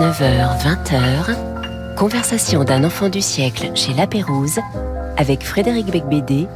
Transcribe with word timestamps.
19h, 0.00 0.62
20h, 0.62 1.94
conversation 1.94 2.64
d'un 2.64 2.84
enfant 2.84 3.10
du 3.10 3.20
siècle 3.20 3.70
chez 3.74 3.92
La 3.92 4.06
Pérouse 4.06 4.58
avec 5.18 5.42
Frédéric 5.42 5.88
Becbédé 5.88 6.46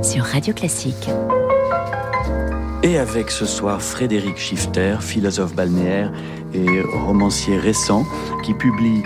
sur 0.00 0.24
Radio 0.24 0.54
Classique. 0.54 1.10
Et 2.82 2.96
avec 2.96 3.30
ce 3.30 3.44
soir 3.44 3.82
Frédéric 3.82 4.38
Schifter, 4.38 4.96
philosophe 5.00 5.54
balnéaire 5.54 6.10
et 6.54 6.80
romancier 6.80 7.58
récent, 7.58 8.06
qui 8.42 8.54
publie 8.54 9.02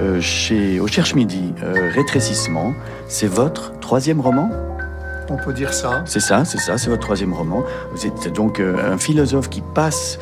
euh, 0.00 0.18
chez, 0.22 0.80
au 0.80 0.86
Cherche 0.86 1.14
Midi 1.14 1.52
euh, 1.62 1.90
Rétrécissement. 1.92 2.72
C'est 3.06 3.28
votre 3.28 3.78
troisième 3.80 4.22
roman? 4.22 4.48
On 5.28 5.36
peut 5.36 5.52
dire 5.52 5.74
ça. 5.74 6.02
C'est 6.06 6.20
ça, 6.20 6.46
c'est 6.46 6.58
ça, 6.58 6.78
c'est 6.78 6.88
votre 6.88 7.02
troisième 7.02 7.34
roman. 7.34 7.64
Vous 7.92 8.06
êtes 8.06 8.32
donc 8.32 8.60
euh, 8.60 8.94
un 8.94 8.96
philosophe 8.96 9.50
qui 9.50 9.60
passe 9.60 10.18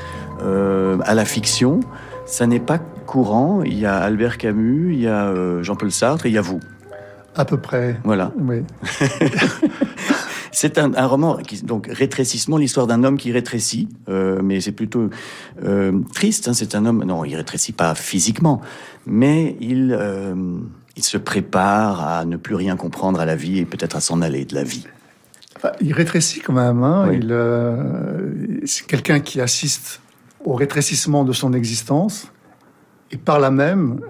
à 1.07 1.15
la 1.15 1.25
fiction. 1.25 1.81
Ça 2.27 2.47
n'est 2.47 2.61
pas 2.61 2.79
courant. 2.79 3.63
Il 3.63 3.79
y 3.79 3.87
a 3.87 3.97
Albert 3.99 4.39
Camus, 4.39 4.95
il 4.95 5.01
y 5.01 5.09
a 5.09 5.63
Jean-Paul 5.63 5.93
Sartre 5.93 6.27
et 6.27 6.31
il 6.31 6.35
y 6.35 6.39
a 6.39 6.43
vous. 6.43 6.61
À 7.37 7.45
peu 7.45 7.57
près. 7.59 8.01
Voilà. 8.05 8.33
Oui. 8.39 8.63
C'est 10.55 10.79
un, 10.79 11.07
roman 11.07 11.39
qui 11.39 11.63
donc 11.63 11.89
rétrécissement, 11.91 12.57
l'histoire 12.57 12.87
d'un 12.87 13.03
homme 13.03 13.19
qui 13.19 13.33
rétrécit, 13.33 13.89
euh, 14.09 14.41
mais 14.41 14.61
c'est 14.61 14.71
plutôt 14.71 15.11
euh, 15.65 16.01
triste. 16.15 16.47
Hein, 16.47 16.53
c'est 16.55 16.77
un 16.77 16.87
homme, 16.87 17.03
non, 17.03 17.25
il 17.25 17.35
rétrécit 17.35 17.73
pas 17.73 17.97
physiquement, 17.97 18.61
mais 19.05 19.57
il 19.61 19.93
euh, 19.99 20.35
il 20.97 21.03
se 21.03 21.19
prépare 21.19 22.07
à 22.07 22.25
ne 22.25 22.37
plus 22.37 22.55
rien 22.55 22.77
comprendre 22.77 23.19
à 23.19 23.27
la 23.27 23.35
vie 23.35 23.59
et 23.59 23.65
peut-être 23.65 23.97
à 23.97 24.01
s'en 24.01 24.23
aller 24.23 24.45
de 24.45 24.55
la 24.55 24.63
vie. 24.63 24.87
il 25.81 25.93
rétrécit 25.93 26.39
quand 26.39 26.53
même. 26.53 26.85
Hein, 26.85 27.11
il 27.13 27.35
c'est 28.65 28.87
quelqu'un 28.87 29.19
qui 29.19 29.41
assiste 29.41 30.01
au 30.45 30.55
rétrécissement 30.55 31.25
de 31.25 31.33
son 31.33 31.53
existence 31.53 32.31
et 33.11 33.17
par 33.17 33.39
là 33.39 33.51
même. 33.51 34.01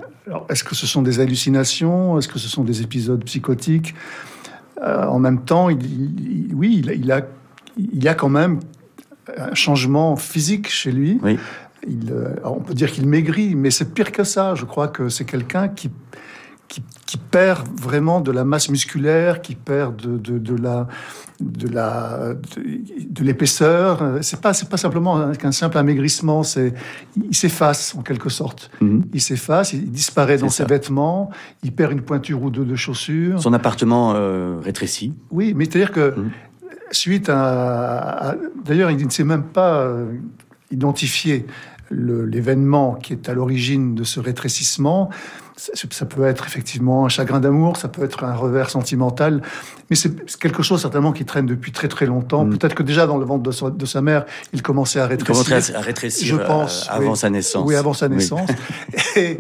Est-ce 0.49 0.65
que 0.65 0.75
ce 0.75 0.87
sont 0.87 1.03
des 1.03 1.21
hallucinations 1.21 2.19
Est-ce 2.19 2.29
que 2.29 2.39
ce 2.39 2.49
sont 2.49 2.65
des 2.65 2.81
épisodes 2.83 3.23
psychotiques 3.25 3.95
euh, 4.83 5.05
en 5.07 5.19
même 5.19 5.45
temps, 5.45 5.71
il, 5.71 6.51
oui, 6.53 6.83
il, 6.85 7.13
a, 7.13 7.21
il 7.77 8.03
y 8.03 8.09
a 8.09 8.15
quand 8.15 8.29
même 8.29 8.61
un 9.37 9.55
changement 9.55 10.17
physique 10.17 10.69
chez 10.69 10.93
lui. 10.93 11.21
Il, 11.87 12.11
euh, 12.13 12.35
on 12.45 12.61
peut 12.61 12.75
dire 12.75 12.91
qu'il 12.91 13.07
maigrit, 13.07 13.55
mais 13.55 13.71
c'est 13.71 13.95
pire 13.95 14.11
que 14.11 14.25
ça. 14.25 14.55
Je 14.55 14.65
crois 14.65 14.89
que 14.89 15.09
c'est 15.09 15.25
quelqu'un 15.25 15.69
qui, 15.69 15.91
qui, 16.69 16.83
perd 17.31 17.67
vraiment 17.81 18.21
de 18.21 18.33
la 18.33 18.45
masse 18.45 18.69
musculaire, 18.69 19.41
qui 19.41 19.55
perd 19.55 19.97
de, 19.97 20.19
de, 20.19 20.39
de 20.39 20.57
la 20.57 20.89
de 21.41 21.69
la 21.69 22.35
de, 22.35 23.25
l'épaisseur. 23.25 24.19
C'est 24.23 24.41
pas 24.41 24.53
c'est 24.53 24.69
pas 24.69 24.77
simplement 24.77 25.33
qu'un 25.33 25.53
simple 25.53 25.79
amaigrissement. 25.79 26.43
C'est 26.43 26.75
il 27.17 27.35
s'efface 27.35 27.95
en 27.97 28.03
quelque 28.03 28.29
sorte. 28.29 28.71
Mhm. 28.81 29.05
Il 29.13 29.21
s'efface, 29.21 29.73
il 29.73 29.91
disparaît 29.91 30.39
dans 30.39 30.49
ses 30.49 30.65
vêtements, 30.65 31.31
il 31.63 31.73
perd 31.73 31.93
une 31.93 32.03
pointure 32.03 32.43
ou 32.43 32.51
deux 32.51 32.65
de 32.65 32.77
chaussures. 32.77 33.41
Son 33.41 33.53
appartement 33.53 34.15
euh, 34.15 34.59
rétrécit. 34.63 35.15
Oui, 35.31 35.55
mais 35.57 35.65
c'est-à-dire 35.65 35.93
que 35.93 36.15
mhm. 36.17 36.31
suite 36.91 37.29
à, 37.29 38.37
d'ailleurs 38.65 38.91
il 38.91 39.05
ne 39.05 39.11
s'est 39.11 39.25
même 39.25 39.45
pas 39.45 39.81
euh, 39.81 40.07
identifié 40.71 41.47
l'événement 41.91 42.95
qui 42.95 43.13
est 43.13 43.29
à 43.29 43.35
l'origine 43.35 43.95
de 43.95 44.05
ce 44.05 44.21
rétrécissement. 44.21 45.11
Ça, 45.57 46.07
peut 46.07 46.25
être 46.25 46.47
effectivement 46.47 47.07
un 47.07 47.09
chagrin 47.09 47.39
d'amour, 47.39 47.77
ça 47.77 47.89
peut 47.89 48.03
être 48.03 48.25
un 48.25 48.35
revers 48.35 48.71
sentimental, 48.71 49.41
mais 49.89 49.95
c'est 49.95 50.37
quelque 50.39 50.63
chose 50.63 50.81
certainement 50.81 51.13
qui 51.13 51.25
traîne 51.25 51.47
depuis 51.47 51.71
très 51.71 51.87
très 51.87 52.07
longtemps. 52.07 52.45
Mm. 52.45 52.59
Peut-être 52.59 52.75
que 52.75 52.83
déjà 52.83 53.07
dans 53.07 53.19
le 53.19 53.25
ventre 53.25 53.71
de 53.71 53.87
sa, 53.87 54.03
mère, 54.03 54.25
il 54.53 54.63
commençait 54.63 54.99
à 54.99 55.07
rétrécir. 55.07 55.45
Il 55.45 55.49
commençait 55.49 55.75
à 55.75 55.81
rétrécir, 55.81 56.27
je 56.27 56.43
pense, 56.45 56.89
euh, 56.89 56.95
avant 56.95 57.15
sa 57.15 57.31
naissance. 57.31 57.65
Oui, 57.67 57.77
avant 57.77 57.93
sa 57.93 58.09
naissance. 58.09 58.51
et, 59.17 59.39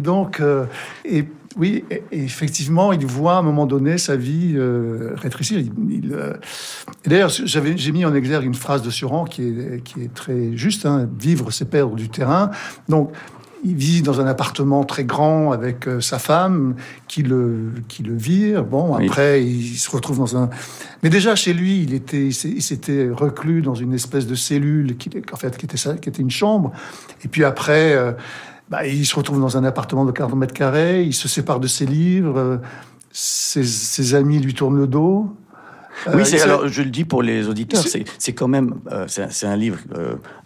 donc, 0.00 0.40
euh, 0.40 0.66
et 1.04 1.24
oui, 1.56 1.84
effectivement, 2.10 2.92
il 2.92 3.06
voit 3.06 3.36
à 3.36 3.38
un 3.38 3.42
moment 3.42 3.66
donné 3.66 3.98
sa 3.98 4.16
vie 4.16 4.54
euh, 4.56 5.12
rétrécir. 5.14 5.62
Euh, 6.10 6.34
d'ailleurs, 7.06 7.30
j'ai 7.30 7.92
mis 7.92 8.04
en 8.04 8.14
exergue 8.14 8.44
une 8.44 8.54
phrase 8.54 8.82
de 8.82 8.90
Suran 8.90 9.24
qui 9.24 9.42
est, 9.42 9.82
qui 9.82 10.02
est 10.02 10.12
très 10.12 10.56
juste 10.56 10.84
hein, 10.86 11.08
vivre, 11.18 11.50
c'est 11.52 11.70
perdre 11.70 11.94
du 11.94 12.08
terrain. 12.08 12.50
Donc, 12.88 13.12
il 13.64 13.74
vit 13.74 14.02
dans 14.02 14.20
un 14.20 14.26
appartement 14.26 14.84
très 14.84 15.04
grand 15.04 15.52
avec 15.52 15.88
euh, 15.88 16.00
sa 16.00 16.18
femme 16.18 16.74
qui 17.08 17.22
le, 17.22 17.72
qui 17.88 18.02
le 18.02 18.14
vire. 18.14 18.64
Bon, 18.64 18.94
après, 18.94 19.42
il 19.42 19.76
se 19.76 19.90
retrouve 19.90 20.18
dans 20.18 20.36
un. 20.36 20.50
Mais 21.02 21.10
déjà, 21.10 21.34
chez 21.34 21.52
lui, 21.52 21.82
il 21.82 21.94
était, 21.94 22.26
il 22.28 22.62
s'était 22.62 23.08
reclus 23.10 23.62
dans 23.62 23.74
une 23.74 23.94
espèce 23.94 24.26
de 24.26 24.34
cellule 24.34 24.96
qui, 24.96 25.10
en 25.32 25.36
fait, 25.36 25.56
qui 25.56 25.66
était, 25.66 25.78
qui 26.00 26.08
était 26.08 26.22
une 26.22 26.30
chambre. 26.30 26.72
Et 27.24 27.28
puis 27.28 27.44
après. 27.44 27.96
Bah, 28.70 28.86
il 28.86 29.04
se 29.04 29.14
retrouve 29.14 29.40
dans 29.40 29.58
un 29.58 29.64
appartement 29.64 30.06
de 30.06 30.10
40 30.10 30.36
mètres 30.36 30.54
carrés, 30.54 31.02
il 31.02 31.12
se 31.12 31.28
sépare 31.28 31.60
de 31.60 31.66
ses 31.66 31.84
livres, 31.84 32.38
euh, 32.38 32.56
ses, 33.12 34.14
amis 34.14 34.38
lui 34.38 34.54
tournent 34.54 34.78
le 34.78 34.86
dos. 34.86 35.36
Oui, 36.12 36.22
euh, 36.22 36.42
alors 36.42 36.68
je 36.68 36.82
le 36.82 36.90
dis 36.90 37.04
pour 37.04 37.22
les 37.22 37.48
auditeurs, 37.48 37.84
c'est 38.18 38.32
quand 38.32 38.48
même 38.48 38.74
euh, 38.92 39.06
c'est 39.08 39.46
un 39.46 39.56
livre 39.56 39.78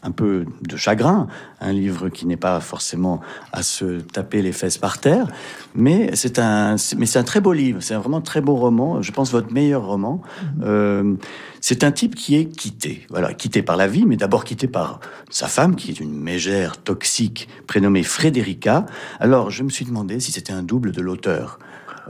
un 0.03 0.11
peu 0.11 0.45
de 0.63 0.77
chagrin, 0.77 1.27
un 1.61 1.73
livre 1.73 2.09
qui 2.09 2.27
n'est 2.27 2.37
pas 2.37 2.61
forcément 2.61 3.21
à 3.53 3.63
se 3.63 4.01
taper 4.01 4.43
les 4.43 4.53
fesses 4.53 4.79
par 4.79 4.99
terre, 4.99 5.27
mais 5.75 6.11
c'est 6.15 6.39
un 6.39 6.77
mais 6.97 7.07
c'est 7.07 7.19
un 7.19 7.25
très 7.25 7.41
beau 7.41 7.53
livre, 7.53 7.81
c'est 7.81 7.95
un 7.95 8.01
vraiment 8.01 8.21
très 8.21 8.41
beau 8.41 8.57
roman. 8.57 9.03
Je 9.03 9.13
pense 9.13 9.33
votre 9.33 9.53
meilleur 9.53 9.85
roman. 9.85 10.23
Mm-hmm. 10.61 11.17
C'est 11.61 11.83
un 11.83 11.91
type 11.91 12.15
qui 12.15 12.37
est 12.37 12.47
quitté, 12.47 13.07
voilà, 13.11 13.35
quitté 13.35 13.63
par 13.63 13.77
la 13.77 13.89
vie, 13.89 14.05
mais 14.07 14.17
d'abord 14.17 14.45
quitté 14.45 14.69
par 14.69 15.01
sa 15.31 15.49
femme, 15.49 15.75
qui 15.77 15.91
est 15.91 16.01
une 16.01 16.15
mégère 16.15 16.79
toxique 16.79 17.49
prénommée 17.67 18.03
Frédérica. 18.03 18.87
Alors, 19.19 19.51
je 19.51 19.63
me 19.63 19.71
suis 19.71 19.85
demandé 19.85 20.21
si 20.21 20.33
c'était 20.33 20.53
un 20.53 20.63
double 20.63 20.93
de 20.93 21.01
l'auteur, 21.01 21.59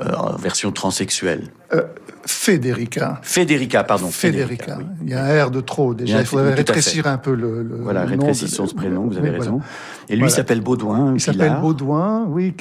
euh, 0.00 0.12
en 0.14 0.36
version 0.36 0.70
transsexuelle. 0.70 1.48
Euh, 1.72 1.82
Federica. 2.24 3.18
Federica, 3.22 3.82
pardon. 3.82 4.08
Federica. 4.10 4.78
Il 5.02 5.10
y 5.10 5.14
a 5.14 5.24
un 5.24 5.44
R 5.46 5.50
de 5.50 5.60
trop 5.60 5.92
déjà. 5.92 6.20
Il, 6.20 6.26
faudrait 6.26 6.54
rétrécir 6.54 7.08
un 7.08 7.18
peu 7.18 7.34
le. 7.34 7.62
le 7.64 7.76
voilà, 7.76 8.04
rétrécissons 8.04 8.66
ce 8.66 8.74
prénom, 8.74 9.08
vous 9.08 9.16
avez 9.16 9.30
raison. 9.30 9.60
Et 10.08 10.14
lui 10.14 10.30
s'appelle 10.30 10.60
Baudouin. 10.60 11.14
Il 11.14 11.20
s'appelle 11.20 11.58
Baudouin, 11.60 12.26
oui. 12.28 12.54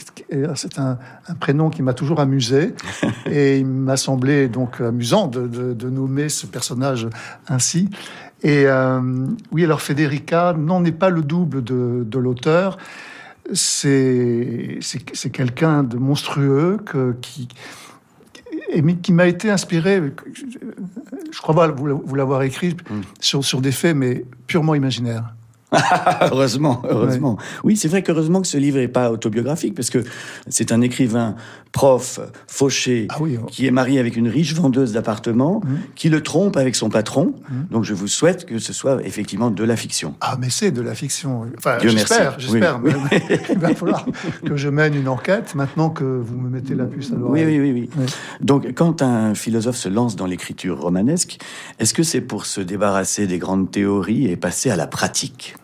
C'est 0.55 0.79
un, 0.79 0.97
prénom 1.39 1.69
qui 1.69 1.83
m'a 1.83 1.93
toujours 1.93 2.19
amusé. 2.19 2.73
et 3.29 3.59
il 3.59 3.67
m'a 3.67 3.97
semblé 3.97 4.47
donc 4.47 4.81
amusant 4.81 5.27
de, 5.27 5.89
nommer 5.89 6.29
ce 6.29 6.47
personnage 6.47 7.07
ainsi. 7.47 7.89
Et 8.41 8.63
euh, 8.65 8.99
oui, 9.51 9.63
alors 9.63 9.81
Federica 9.81 10.53
n'en 10.53 10.83
est 10.85 10.91
pas 10.91 11.09
le 11.09 11.21
double 11.21 11.63
de 11.63 12.17
l'auteur. 12.17 12.77
C'est 13.53 14.79
quelqu'un 15.31 15.83
de 15.83 15.97
monstrueux 15.97 16.77
que, 16.85 17.15
qui 17.21 17.47
et 18.69 18.83
qui 18.97 19.13
m'a 19.13 19.27
été 19.27 19.49
inspiré, 19.49 20.01
je 21.31 21.41
crois 21.41 21.55
pas 21.55 21.67
vous 21.69 22.15
l'avoir 22.15 22.43
écrit, 22.43 22.75
hmm. 22.89 23.01
sur, 23.19 23.43
sur 23.43 23.61
des 23.61 23.71
faits, 23.71 23.95
mais 23.95 24.25
purement 24.45 24.75
imaginaires. 24.75 25.33
heureusement, 26.21 26.81
heureusement. 26.89 27.37
Oui, 27.63 27.75
c'est 27.75 27.89
vrai 27.89 28.01
qu'heureusement 28.01 28.41
que 28.41 28.47
ce 28.47 28.57
livre 28.57 28.77
n'est 28.77 28.87
pas 28.87 29.11
autobiographique, 29.11 29.75
parce 29.75 29.89
que 29.89 30.03
c'est 30.47 30.71
un 30.71 30.81
écrivain 30.81 31.35
prof, 31.77 32.19
fauché, 32.47 33.07
ah 33.09 33.19
qui 33.47 33.67
est 33.67 33.71
marié 33.71 33.99
avec 33.99 34.15
une 34.15 34.27
riche 34.27 34.55
vendeuse 34.55 34.93
d'appartements, 34.93 35.61
mmh. 35.63 35.75
qui 35.93 36.09
le 36.09 36.23
trompe 36.23 36.57
avec 36.57 36.75
son 36.75 36.89
patron. 36.89 37.35
Mmh. 37.35 37.53
Donc 37.69 37.83
je 37.83 37.93
vous 37.93 38.07
souhaite 38.07 38.47
que 38.47 38.57
ce 38.57 38.73
soit 38.73 39.05
effectivement 39.05 39.51
de 39.51 39.63
la 39.63 39.75
fiction. 39.75 40.15
Ah, 40.21 40.37
mais 40.39 40.49
c'est 40.49 40.71
de 40.71 40.81
la 40.81 40.95
fiction. 40.95 41.45
Enfin, 41.55 41.77
j'espère, 41.79 42.39
j'espère. 42.39 42.81
Il 43.49 43.59
va 43.59 43.75
falloir 43.75 44.07
que 44.43 44.55
je 44.55 44.69
mène 44.69 44.95
une 44.95 45.07
enquête 45.07 45.53
maintenant 45.53 45.91
que 45.91 46.03
vous 46.03 46.37
me 46.39 46.49
mettez 46.49 46.73
la 46.73 46.85
puce 46.85 47.11
à 47.11 47.15
l'oreille. 47.15 47.45
Oui, 47.45 47.59
oui, 47.59 47.71
oui, 47.71 47.89
oui. 47.95 48.05
Donc 48.41 48.73
quand 48.73 49.03
un 49.03 49.35
philosophe 49.35 49.77
se 49.77 49.89
lance 49.89 50.15
dans 50.15 50.25
l'écriture 50.25 50.81
romanesque, 50.81 51.37
est-ce 51.77 51.93
que 51.93 52.01
c'est 52.01 52.21
pour 52.21 52.47
se 52.47 52.59
débarrasser 52.59 53.27
des 53.27 53.37
grandes 53.37 53.69
théories 53.69 54.25
et 54.25 54.35
passer 54.35 54.71
à 54.71 54.75
la 54.75 54.87
pratique? 54.87 55.55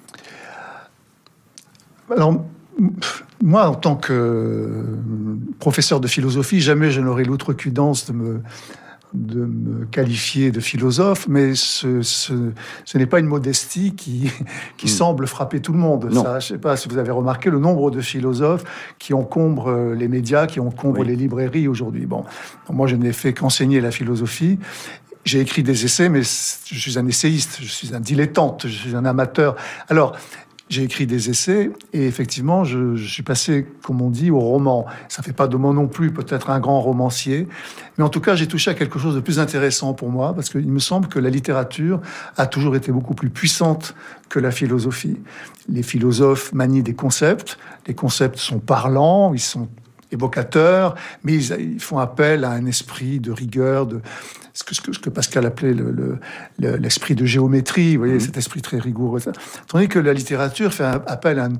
Alors, 2.16 2.46
moi, 3.44 3.68
en 3.68 3.76
tant 3.76 3.96
que 3.96 4.86
professeur 5.60 6.00
de 6.00 6.08
philosophie, 6.08 6.62
jamais 6.62 6.92
je 6.92 7.02
n'aurais 7.02 7.26
l'outrecuidance 7.26 8.06
de 8.06 8.14
me, 8.14 8.42
de 9.14 9.46
me 9.46 9.86
qualifier 9.86 10.50
de 10.50 10.62
philosophe, 10.62 11.28
mais 11.28 11.54
ce, 11.54 12.02
ce, 12.02 12.34
n'est 12.96 13.06
pas 13.06 13.20
une 13.20 13.28
modestie 13.28 13.96
qui, 13.96 14.32
qui 14.78 14.86
hmm. 14.86 14.90
semble 14.90 15.28
frapper 15.28 15.60
tout 15.60 15.74
le 15.74 15.80
monde. 15.80 16.10
je 16.10 16.20
ne 16.20 16.40
sais 16.40 16.58
pas 16.58 16.78
si 16.78 16.88
vous 16.88 16.98
avez 16.98 17.12
remarqué 17.12 17.50
le 17.50 17.60
nombre 17.60 17.92
de 17.92 18.00
philosophes 18.00 18.64
qui 18.98 19.14
encombrent 19.14 19.94
les 19.94 20.08
médias, 20.08 20.48
qui 20.48 20.62
encombrent 20.62 21.04
les 21.04 21.18
librairies 21.18 21.68
aujourd'hui. 21.68 22.06
Bon, 22.06 22.24
moi, 22.70 22.88
je 22.88 22.96
n'ai 22.96 23.14
fait 23.14 23.34
qu'enseigner 23.34 23.82
la 23.82 23.92
philosophie. 23.92 24.58
J'ai 25.26 25.42
écrit 25.42 25.64
des 25.64 25.84
essais, 25.86 26.08
mais 26.08 26.22
je 26.22 26.80
suis 26.80 26.98
un 26.98 27.08
essayiste, 27.08 27.60
je 27.62 27.68
suis 27.68 27.94
un 27.94 28.00
dilettante, 28.00 28.68
je 28.68 28.74
suis 28.74 28.96
un 28.96 29.06
amateur. 29.06 29.56
Alors, 29.90 30.16
j'ai 30.74 30.84
écrit 30.84 31.06
des 31.06 31.30
essais 31.30 31.72
et 31.94 32.08
effectivement, 32.08 32.64
je, 32.64 32.96
suis 32.98 33.24
passé, 33.24 33.68
comme 33.84 34.02
on 34.02 34.10
dit, 34.10 34.32
au 34.32 34.40
roman. 34.40 34.86
Ça 35.08 35.22
fait 35.24 35.34
pas 35.34 35.48
de 35.48 35.56
moi 35.56 35.74
non 35.74 35.88
plus 35.88 36.12
peut-être 36.12 36.50
un 36.50 36.60
grand 36.60 36.82
romancier, 36.82 37.48
mais 37.98 38.04
en 38.04 38.10
tout 38.10 38.22
cas, 38.22 38.36
j'ai 38.36 38.48
touché 38.48 38.72
à 38.72 38.74
quelque 38.74 39.00
chose 39.00 39.16
de 39.16 39.20
plus 39.20 39.40
intéressant 39.40 39.94
pour 39.94 40.10
moi 40.10 40.34
parce 40.34 40.50
qu'il 40.50 40.68
me 40.68 40.80
semble 40.80 41.08
que 41.08 41.20
la 41.20 41.30
littérature 41.30 42.02
a 42.38 42.48
toujours 42.48 42.76
été 42.76 42.92
beaucoup 42.92 43.14
plus 43.14 43.30
puissante 43.30 43.96
que 44.30 44.40
la 44.40 44.52
philosophie. 44.52 45.18
Les 45.70 45.84
philosophes 45.84 46.52
manient 46.54 46.84
des 46.84 46.96
concepts, 46.96 47.58
les 47.88 47.94
concepts 47.94 48.38
sont 48.38 48.60
parlants, 48.60 49.34
ils 49.34 49.40
sont 49.40 49.70
évocateurs, 50.12 50.96
mais 51.24 51.34
ils, 51.34 51.80
font 51.80 52.00
appel 52.00 52.46
à 52.46 52.52
un 52.52 52.66
esprit 52.66 53.20
de 53.20 53.32
rigueur, 53.32 53.86
de 53.86 54.02
ce 54.54 54.64
que, 54.64 54.76
ce 54.76 55.00
que, 55.00 55.10
Pascal 55.10 55.46
appelait 55.46 55.74
l'esprit 56.60 57.16
le, 57.16 57.22
de 57.22 57.26
géométrie, 57.26 57.96
vous 57.96 58.04
voyez, 58.04 58.16
mmh. 58.16 58.20
cet 58.22 58.38
esprit 58.38 58.62
très 58.62 58.78
rigoureux. 58.78 59.20
Tandis 59.68 59.88
que 59.88 60.00
la 60.00 60.14
littérature 60.14 60.74
fait 60.74 60.84
appel 60.84 61.40
à 61.40 61.46
un, 61.46 61.54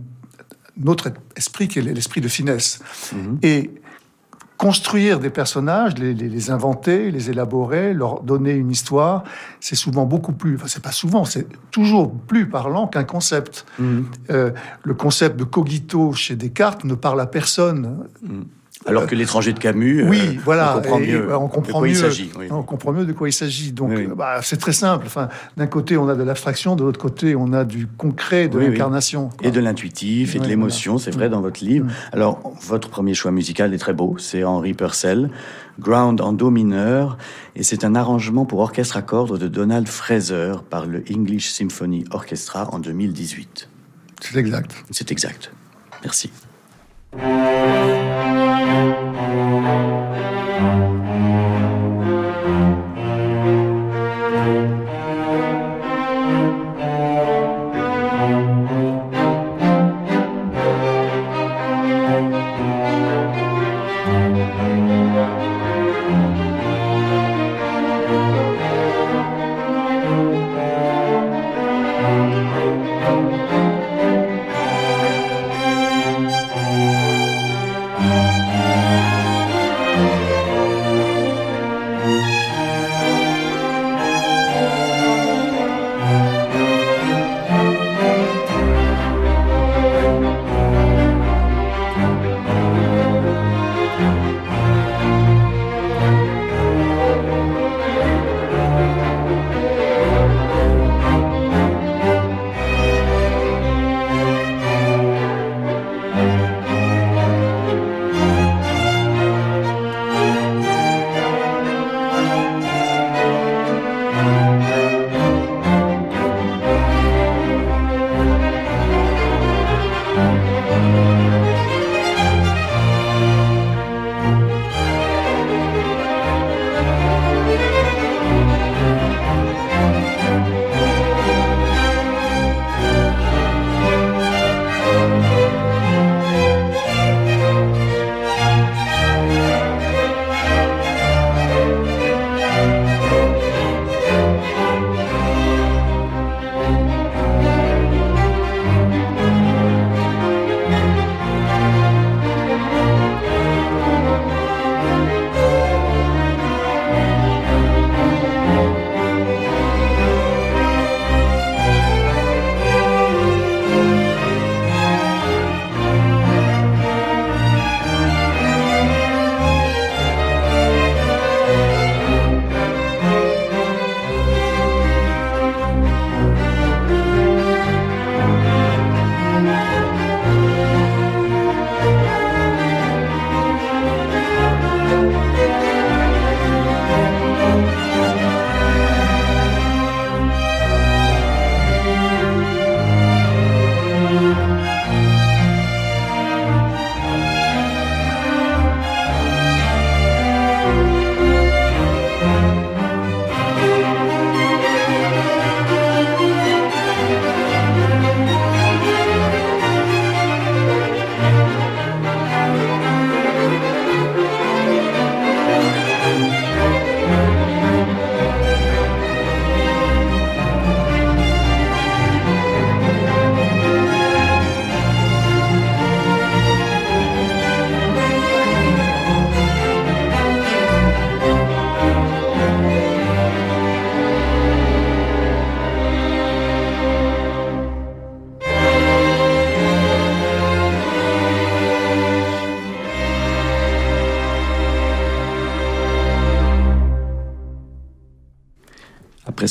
autre 0.86 1.12
esprit 1.36 1.68
qui 1.68 1.80
est 1.80 1.82
l'esprit 1.82 2.22
de 2.22 2.28
finesse. 2.28 2.80
Mmh. 3.12 3.38
Et 3.44 3.72
construire 4.58 5.20
des 5.20 5.30
personnages, 5.30 5.98
les, 5.98 6.52
inventer, 6.52 7.12
les 7.12 7.30
élaborer, 7.30 7.94
leur 7.94 8.22
donner 8.22 8.54
une 8.54 8.72
histoire, 8.72 9.24
c'est 9.60 9.76
souvent 9.76 10.06
beaucoup 10.06 10.32
plus, 10.32 10.56
enfin 10.56 10.68
c'est 10.68 10.82
pas 10.82 10.92
souvent, 10.92 11.26
c'est 11.26 11.48
toujours 11.70 12.14
plus 12.14 12.48
parlant 12.48 12.88
qu'un 12.88 13.04
concept. 13.04 13.66
Mmh. 13.78 14.02
Euh, 14.30 14.52
le 14.84 14.94
concept 14.94 15.38
de 15.38 15.44
cogito 15.44 16.14
chez 16.14 16.36
Descartes 16.36 16.86
ne 16.86 16.96
parle 16.96 17.20
à 17.22 17.26
personne. 17.26 18.08
Mmh. 18.22 18.42
Alors 18.86 19.08
que 19.08 19.16
l'étranger 19.16 19.54
de 19.54 19.60
Camus, 19.60 20.04
oui, 20.08 20.20
euh, 20.22 20.40
voilà, 20.44 20.72
on 20.76 20.82
comprend 20.82 21.00
mieux, 21.00 21.36
on 21.36 21.48
comprend 21.48 21.62
de 21.62 21.72
quoi 21.72 21.88
il 21.88 21.96
s'agit. 21.96 22.32
On 22.50 22.64
comprend 22.64 22.92
mieux 22.92 23.06
de 23.06 23.14
quoi 23.14 23.30
il 23.30 23.34
s'agit. 23.34 23.72
Donc, 23.72 23.92
bah, 24.16 24.40
c'est 24.42 24.58
très 24.58 24.74
simple. 24.74 25.06
Enfin, 25.06 25.30
d'un 25.58 25.68
côté, 25.68 25.98
on 25.98 26.10
a 26.10 26.16
de 26.16 26.24
l'abstraction, 26.24 26.76
de 26.76 26.84
l'autre 26.84 27.00
côté, 27.00 27.36
on 27.36 27.54
a 27.54 27.64
du 27.64 27.88
concret, 27.88 28.48
de 28.48 28.60
l'incarnation. 28.60 29.30
Et 29.42 29.52
de 29.52 29.60
l'intuitif 29.60 30.36
et 30.36 30.40
de 30.40 30.48
l'émotion, 30.48 30.98
c'est 30.98 31.12
vrai 31.12 31.30
dans 31.30 31.42
votre 31.42 31.64
livre. 31.64 31.88
Alors, 32.12 32.40
votre 32.62 32.90
premier 32.90 33.14
choix 33.14 33.32
musical 33.32 33.74
est 33.74 33.78
très 33.78 33.94
beau, 33.94 34.16
c'est 34.18 34.44
Henri 34.44 34.74
Purcell, 34.74 35.30
Ground 35.80 36.22
en 36.22 36.34
do 36.34 36.52
mineur, 36.52 37.18
et 37.56 37.64
c'est 37.64 37.84
un 37.84 37.96
arrangement 37.96 38.46
pour 38.46 38.60
orchestre 38.60 38.98
à 38.98 39.02
cordes 39.02 39.40
de 39.40 39.48
Donald 39.48 39.88
Fraser 39.88 40.54
par 40.70 40.86
le 40.86 41.04
English 41.12 41.50
Symphony 41.52 42.06
Orchestra 42.12 42.70
en 42.72 42.80
2018. 42.80 43.70
C'est 44.22 44.38
exact. 44.38 44.76
C'est 44.92 45.12
exact. 45.12 45.52
Merci. 46.04 46.32
Thank 47.16 47.28
you. 47.28 47.44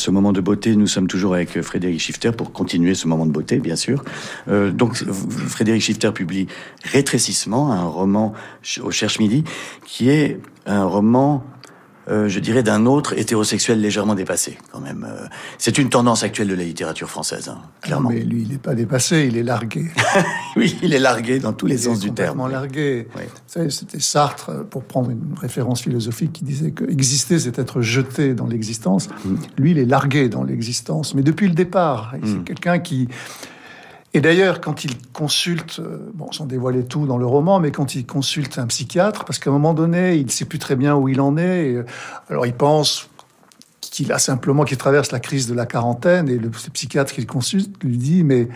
Ce 0.02 0.10
moment 0.10 0.32
de 0.32 0.40
beauté, 0.40 0.74
nous 0.74 0.88
sommes 0.88 1.06
toujours 1.06 1.34
avec 1.34 1.62
Frédéric 1.62 2.00
Schifter 2.00 2.32
pour 2.32 2.52
continuer 2.52 2.94
ce 2.94 3.06
moment 3.06 3.24
de 3.24 3.30
beauté, 3.30 3.58
bien 3.58 3.76
sûr. 3.76 4.04
Euh, 4.48 4.72
donc, 4.72 4.96
Frédéric 4.96 5.80
Schifter 5.80 6.10
publie 6.12 6.48
Rétrécissement, 6.82 7.72
un 7.72 7.84
roman 7.84 8.32
au 8.82 8.90
Cherche 8.90 9.20
Midi, 9.20 9.44
qui 9.86 10.10
est 10.10 10.40
un 10.66 10.84
roman 10.84 11.44
euh, 12.08 12.28
je 12.28 12.40
dirais, 12.40 12.62
d'un 12.62 12.86
autre 12.86 13.16
hétérosexuel 13.16 13.80
légèrement 13.80 14.14
dépassé, 14.14 14.58
quand 14.72 14.80
même. 14.80 15.06
Euh, 15.08 15.26
c'est 15.58 15.78
une 15.78 15.88
tendance 15.88 16.24
actuelle 16.24 16.48
de 16.48 16.54
la 16.54 16.64
littérature 16.64 17.08
française, 17.08 17.48
hein, 17.48 17.58
clairement. 17.80 18.10
mais 18.10 18.20
lui, 18.20 18.42
il 18.42 18.48
n'est 18.48 18.58
pas 18.58 18.74
dépassé, 18.74 19.26
il 19.30 19.36
est 19.36 19.42
largué. 19.44 19.86
oui, 20.56 20.76
il 20.82 20.94
est 20.94 20.98
largué 20.98 21.38
dans 21.38 21.52
tous 21.52 21.66
les 21.66 21.78
sens 21.78 22.00
du 22.00 22.12
terme. 22.12 22.38
Complètement 22.38 22.60
largué. 22.60 23.08
C'était 23.46 24.00
Sartre, 24.00 24.64
pour 24.68 24.82
prendre 24.82 25.10
une 25.10 25.34
référence 25.40 25.82
philosophique, 25.82 26.32
qui 26.32 26.44
disait 26.44 26.72
que 26.72 26.84
exister, 26.90 27.38
c'est 27.38 27.58
être 27.58 27.82
jeté 27.82 28.34
dans 28.34 28.46
l'existence. 28.46 29.08
Mm. 29.24 29.34
Lui, 29.58 29.70
il 29.70 29.78
est 29.78 29.84
largué 29.84 30.28
dans 30.28 30.42
l'existence, 30.42 31.14
mais 31.14 31.22
depuis 31.22 31.46
le 31.46 31.54
départ. 31.54 32.14
C'est 32.24 32.30
mm. 32.30 32.44
quelqu'un 32.44 32.78
qui 32.80 33.08
et 34.14 34.20
d'ailleurs, 34.20 34.60
quand 34.60 34.84
il 34.84 34.96
consulte, 35.12 35.78
euh, 35.78 36.10
bon, 36.14 36.30
sans 36.32 36.44
dévoiler 36.44 36.84
tout 36.84 37.06
dans 37.06 37.16
le 37.16 37.24
roman, 37.24 37.60
mais 37.60 37.70
quand 37.70 37.94
il 37.94 38.04
consulte 38.04 38.58
un 38.58 38.66
psychiatre, 38.66 39.24
parce 39.24 39.38
qu'à 39.38 39.48
un 39.48 39.54
moment 39.54 39.72
donné, 39.72 40.16
il 40.16 40.26
ne 40.26 40.30
sait 40.30 40.44
plus 40.44 40.58
très 40.58 40.76
bien 40.76 40.94
où 40.96 41.08
il 41.08 41.20
en 41.20 41.38
est, 41.38 41.74
euh, 41.74 41.86
alors 42.28 42.44
il 42.44 42.52
pense 42.52 43.08
qu'il 43.80 44.12
a 44.12 44.18
simplement, 44.18 44.64
qu'il 44.64 44.76
traverse 44.76 45.12
la 45.12 45.20
crise 45.20 45.46
de 45.46 45.54
la 45.54 45.64
quarantaine, 45.64 46.28
et 46.28 46.36
le 46.36 46.50
psychiatre 46.50 47.14
qu'il 47.14 47.26
consulte 47.26 47.82
lui 47.82 47.96
dit, 47.96 48.22
mais 48.22 48.48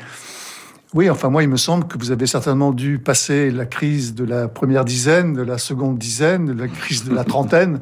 oui, 0.92 1.08
enfin 1.08 1.30
moi, 1.30 1.42
il 1.42 1.48
me 1.48 1.56
semble 1.56 1.86
que 1.86 1.96
vous 1.98 2.10
avez 2.10 2.26
certainement 2.26 2.72
dû 2.72 2.98
passer 2.98 3.50
la 3.50 3.66
crise 3.66 4.14
de 4.14 4.24
la 4.24 4.48
première 4.48 4.84
dizaine, 4.84 5.32
de 5.32 5.42
la 5.42 5.58
seconde 5.58 5.98
dizaine, 5.98 6.46
de 6.46 6.52
la 6.52 6.68
crise 6.68 7.04
de 7.04 7.14
la 7.14 7.24
trentaine, 7.24 7.80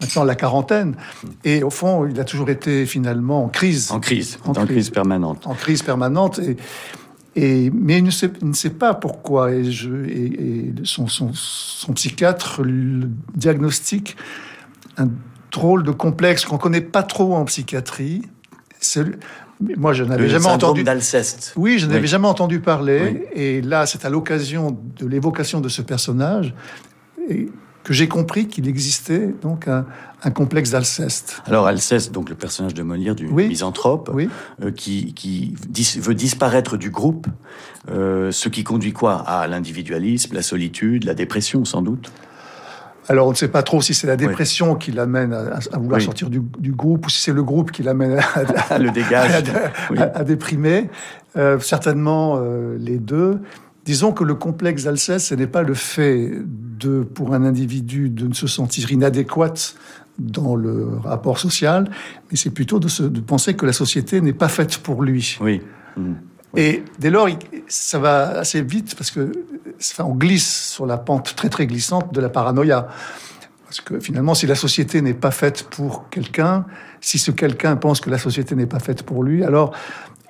maintenant 0.00 0.24
la 0.24 0.36
quarantaine. 0.36 0.96
Et 1.44 1.62
au 1.62 1.70
fond, 1.70 2.06
il 2.06 2.18
a 2.20 2.24
toujours 2.24 2.50
été 2.50 2.86
finalement 2.86 3.44
en 3.44 3.48
crise. 3.48 3.90
En 3.90 4.00
crise, 4.00 4.38
en, 4.44 4.52
crise, 4.52 4.90
permanente. 4.90 5.46
En 5.46 5.54
crise 5.54 5.82
permanente. 5.82 6.38
Et, 6.38 6.56
mais 7.36 7.98
il 7.98 8.04
ne, 8.04 8.10
sait, 8.10 8.32
ne 8.42 8.54
sait 8.54 8.70
pas 8.70 8.94
pourquoi. 8.94 9.52
Et, 9.52 9.70
je, 9.70 9.90
et, 10.06 10.72
son, 10.84 11.06
son, 11.06 11.30
son, 11.34 11.92
psychiatre 11.92 12.62
le 12.62 13.10
diagnostique 13.34 14.16
un 14.96 15.08
drôle 15.52 15.82
de 15.82 15.90
complexe 15.90 16.44
qu'on 16.44 16.58
connaît 16.58 16.80
pas 16.80 17.02
trop 17.02 17.34
en 17.34 17.44
psychiatrie. 17.44 18.22
Moi, 19.60 19.92
je 19.92 20.04
n'avais 20.04 20.28
jamais 20.28 20.46
entendu 20.46 20.84
d'Alceste. 20.84 21.52
Oui, 21.56 21.78
je 21.78 21.86
n'avais 21.86 22.06
jamais 22.06 22.28
entendu 22.28 22.60
parler. 22.60 23.28
Et 23.34 23.62
là, 23.62 23.86
c'est 23.86 24.04
à 24.04 24.10
l'occasion 24.10 24.76
de 24.98 25.06
l'évocation 25.06 25.60
de 25.60 25.68
ce 25.68 25.82
personnage 25.82 26.54
que 27.86 27.92
j'ai 27.92 28.08
compris 28.08 28.48
qu'il 28.48 28.68
existait 28.68 29.32
donc 29.42 29.68
un, 29.68 29.86
un 30.22 30.30
complexe 30.30 30.70
d'Alceste. 30.70 31.42
Alors 31.46 31.66
Alceste, 31.66 32.12
donc 32.12 32.28
le 32.28 32.34
personnage 32.34 32.74
de 32.74 32.82
Molière, 32.82 33.14
du 33.14 33.26
misanthrope, 33.28 34.10
euh, 34.62 34.70
qui, 34.70 35.12
qui 35.14 35.54
veut 35.98 36.14
disparaître 36.14 36.76
du 36.76 36.90
groupe, 36.90 37.26
euh, 37.90 38.30
ce 38.30 38.48
qui 38.48 38.64
conduit 38.64 38.92
quoi? 38.92 39.16
À 39.16 39.46
l'individualisme, 39.46 40.34
la 40.34 40.42
solitude, 40.42 41.04
la 41.04 41.14
dépression 41.14 41.64
sans 41.64 41.82
doute. 41.82 42.10
Alors, 43.08 43.28
on 43.28 43.30
ne 43.30 43.36
sait 43.36 43.48
pas 43.48 43.62
trop 43.62 43.80
si 43.80 43.94
c'est 43.94 44.08
la 44.08 44.16
dépression 44.16 44.74
qui 44.74 44.90
l'amène 44.90 45.32
à, 45.32 45.78
vouloir 45.78 46.00
sortir 46.00 46.28
du, 46.28 46.40
groupe 46.72 47.06
ou 47.06 47.08
si 47.08 47.20
c'est 47.20 47.32
le 47.32 47.44
groupe 47.44 47.70
qui 47.70 47.84
l'amène 47.84 48.18
à, 48.68 48.78
le 48.78 48.90
dégage, 48.90 49.44
à, 49.96 50.24
déprimer. 50.24 50.90
Euh, 51.36 51.60
certainement 51.60 52.40
les 52.80 52.98
deux. 52.98 53.38
Disons 53.84 54.10
que 54.10 54.24
le 54.24 54.34
complexe 54.34 54.82
d'Alceste, 54.82 55.26
ce 55.26 55.34
n'est 55.36 55.46
pas 55.46 55.62
le 55.62 55.74
fait 55.74 56.32
de, 56.44 57.02
pour 57.02 57.32
un 57.32 57.44
individu, 57.44 58.10
de 58.10 58.26
ne 58.26 58.34
se 58.34 58.48
sentir 58.48 58.90
inadéquate 58.90 59.76
dans 60.18 60.56
le 60.56 60.88
rapport 61.04 61.38
social, 61.38 61.90
mais 62.30 62.36
c'est 62.36 62.50
plutôt 62.50 62.78
de, 62.78 62.88
se, 62.88 63.02
de 63.02 63.20
penser 63.20 63.54
que 63.54 63.66
la 63.66 63.72
société 63.72 64.20
n'est 64.20 64.32
pas 64.32 64.48
faite 64.48 64.78
pour 64.78 65.02
lui. 65.02 65.38
Oui. 65.40 65.60
Mmh. 65.96 66.12
Et 66.56 66.82
dès 66.98 67.10
lors, 67.10 67.28
ça 67.68 67.98
va 67.98 68.38
assez 68.38 68.62
vite 68.62 68.94
parce 68.94 69.10
que 69.10 69.32
on 69.98 70.14
glisse 70.14 70.72
sur 70.72 70.86
la 70.86 70.96
pente 70.96 71.34
très 71.36 71.50
très 71.50 71.66
glissante 71.66 72.14
de 72.14 72.20
la 72.20 72.30
paranoïa. 72.30 72.88
Parce 73.64 73.80
que 73.80 74.00
finalement, 74.00 74.34
si 74.34 74.46
la 74.46 74.54
société 74.54 75.02
n'est 75.02 75.12
pas 75.12 75.32
faite 75.32 75.66
pour 75.70 76.08
quelqu'un, 76.08 76.64
si 77.00 77.18
ce 77.18 77.30
quelqu'un 77.30 77.76
pense 77.76 78.00
que 78.00 78.08
la 78.08 78.18
société 78.18 78.54
n'est 78.54 78.66
pas 78.66 78.78
faite 78.78 79.02
pour 79.02 79.22
lui, 79.22 79.44
alors 79.44 79.72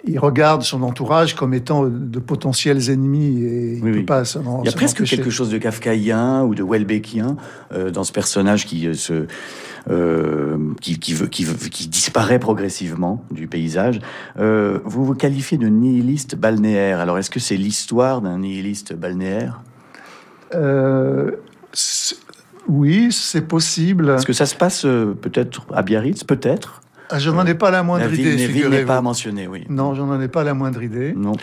il 0.04 0.18
regarde 0.18 0.62
son 0.62 0.82
entourage 0.82 1.34
comme 1.34 1.52
étant 1.52 1.84
de 1.84 2.18
potentiels 2.18 2.90
ennemis 2.90 3.42
et 3.42 3.80
il 3.84 4.06
pas 4.06 4.22
Il 4.22 4.66
y 4.66 4.68
a 4.68 4.72
presque 4.72 5.04
quelque 5.04 5.30
chose 5.30 5.50
de 5.50 5.58
kafkaïen 5.58 6.42
ou 6.44 6.54
de 6.54 6.62
Welbeckien 6.62 7.36
euh, 7.72 7.90
dans 7.90 8.04
ce 8.04 8.12
personnage 8.12 8.66
qui 8.66 8.86
euh, 8.86 8.94
se 8.94 9.26
qui, 10.80 10.98
qui, 10.98 11.14
veut, 11.14 11.26
qui, 11.26 11.44
veut, 11.44 11.54
qui 11.68 11.88
disparaît 11.88 12.38
progressivement 12.38 13.24
du 13.30 13.46
paysage. 13.46 14.00
Euh, 14.38 14.80
vous 14.84 15.04
vous 15.04 15.14
qualifiez 15.14 15.58
de 15.58 15.68
nihiliste 15.68 16.36
balnéaire. 16.36 17.00
Alors, 17.00 17.18
est-ce 17.18 17.30
que 17.30 17.40
c'est 17.40 17.56
l'histoire 17.56 18.20
d'un 18.20 18.38
nihiliste 18.38 18.94
balnéaire? 18.94 19.60
Euh, 20.54 21.32
Oui, 22.68 23.12
c'est 23.12 23.46
possible. 23.46 24.10
Est-ce 24.10 24.26
que 24.26 24.32
ça 24.32 24.46
se 24.46 24.54
passe 24.54 24.84
euh, 24.84 25.14
peut-être 25.14 25.66
à 25.72 25.82
Biarritz? 25.82 26.24
Peut-être 26.24 26.82
ah, 27.08 27.20
je 27.20 27.30
n'en 27.30 27.46
ai 27.46 27.54
pas 27.54 27.70
la 27.70 27.84
moindre 27.84 28.12
idée. 28.12 28.36
La 28.36 28.46
ville 28.46 28.68
n'est 28.68 28.84
pas 28.84 29.00
mentionné, 29.00 29.46
oui. 29.46 29.64
Non, 29.68 29.94
je 29.94 30.02
n'en 30.02 30.20
ai 30.20 30.26
pas 30.26 30.42
la 30.42 30.54
moindre 30.54 30.82
idée. 30.82 31.14
Non. 31.16 31.34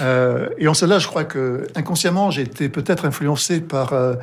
Euh, 0.00 0.48
et 0.58 0.66
en 0.66 0.74
cela, 0.74 0.98
je 0.98 1.06
crois 1.06 1.22
que 1.22 1.68
inconsciemment, 1.76 2.32
j'ai 2.32 2.42
été 2.42 2.68
peut-être 2.68 3.04
influencé 3.04 3.60
par 3.60 3.92
euh, 3.92 4.14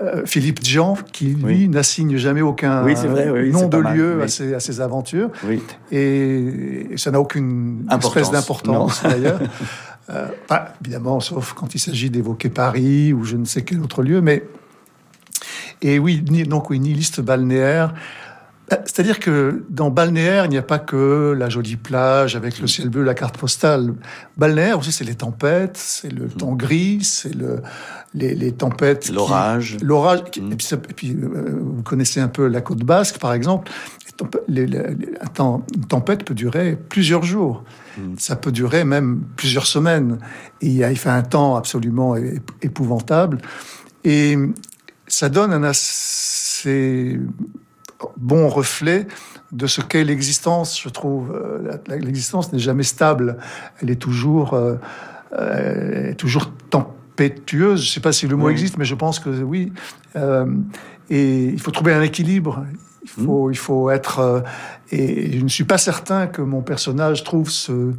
euh, 0.00 0.22
Philippe 0.26 0.64
Jean, 0.64 0.96
qui 1.12 1.26
lui 1.26 1.68
n'assigne 1.68 2.16
jamais 2.18 2.40
aucun 2.40 2.82
nom 2.82 3.68
de 3.68 3.78
lieu 3.78 4.22
à 4.22 4.28
ses, 4.28 4.54
à, 4.54 4.60
ses, 4.60 4.80
aventures. 4.80 5.30
Et, 5.90 6.90
ça 6.96 7.10
n'a 7.10 7.20
aucune 7.20 7.84
espèce 7.90 8.30
d'importance 8.30 9.02
d'ailleurs. 9.02 9.40
euh, 10.10 10.28
évidemment, 10.82 11.18
sauf 11.18 11.52
quand 11.52 11.74
il 11.74 11.80
s'agit 11.80 12.10
d'évoquer 12.10 12.48
Paris 12.48 13.12
ou 13.12 13.24
je 13.24 13.36
ne 13.36 13.44
sais 13.44 13.62
quel 13.62 13.80
autre 13.80 14.02
lieu. 14.02 14.20
Mais 14.20 14.44
et 15.82 15.98
oui, 15.98 16.22
donc 16.22 16.70
oui, 16.70 16.78
nihiliste 16.78 17.20
balnéaire. 17.20 17.94
Bah, 18.70 18.78
c'est-à-dire 18.84 19.18
que 19.18 19.64
dans 19.70 19.90
balnéaire, 19.90 20.44
il 20.44 20.50
n'y 20.50 20.58
a 20.58 20.62
pas 20.62 20.78
que 20.78 21.34
la 21.36 21.48
jolie 21.48 21.76
plage 21.76 22.36
avec 22.36 22.58
le 22.60 22.66
ciel 22.66 22.90
bleu, 22.90 23.02
la 23.02 23.14
carte 23.14 23.38
postale. 23.38 23.94
Balnéaire 24.36 24.78
aussi, 24.78 24.92
c'est 24.92 25.04
les 25.04 25.14
tempêtes, 25.14 25.76
c'est 25.76 26.12
le 26.12 26.28
temps 26.28 26.52
gris, 26.52 27.02
c'est 27.02 27.34
le, 27.34 27.62
les, 28.12 28.34
les 28.34 28.52
tempêtes. 28.52 29.10
L'orage. 29.10 29.78
L'orage. 29.82 30.20
Mm. 30.38 30.52
Et 30.52 30.94
puis, 30.94 31.14
euh, 31.14 31.58
vous 31.60 31.82
connaissez 31.82 32.20
un 32.20 32.28
peu 32.28 32.46
la 32.46 32.60
côte 32.60 32.84
basque, 32.84 33.18
par 33.18 33.32
exemple. 33.32 33.70
Les, 34.48 34.64
une 34.64 35.86
tempête 35.88 36.24
peut 36.24 36.34
durer 36.34 36.76
plusieurs 36.76 37.22
jours. 37.22 37.64
Mm. 37.96 38.14
Ça 38.18 38.36
peut 38.36 38.52
durer 38.52 38.84
même 38.84 39.22
plusieurs 39.36 39.66
semaines. 39.66 40.18
Et 40.60 40.68
il, 40.68 40.84
a, 40.84 40.90
il 40.90 40.98
fait 40.98 41.08
un 41.08 41.22
temps 41.22 41.56
absolument 41.56 42.16
épouvantable. 42.60 43.38
Et 44.04 44.36
ça 45.06 45.30
donne 45.30 45.54
un 45.54 45.62
assez 45.62 47.18
bon 48.16 48.48
reflet 48.48 49.06
de 49.52 49.66
ce 49.66 49.80
qu'est 49.80 50.04
l'existence, 50.04 50.80
je 50.80 50.88
trouve. 50.88 51.32
Euh, 51.32 51.76
l'existence 51.88 52.52
n'est 52.52 52.58
jamais 52.58 52.82
stable. 52.82 53.38
Elle 53.80 53.90
est 53.90 53.96
toujours, 53.96 54.54
euh, 54.54 54.76
euh 55.32 56.14
toujours 56.14 56.50
tempétueuse. 56.70 57.82
Je 57.82 57.88
ne 57.88 57.92
sais 57.92 58.00
pas 58.00 58.12
si 58.12 58.26
le 58.26 58.36
mot 58.36 58.50
existe, 58.50 58.76
mais 58.78 58.84
je 58.84 58.94
pense 58.94 59.18
que 59.18 59.30
oui. 59.30 59.72
Euh, 60.16 60.46
et 61.10 61.44
il 61.46 61.60
faut 61.60 61.70
trouver 61.70 61.92
un 61.92 62.02
équilibre. 62.02 62.64
Il 63.02 63.08
faut, 63.08 63.48
hmm. 63.48 63.52
il 63.52 63.58
faut 63.58 63.90
être. 63.90 64.44
et 64.90 65.38
je 65.38 65.42
ne 65.42 65.48
suis 65.48 65.64
pas 65.64 65.78
certain 65.78 66.26
que 66.26 66.42
mon 66.42 66.60
personnage 66.60 67.24
trouve 67.24 67.48
ce, 67.48 67.92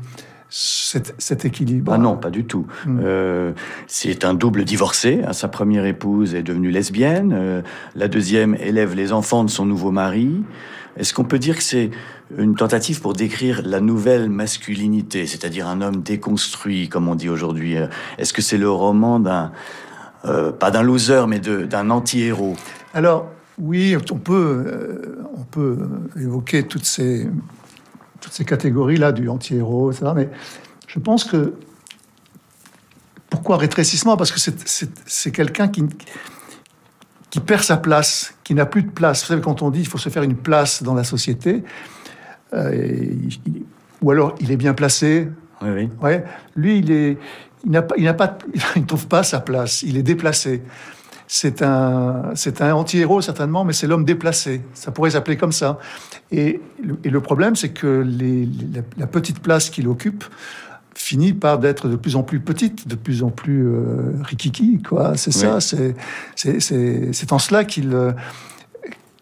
cet, 0.49 1.45
équilibre 1.45 1.93
Ah 1.93 1.97
non, 1.97 2.17
pas 2.17 2.31
du 2.31 2.45
tout. 2.45 2.65
Hmm. 2.85 2.99
Euh, 3.03 3.51
c'est 3.87 4.25
un 4.25 4.33
double 4.33 4.65
divorcé. 4.65 5.21
Sa 5.31 5.47
première 5.47 5.85
épouse 5.85 6.33
est 6.33 6.41
devenue 6.41 6.71
lesbienne. 6.71 7.33
Euh, 7.33 7.61
la 7.95 8.07
deuxième 8.07 8.55
élève 8.55 8.95
les 8.95 9.13
enfants 9.13 9.43
de 9.43 9.49
son 9.49 9.65
nouveau 9.65 9.91
mari. 9.91 10.43
Est-ce 10.97 11.13
qu'on 11.13 11.23
peut 11.23 11.37
dire 11.37 11.55
que 11.55 11.63
c'est 11.63 11.91
une 12.35 12.55
tentative 12.55 12.99
pour 12.99 13.13
décrire 13.13 13.61
la 13.63 13.79
nouvelle 13.79 14.29
masculinité, 14.29 15.27
c'est-à-dire 15.27 15.67
un 15.67 15.81
homme 15.81 16.01
déconstruit, 16.01 16.89
comme 16.89 17.07
on 17.07 17.15
dit 17.15 17.29
aujourd'hui? 17.29 17.77
Euh, 17.77 17.87
Est-ce 18.17 18.33
que 18.33 18.41
c'est 18.41 18.57
le 18.57 18.71
roman 18.71 19.19
d'un, 19.19 19.51
pas 20.23 20.71
d'un 20.71 20.81
loser, 20.81 21.25
mais 21.27 21.39
d'un 21.39 21.89
anti-héros? 21.91 22.55
Alors, 22.93 23.29
oui, 23.59 23.95
on 24.11 24.17
peut, 24.17 25.15
on 25.37 25.43
peut 25.43 25.77
évoquer 26.17 26.63
toutes 26.63 26.85
ces 26.85 27.27
toutes 28.19 28.33
ces 28.33 28.45
catégories-là 28.45 29.11
du 29.11 29.29
anti-héros, 29.29 29.91
etc. 29.91 30.11
Mais 30.15 30.29
je 30.87 30.99
pense 30.99 31.23
que. 31.23 31.53
Pourquoi 33.29 33.57
rétrécissement? 33.57 34.17
Parce 34.17 34.31
que 34.31 34.39
c'est 35.05 35.31
quelqu'un 35.31 35.67
qui, 35.67 35.85
qui 37.29 37.39
perd 37.39 37.61
sa 37.61 37.77
place, 37.77 38.33
qui 38.43 38.55
n'a 38.55 38.65
plus 38.65 38.81
de 38.81 38.89
place. 38.89 39.21
Vous 39.21 39.27
savez, 39.27 39.41
quand 39.41 39.61
on 39.61 39.69
dit 39.69 39.81
qu'il 39.81 39.87
faut 39.87 39.99
se 39.99 40.09
faire 40.09 40.23
une 40.23 40.35
place 40.35 40.81
dans 40.81 40.95
la 40.95 41.03
société, 41.03 41.63
euh, 42.53 43.05
ou 44.01 44.09
alors 44.09 44.33
il 44.39 44.51
est 44.51 44.57
bien 44.57 44.73
placé. 44.73 45.29
Oui, 45.61 45.69
oui. 45.69 45.89
Ouais, 46.01 46.23
lui, 46.55 46.79
il 46.79 46.91
est, 46.91 47.17
il 47.65 47.71
n'a 47.71 47.83
pas, 47.83 47.95
il 47.97 48.05
n'a 48.05 48.15
pas, 48.15 48.37
il 48.75 48.81
ne 48.81 48.87
trouve 48.87 49.07
pas 49.07 49.21
sa 49.21 49.41
place. 49.41 49.83
Il 49.83 49.95
est 49.97 50.03
déplacé 50.03 50.63
c'est 51.31 51.61
un, 51.61 52.31
c'est 52.33 52.59
un 52.63 52.73
anti-héros 52.73 53.21
certainement, 53.21 53.63
mais 53.63 53.71
c'est 53.71 53.85
l'homme 53.85 54.03
déplacé. 54.03 54.63
Ça 54.73 54.89
pourrait 54.89 55.11
s'appeler 55.11 55.37
comme 55.37 55.51
ça. 55.51 55.77
Et, 56.31 56.59
le 56.81 57.21
problème, 57.21 57.55
c'est 57.55 57.69
que 57.69 58.03
la, 58.97 59.05
petite 59.05 59.39
place 59.39 59.69
qu'il 59.69 59.87
occupe 59.87 60.23
finit 60.95 61.33
par 61.33 61.59
d'être 61.59 61.87
de 61.87 61.95
plus 61.95 62.15
en 62.15 62.23
plus 62.23 62.39
petite, 62.39 62.87
de 62.87 62.95
plus 62.95 63.21
en 63.21 63.29
plus 63.29 63.67
euh, 63.67 64.19
rikiki, 64.23 64.81
quoi. 64.81 65.15
C'est 65.17 65.31
ça. 65.31 65.59
C'est, 65.61 65.93
c'est, 66.35 67.31
en 67.31 67.37
cela 67.37 67.63
qu'il 67.63 67.95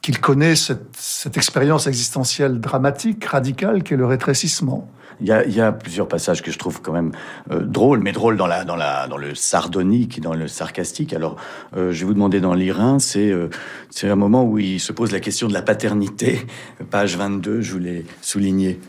qu'il 0.01 0.21
connaît 0.21 0.55
cette, 0.55 1.35
expérience 1.35 1.87
existentielle 1.87 2.61
dramatique, 2.61 3.25
radicale, 3.25 3.83
qui 3.83 3.95
est 3.95 3.97
le 3.97 4.05
rétrécissement. 4.05 4.89
Il 5.19 5.27
y, 5.27 5.61
a, 5.61 5.71
plusieurs 5.71 6.07
passages 6.07 6.43
que 6.43 6.51
je 6.51 6.59
trouve 6.59 6.81
quand 6.81 6.93
même 6.93 7.11
euh, 7.49 7.61
drôles, 7.61 8.01
mais 8.01 8.11
drôles 8.11 8.37
dans, 8.37 8.47
le 8.47 9.33
sardonique, 9.33 10.21
dans 10.21 10.35
le 10.35 10.47
sarcastique. 10.47 11.11
Alors, 11.11 11.37
euh, 11.75 11.91
je 11.91 12.01
vais 12.01 12.05
vous 12.05 12.13
demander 12.13 12.39
d'en 12.39 12.53
lire 12.53 12.79
un. 12.79 12.99
C'est 12.99 13.31
euh, 13.31 13.49
c'est 13.89 14.09
un 14.09 14.15
moment 14.15 14.43
où 14.43 14.59
il 14.59 14.79
se 14.79 14.91
pose 14.91 15.11
la 15.11 15.19
question 15.19 15.47
de 15.47 15.53
la 15.53 15.63
paternité. 15.63 16.45
Page 16.91 17.17
22, 17.17 17.61
je 17.61 17.71
voulais 17.71 18.05
souligner. 18.21 18.79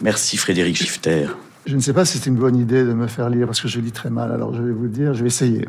Merci 0.00 0.36
Frédéric 0.36 0.76
Schifter. 0.76 1.28
Je 1.64 1.76
ne 1.76 1.80
sais 1.80 1.92
pas 1.92 2.04
si 2.04 2.18
c'est 2.18 2.28
une 2.28 2.36
bonne 2.36 2.56
idée 2.56 2.82
de 2.82 2.92
me 2.92 3.06
faire 3.06 3.30
lire 3.30 3.46
parce 3.46 3.60
que 3.60 3.68
je 3.68 3.78
lis 3.78 3.92
très 3.92 4.10
mal. 4.10 4.32
Alors, 4.32 4.52
je 4.52 4.62
vais 4.62 4.72
vous 4.72 4.84
le 4.84 4.88
dire, 4.88 5.14
je 5.14 5.20
vais 5.20 5.28
essayer. 5.28 5.68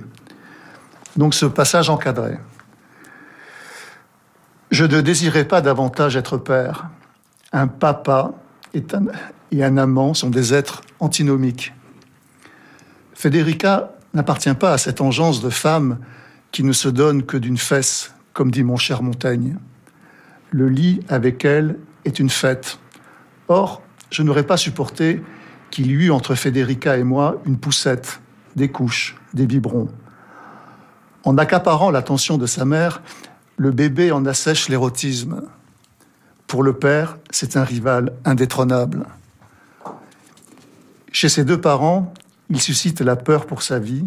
Donc, 1.18 1.36
ce 1.36 1.46
passage 1.46 1.92
encadré. 1.92 2.40
Je 4.72 4.86
ne 4.86 5.02
désirais 5.02 5.46
pas 5.46 5.62
davantage 5.62 6.18
être 6.18 6.38
père. 6.38 6.90
Un 7.52 7.68
papa 7.68 8.34
et 9.54 9.64
un, 9.64 9.78
amant 9.78 10.14
sont 10.14 10.30
des 10.30 10.54
êtres 10.54 10.82
antinomiques. 11.00 11.74
Federica 13.14 13.94
n'appartient 14.14 14.54
pas 14.54 14.74
à 14.74 14.78
cette 14.78 15.00
engeance 15.00 15.42
de 15.42 15.50
femme 15.50 16.00
qui 16.52 16.64
ne 16.64 16.74
se 16.74 16.90
donne 16.90 17.24
que 17.24 17.38
d'une 17.38 17.58
fesse, 17.58 18.14
comme 18.34 18.52
dit 18.52 18.64
mon 18.64 18.78
cher 18.78 19.04
Montaigne. 19.04 19.58
Le 20.52 20.70
lit 20.70 21.02
avec 21.08 21.46
elle 21.46 21.78
est 22.06 22.20
une 22.20 22.30
fête. 22.30 22.80
Or, 23.48 23.82
je 24.10 24.24
n'aurais 24.24 24.46
pas 24.46 24.58
supporté 24.58 25.22
qu'il 25.72 25.88
y 25.88 25.92
eût 25.92 26.12
entre 26.12 26.36
Federica 26.36 26.98
et 26.98 27.04
moi 27.04 27.42
une 27.46 27.58
poussette, 27.58 28.22
des 28.56 28.70
couches, 28.70 29.16
des 29.34 29.48
biberons. 29.48 29.90
En 31.26 31.38
accaparant 31.38 31.92
l'attention 31.92 32.38
de 32.38 32.46
sa 32.46 32.66
mère, 32.66 33.02
le 33.58 33.72
bébé 33.72 34.12
en 34.12 34.26
assèche 34.26 34.68
l'érotisme. 34.68 35.44
Pour 36.48 36.64
le 36.64 36.74
père, 36.74 37.18
c'est 37.30 37.56
un 37.56 37.64
rival 37.64 38.14
indétrônable. 38.26 39.06
Chez 41.14 41.30
ses 41.30 41.46
deux 41.46 41.62
parents, 41.62 42.12
il 42.50 42.60
suscite 42.60 43.00
la 43.00 43.16
peur 43.16 43.46
pour 43.46 43.62
sa 43.62 43.78
vie, 43.78 44.04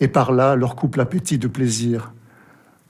et 0.00 0.06
par 0.06 0.32
là 0.32 0.54
leur 0.54 0.76
couple 0.76 1.00
appétit 1.00 1.38
de 1.38 1.48
plaisir. 1.48 2.12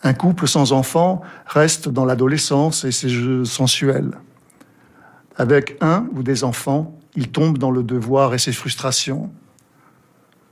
Un 0.03 0.15
couple 0.15 0.49
sans 0.49 0.73
enfant 0.73 1.21
reste 1.47 1.89
dans 1.89 2.05
l'adolescence 2.05 2.85
et 2.85 2.91
ses 2.91 3.09
jeux 3.09 3.45
sensuels. 3.45 4.11
Avec 5.37 5.77
un 5.81 6.09
ou 6.13 6.25
des 6.25 6.43
enfants, 6.43 6.99
il 7.15 7.29
tombe 7.29 7.57
dans 7.57 7.71
le 7.71 7.85
devoir 7.85 8.35
et 8.35 8.39
ses 8.39 8.53
frustrations. 8.53 9.31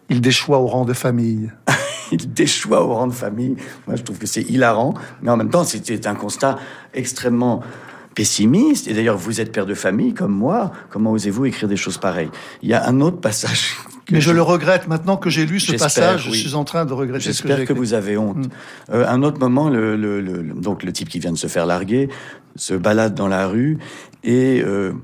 Il 0.09 0.21
déchoit 0.21 0.59
au 0.59 0.69
rang 0.69 0.85
de 0.85 0.93
famille. 0.93 1.51
il 2.13 2.33
déchoit 2.33 2.85
au 2.85 2.95
rang 2.95 3.09
de 3.09 3.13
famille. 3.13 3.57
Moi, 3.89 3.97
je 3.97 4.05
trouve 4.05 4.19
que 4.19 4.27
c'est 4.27 4.43
hilarant, 4.43 4.95
mais 5.21 5.31
en 5.33 5.37
même 5.37 5.51
temps, 5.51 5.65
c'était 5.65 6.07
un 6.07 6.15
constat 6.15 6.59
extrêmement 6.95 7.61
pessimiste. 8.19 8.89
Et 8.89 8.95
d'ailleurs, 8.95 9.17
vous 9.17 9.41
êtes 9.41 9.53
père 9.53 9.65
de 9.65 9.75
famille 9.75 10.13
comme 10.13 10.33
moi. 10.33 10.73
Comment 10.91 11.13
osez-vous 11.13 11.47
écrire 11.47 11.69
des 11.69 11.77
choses 11.77 11.99
pareilles? 11.99 12.31
Il 12.63 12.69
y 12.69 12.75
a 12.75 12.85
un 12.89 13.01
autre 13.01 13.21
passage. 13.21 13.77
Mais 14.11 14.21
je, 14.21 14.33
le 14.33 14.43
regrette 14.43 14.89
maintenant 14.89 15.17
que 15.17 15.31
j'ai 15.31 15.47
lu 15.47 15.61
ce 15.61 15.73
passage. 15.77 16.25
Je 16.25 16.31
suis 16.33 16.55
en 16.55 16.65
train 16.65 16.85
de 16.85 16.93
regretter 16.93 17.33
ce 17.33 17.43
que 17.43 17.49
J'espère 17.49 17.67
que 17.67 17.73
vous 17.73 17.95
avez 17.95 18.17
honte. 18.17 18.39
Mm. 18.39 18.51
Euh, 18.91 19.07
un 19.07 19.23
autre 19.23 19.39
moment, 19.39 19.69
le, 19.69 20.43
donc 20.57 20.83
le 20.83 20.93
type 20.93 21.09
qui 21.09 21.21
vient 21.21 21.31
de 21.31 21.39
se 21.39 21.47
faire 21.47 21.65
larguer 21.65 22.09
se 22.57 22.75
balade 22.75 23.15
dans 23.15 23.29
la 23.29 23.47
rue 23.47 23.79
et 24.25 24.61
euh, 24.65 24.95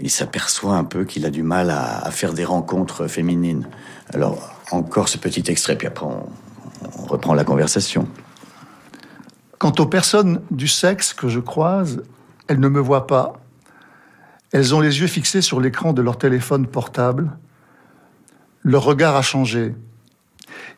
il 0.00 0.10
s'aperçoit 0.10 0.74
un 0.74 0.84
peu 0.84 1.04
qu'il 1.04 1.24
a 1.24 1.30
du 1.30 1.44
mal 1.44 1.70
à, 1.70 1.98
à, 1.98 2.10
faire 2.10 2.32
des 2.32 2.44
rencontres 2.44 3.06
féminines. 3.06 3.68
Alors 4.12 4.56
encore 4.72 5.08
ce 5.08 5.18
petit 5.18 5.44
extrait, 5.48 5.76
puis 5.76 5.86
après 5.86 6.06
on, 6.06 6.26
on 6.98 7.06
reprend 7.06 7.34
la 7.34 7.44
conversation. 7.44 8.08
Quant 9.58 9.72
aux 9.78 9.86
personnes 9.86 10.40
du 10.50 10.66
sexe 10.66 11.12
que 11.12 11.28
je 11.28 11.40
croise, 11.40 12.02
elles 12.48 12.60
ne 12.60 12.68
me 12.68 12.80
voient 12.80 13.06
pas. 13.06 13.34
Elles 14.52 14.74
ont 14.74 14.80
les 14.80 15.00
yeux 15.00 15.06
fixés 15.06 15.42
sur 15.42 15.60
l'écran 15.60 15.92
de 15.92 16.02
leur 16.02 16.18
téléphone 16.18 16.66
portable. 16.66 17.30
Leur 18.62 18.84
regard 18.84 19.16
a 19.16 19.22
changé. 19.22 19.74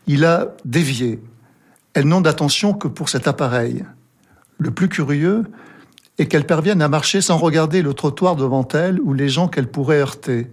Il 0.06 0.24
a 0.24 0.54
dévié. 0.64 1.22
Elles 1.94 2.06
n'ont 2.06 2.20
d'attention 2.20 2.72
que 2.74 2.88
pour 2.88 3.08
cet 3.08 3.28
appareil. 3.28 3.84
Le 4.58 4.70
plus 4.70 4.88
curieux 4.88 5.44
est 6.18 6.26
qu'elles 6.26 6.46
parviennent 6.46 6.82
à 6.82 6.88
marcher 6.88 7.20
sans 7.20 7.36
regarder 7.36 7.82
le 7.82 7.94
trottoir 7.94 8.36
devant 8.36 8.66
elles 8.68 9.00
ou 9.00 9.12
les 9.12 9.28
gens 9.28 9.48
qu'elles 9.48 9.70
pourraient 9.70 10.00
heurter. 10.00 10.50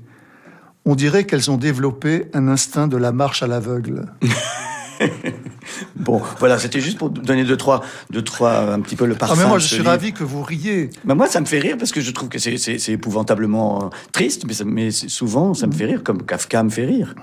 On 0.85 0.95
dirait 0.95 1.25
qu'elles 1.25 1.49
ont 1.49 1.57
développé 1.57 2.29
un 2.33 2.47
instinct 2.47 2.87
de 2.87 2.97
la 2.97 3.11
marche 3.11 3.41
à 3.41 3.47
l'aveugle. 3.47 4.05
bon, 5.95 6.21
voilà, 6.39 6.57
c'était 6.57 6.79
juste 6.79 6.97
pour 6.97 7.09
donner 7.09 7.43
deux 7.43 7.57
trois, 7.57 7.81
deux 8.09 8.23
trois, 8.23 8.73
un 8.73 8.81
petit 8.81 8.95
peu 8.95 9.05
le 9.05 9.15
parfum. 9.15 9.35
Ah, 9.37 9.43
mais 9.43 9.49
moi, 9.49 9.59
je 9.59 9.67
suis 9.67 9.81
ravi 9.81 10.13
que 10.13 10.23
vous 10.23 10.43
riez. 10.43 10.89
Mais 11.03 11.15
moi, 11.15 11.27
ça 11.27 11.39
me 11.41 11.45
fait 11.45 11.59
rire 11.59 11.77
parce 11.77 11.91
que 11.91 12.01
je 12.01 12.11
trouve 12.11 12.29
que 12.29 12.39
c'est 12.39 12.89
épouvantablement 12.89 13.85
euh, 13.85 13.89
triste, 14.11 14.45
mais, 14.47 14.53
mais 14.65 14.91
souvent, 14.91 15.53
ça 15.53 15.67
me 15.67 15.73
fait 15.73 15.85
rire, 15.85 16.03
comme 16.03 16.23
Kafka 16.23 16.63
me 16.63 16.69
fait 16.69 16.85
rire. 16.85 17.15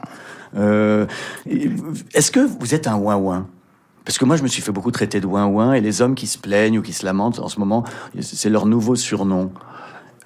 Euh, 0.56 1.06
Est-ce 2.14 2.30
que 2.30 2.40
vous 2.40 2.74
êtes 2.74 2.86
un 2.86 2.96
ouin-ouin? 2.96 3.46
Parce 4.04 4.18
que 4.18 4.24
moi, 4.24 4.36
je 4.36 4.42
me 4.42 4.48
suis 4.48 4.62
fait 4.62 4.72
beaucoup 4.72 4.90
traiter 4.90 5.20
de 5.20 5.26
ouin-ouin, 5.26 5.74
et 5.74 5.80
les 5.80 6.02
hommes 6.02 6.14
qui 6.14 6.26
se 6.26 6.38
plaignent 6.38 6.78
ou 6.78 6.82
qui 6.82 6.92
se 6.92 7.06
lamentent 7.06 7.38
en 7.38 7.48
ce 7.48 7.58
moment, 7.60 7.84
c'est 8.20 8.50
leur 8.50 8.66
nouveau 8.66 8.96
surnom. 8.96 9.52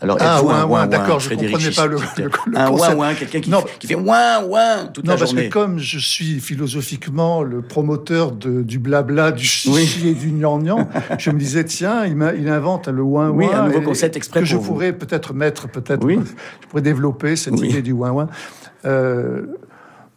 Alors, 0.02 0.18
ah, 0.20 0.42
ouin, 0.42 0.64
ouin, 0.66 0.86
d'accord, 0.86 1.20
je 1.20 1.30
ne 1.30 1.36
comprenais 1.36 1.70
pas 1.70 1.86
le, 1.86 1.96
le, 1.96 2.58
Un 2.58 2.70
ouin, 2.70 2.94
ouin, 2.94 3.14
quelqu'un 3.14 3.40
qui, 3.40 3.50
qui, 3.78 3.86
fait 3.86 3.94
ouin, 3.94 4.44
ouin 4.44 4.86
toute 4.92 5.04
non, 5.06 5.12
la 5.12 5.16
journée. 5.16 5.44
Non, 5.44 5.48
parce 5.48 5.48
que 5.48 5.52
comme 5.52 5.78
je 5.78 5.98
suis 5.98 6.40
philosophiquement 6.40 7.42
le 7.42 7.62
promoteur 7.62 8.32
de, 8.32 8.62
du 8.62 8.78
blabla, 8.78 9.32
du 9.32 9.44
chichi 9.44 10.08
et 10.08 10.14
du 10.14 10.32
gnangnan, 10.32 10.86
je 11.18 11.30
me 11.30 11.38
disais, 11.38 11.64
tiens, 11.64 12.04
il, 12.04 12.12
il 12.38 12.48
invente 12.48 12.88
le 12.88 13.02
ouin, 13.02 13.30
ouin. 13.30 13.36
Oui, 13.36 13.46
un 13.52 13.68
nouveau 13.68 13.80
concept 13.80 14.16
exprès 14.16 14.40
Que 14.40 14.46
je 14.46 14.58
pourrais 14.58 14.92
peut-être 14.92 15.32
mettre, 15.32 15.66
peut-être, 15.68 16.04
oui. 16.04 16.18
je 16.60 16.66
pourrais 16.68 16.82
développer 16.82 17.34
cette 17.36 17.58
idée 17.58 17.80
du 17.80 17.92
ouin, 17.92 18.10
ouin. 18.10 18.28
Euh, 18.84 19.46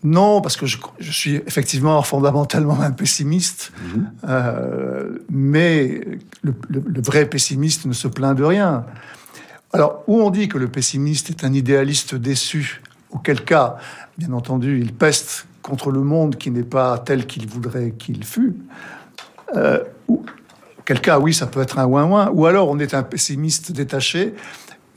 non, 0.03 0.41
parce 0.41 0.57
que 0.57 0.65
je, 0.65 0.77
je, 0.99 1.11
suis 1.11 1.35
effectivement 1.35 2.01
fondamentalement 2.11 2.79
un 2.81 2.91
pessimiste, 2.91 3.71
-hmm. 3.75 4.03
euh, 4.27 5.19
mais 5.29 6.01
le, 6.41 6.53
le, 6.69 6.83
le 6.85 7.01
vrai 7.01 7.25
pessimiste 7.25 7.85
ne 7.85 7.93
se 7.93 8.09
plaint 8.09 8.37
de 8.37 8.43
rien. 8.43 8.85
Alors, 9.73 10.03
où 10.07 10.21
on 10.21 10.29
dit 10.29 10.47
que 10.47 10.57
le 10.57 10.67
pessimiste 10.67 11.29
est 11.29 11.43
un 11.43 11.53
idéaliste 11.53 12.15
déçu, 12.15 12.81
auquel 13.11 13.43
cas, 13.43 13.77
bien 14.17 14.33
entendu, 14.33 14.79
il 14.79 14.93
peste 14.93 15.45
contre 15.61 15.91
le 15.91 16.01
monde 16.01 16.37
qui 16.37 16.49
n'est 16.49 16.63
pas 16.63 16.97
tel 16.97 17.27
qu'il 17.27 17.47
voudrait 17.47 17.91
qu'il 17.91 18.23
fût, 18.23 18.55
euh, 19.55 19.83
ou, 20.07 20.23
auquel 20.79 21.01
cas, 21.01 21.19
oui, 21.19 21.33
ça 21.33 21.45
peut 21.47 21.61
être 21.61 21.77
un 21.77 21.85
ouin-ouin, 21.85 22.31
ou 22.33 22.45
alors 22.45 22.69
on 22.69 22.79
est 22.79 22.93
un 22.93 23.03
pessimiste 23.03 23.71
détaché, 23.71 24.33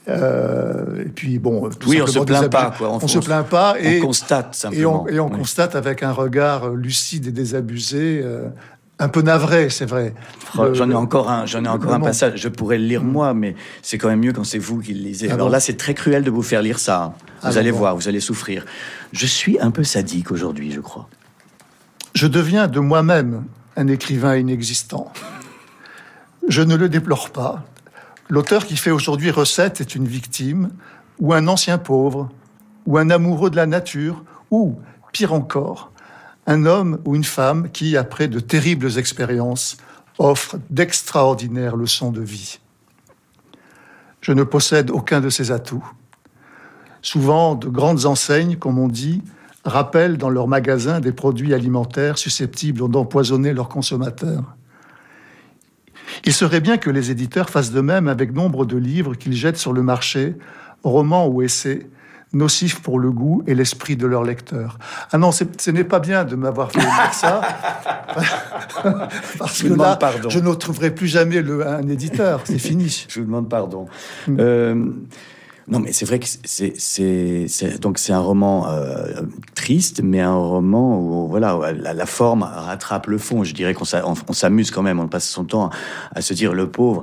euh, 0.09 1.05
et 1.05 1.09
puis 1.09 1.39
bon, 1.39 1.69
tout 1.71 1.89
oui, 1.89 2.03
on 2.03 2.07
se 2.07 2.19
plaint 2.21 2.51
pas. 2.51 2.75
Quoi. 2.77 2.99
On, 3.01 3.07
se 3.07 3.19
plaint 3.19 3.47
pas 3.47 3.77
et 3.79 4.01
on 4.01 4.07
constate 4.07 4.55
simplement. 4.55 5.07
Et 5.07 5.13
on, 5.13 5.17
et 5.17 5.21
on 5.21 5.31
oui. 5.31 5.39
constate 5.39 5.77
avec 5.77 6.03
un 6.03 6.13
regard 6.13 6.71
lucide 6.71 7.29
et 7.29 7.31
désabusé 7.31 8.21
euh, 8.25 8.49
un 9.03 9.09
peu 9.09 9.23
navré, 9.23 9.69
c'est 9.71 9.85
vrai. 9.87 10.15
J'en 10.55 10.91
ai 10.91 10.95
encore 10.95 11.31
un, 11.31 11.47
j'en 11.47 11.65
ai 11.65 11.69
encore 11.69 11.93
un 11.93 12.01
passage. 12.01 12.41
Je 12.41 12.49
pourrais 12.49 12.79
le 12.79 12.85
lire 12.85 13.03
moi, 13.03 13.35
mais 13.35 13.55
c'est 13.83 13.99
quand 13.99 14.09
même 14.09 14.21
mieux 14.21 14.33
quand 14.33 14.45
c'est 14.45 14.59
vous 14.59 14.81
qui 14.81 14.95
le 14.95 15.01
lisez. 15.01 15.29
Ah 15.31 15.35
Alors 15.35 15.49
bon 15.49 15.53
là, 15.53 15.61
c'est 15.61 15.77
très 15.77 15.95
cruel 15.95 16.25
de 16.25 16.31
vous 16.31 16.43
faire 16.43 16.63
lire 16.63 16.79
ça. 16.79 17.15
Vous 17.43 17.57
ah 17.57 17.59
allez 17.59 17.73
bon. 17.73 17.79
voir, 17.79 17.97
vous 17.97 18.09
allez 18.09 18.21
souffrir. 18.21 18.65
Je 19.13 19.27
suis 19.27 19.59
un 19.61 19.71
peu 19.71 19.85
sadique 19.85 20.31
aujourd'hui, 20.31 20.71
je 20.73 20.81
crois. 20.81 21.09
Je 22.15 22.27
deviens 22.27 22.69
de 22.69 22.81
moi-même 22.81 23.45
un 23.77 23.89
écrivain 23.89 24.37
inexistant. 24.37 25.13
Je 26.49 26.63
ne 26.63 26.77
le 26.77 26.89
déplore 26.89 27.31
pas. 27.31 27.65
L'auteur 28.29 28.67
qui 28.67 28.77
fait 28.77 28.91
aujourd'hui 28.91 29.31
recette 29.31 29.81
est 29.81 29.95
une 29.95 30.07
victime, 30.07 30.71
ou 31.19 31.33
un 31.33 31.49
ancien 31.49 31.79
pauvre, 31.79 32.31
ou 32.87 32.99
un 32.99 33.11
amoureux 33.11 33.51
de 33.51 33.57
la 33.57 33.67
nature, 33.67 34.25
ou, 34.51 34.77
pire 35.13 35.33
encore, 35.33 35.92
un 36.47 36.67
homme 36.67 37.01
ou 37.05 37.15
une 37.15 37.25
femme 37.25 37.71
qui, 37.71 37.97
après 37.97 38.29
de 38.29 38.41
terribles 38.41 38.99
expériences, 38.99 39.77
offre 40.19 40.57
d'extraordinaires 40.71 41.77
leçons 41.77 42.11
de 42.11 42.21
vie. 42.21 42.59
Je 44.21 44.33
ne 44.33 44.45
possède 44.45 44.91
aucun 44.91 45.21
de 45.21 45.31
ces 45.31 45.51
atouts. 45.51 45.85
Souvent, 47.01 47.55
de 47.55 47.69
grandes 47.69 48.07
enseignes, 48.07 48.57
comme 48.57 48.79
on 48.79 48.89
dit, 48.89 49.23
rappellent 49.65 50.17
dans 50.17 50.31
leurs 50.31 50.49
magasins 50.49 51.01
des 51.01 51.13
produits 51.13 51.55
alimentaires 51.55 52.19
susceptibles 52.19 52.89
d'empoisonner 52.89 53.53
leurs 53.53 53.69
consommateurs. 53.69 54.57
Il 56.25 56.33
serait 56.33 56.61
bien 56.61 56.79
que 56.79 56.91
les 56.91 57.11
éditeurs 57.11 57.51
fassent 57.51 57.73
de 57.73 57.81
même 57.81 58.07
avec 58.07 58.33
nombre 58.33 58.65
de 58.65 58.77
livres 58.77 59.15
qu'ils 59.15 59.35
jettent 59.35 59.57
sur 59.57 59.73
le 59.73 59.83
marché, 59.83 60.37
romans 60.85 61.27
ou 61.27 61.43
essais, 61.43 61.87
nocifs 62.33 62.81
pour 62.81 62.99
le 62.99 63.11
goût 63.11 63.43
et 63.47 63.55
l'esprit 63.55 63.97
de 63.97 64.07
leur 64.07 64.25
lecteur. 64.25 64.79
Ah 65.13 65.19
non, 65.19 65.33
ce 65.33 65.71
n'est 65.71 65.85
pas 65.85 66.01
bien 66.01 66.25
de 66.25 66.37
m'avoir 66.37 66.73
fait 66.73 66.81
dire 66.81 67.13
ça, 67.13 67.41
parce 69.39 69.59
je 69.59 69.69
que 69.69 69.75
là, 69.75 69.97
pardon. 69.97 70.31
je 70.31 70.39
ne 70.39 70.55
trouverai 70.55 70.95
plus 70.95 71.09
jamais 71.09 71.43
le, 71.43 71.67
un 71.67 71.87
éditeur, 71.89 72.41
c'est 72.45 72.59
fini. 72.59 73.07
je 73.09 73.21
vous 73.21 73.27
demande 73.27 73.49
pardon. 73.49 73.87
Mm. 74.29 74.37
Euh, 74.41 74.85
Non, 75.69 75.79
mais 75.79 75.93
c'est 75.93 76.05
vrai 76.05 76.19
que 76.19 76.27
c'est 76.27 77.79
donc 77.81 77.99
c'est 77.99 78.13
un 78.13 78.19
roman 78.19 78.69
euh, 78.69 79.23
triste, 79.55 80.01
mais 80.03 80.21
un 80.21 80.35
roman 80.35 80.99
où 80.99 81.29
voilà 81.29 81.73
la, 81.73 82.07
forme 82.07 82.43
rattrape 82.43 83.07
le 83.07 83.19
fond. 83.19 83.45
Je 83.45 83.55
dirais 83.55 83.75
qu'on 83.75 83.85
s'amuse 84.33 84.71
quand 84.71 84.83
même, 84.83 84.99
on 84.99 85.09
passe 85.09 85.29
son 85.29 85.45
temps 85.45 85.71
à, 86.15 86.21
se 86.21 86.35
dire 86.35 86.53
le 86.53 86.69
pauvre. 86.69 87.03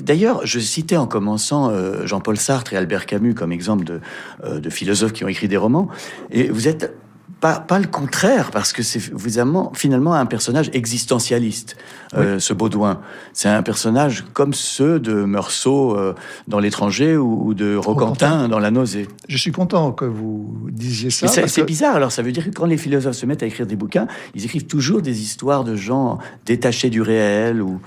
D'ailleurs, 0.00 0.40
je 0.44 0.58
citais 0.58 0.96
en 0.96 1.06
commençant 1.06 1.70
euh, 1.70 2.06
Jean-Paul 2.06 2.36
Sartre 2.36 2.72
et 2.72 2.76
Albert 2.76 3.06
Camus 3.06 3.34
comme 3.34 3.52
exemple 3.52 3.84
de, 3.84 4.00
euh, 4.44 4.58
de 4.60 4.70
philosophes 4.70 5.12
qui 5.12 5.24
ont 5.24 5.28
écrit 5.28 5.48
des 5.48 5.56
romans, 5.56 5.88
et 6.30 6.48
vous 6.48 6.66
êtes 6.68 6.94
pas, 7.40 7.60
pas 7.60 7.78
le 7.78 7.86
contraire, 7.86 8.50
parce 8.50 8.72
que 8.72 8.82
c'est 8.82 8.98
finalement, 8.98 9.72
finalement 9.74 10.14
un 10.14 10.26
personnage 10.26 10.70
existentialiste, 10.72 11.76
euh, 12.14 12.40
ce 12.40 12.52
Baudouin. 12.52 13.00
C'est 13.32 13.48
un 13.48 13.62
personnage 13.62 14.24
comme 14.32 14.52
ceux 14.52 14.98
de 14.98 15.12
Meursault 15.12 15.96
euh, 15.96 16.14
dans 16.48 16.58
L'étranger 16.58 17.16
ou, 17.16 17.54
de 17.54 17.76
Roquentin 17.76 18.48
dans 18.48 18.58
La 18.58 18.70
nausée. 18.70 19.06
Je 19.28 19.36
suis 19.36 19.52
content 19.52 19.92
que 19.92 20.04
vous 20.04 20.58
disiez 20.70 21.10
ça. 21.10 21.28
C'est 21.28 21.64
bizarre, 21.64 21.94
alors 21.94 22.10
ça 22.10 22.22
veut 22.22 22.32
dire 22.32 22.44
que 22.44 22.50
quand 22.50 22.66
les 22.66 22.78
philosophes 22.78 23.16
se 23.16 23.26
mettent 23.26 23.42
à 23.42 23.46
écrire 23.46 23.66
des 23.66 23.76
bouquins, 23.76 24.08
ils 24.34 24.44
écrivent 24.44 24.66
toujours 24.66 25.00
des 25.00 25.22
histoires 25.22 25.64
de 25.64 25.76
gens 25.76 26.18
détachés 26.44 26.90
du 26.90 27.02
réel 27.02 27.62
ou 27.62 27.80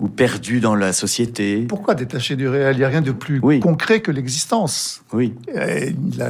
ou 0.00 0.08
perdus 0.08 0.58
dans 0.58 0.74
la 0.74 0.92
société. 0.92 1.64
Pourquoi 1.68 1.94
détachés 1.94 2.34
du 2.34 2.48
réel? 2.48 2.74
Il 2.74 2.78
n'y 2.78 2.84
a 2.84 2.88
rien 2.88 3.02
de 3.02 3.12
plus 3.12 3.40
concret 3.60 4.00
que 4.00 4.10
l'existence. 4.10 5.04
Oui. 5.12 5.34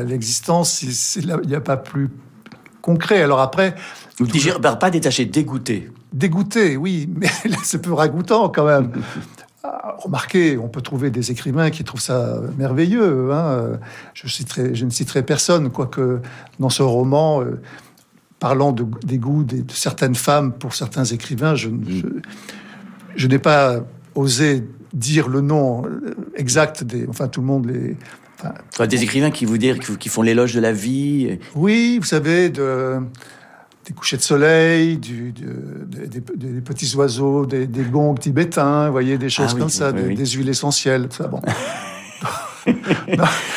L'existence, 0.06 0.82
il 1.16 1.34
n'y 1.46 1.54
a 1.54 1.60
pas 1.60 1.78
plus 1.78 2.10
concret. 2.82 3.22
Alors 3.22 3.40
après... 3.40 3.74
Vous 4.18 4.26
dites 4.26 4.58
pas 4.58 4.90
détaché, 4.90 5.24
dégoûté. 5.24 5.90
Dégoûté, 6.12 6.76
oui, 6.76 7.08
mais 7.16 7.28
c'est 7.62 7.80
peu 7.80 7.92
ragoûtant 7.92 8.48
quand 8.48 8.66
même. 8.66 8.92
Ah, 9.64 9.94
remarquez, 9.96 10.58
on 10.58 10.66
peut 10.66 10.80
trouver 10.80 11.10
des 11.12 11.30
écrivains 11.30 11.70
qui 11.70 11.84
trouvent 11.84 12.00
ça 12.00 12.40
merveilleux. 12.58 13.32
Hein. 13.32 13.78
Je, 14.12 14.26
citerai, 14.26 14.74
je 14.74 14.84
ne 14.84 14.90
citerai 14.90 15.22
personne, 15.22 15.70
quoique 15.70 16.20
dans 16.58 16.68
ce 16.68 16.82
roman, 16.82 17.42
euh, 17.42 17.60
parlant 18.42 18.72
de, 18.72 18.84
des 19.04 19.18
goûts 19.18 19.44
de, 19.44 19.62
certaines 19.70 20.16
femmes 20.16 20.52
pour 20.52 20.74
certains 20.74 21.04
écrivains, 21.04 21.54
je, 21.54 21.70
je, 23.14 23.28
n'ai 23.28 23.38
pas 23.38 23.84
osé 24.16 24.66
dire 24.92 25.28
le 25.28 25.42
nom 25.42 25.86
euh, 25.86 26.16
exact 26.34 26.82
des. 26.82 27.06
Enfin, 27.08 27.28
tout 27.28 27.40
le 27.40 27.46
monde 27.46 27.66
les, 27.66 27.96
des 28.86 29.02
écrivains 29.02 29.30
qui 29.30 29.44
vous 29.44 29.58
disent, 29.58 29.78
qui 29.98 30.08
font 30.08 30.22
l'éloge 30.22 30.54
de 30.54 30.60
la 30.60 30.72
vie. 30.72 31.38
Oui, 31.54 31.98
vous 31.98 32.06
savez, 32.06 32.50
de, 32.50 33.00
des 33.86 33.92
couchers 33.92 34.16
de 34.16 34.22
soleil, 34.22 34.96
du, 34.96 35.32
des, 35.32 36.60
petits 36.60 36.94
oiseaux, 36.96 37.46
des, 37.46 37.66
gongs 37.66 38.14
tibétains, 38.14 38.86
vous 38.86 38.92
voyez, 38.92 39.18
des 39.18 39.28
choses 39.28 39.52
ah 39.56 39.58
comme 39.58 39.68
ça, 39.68 39.92
des, 39.92 40.26
huiles 40.26 40.48
essentielles, 40.48 41.08
ça. 41.10 41.28
Bon. 41.28 41.40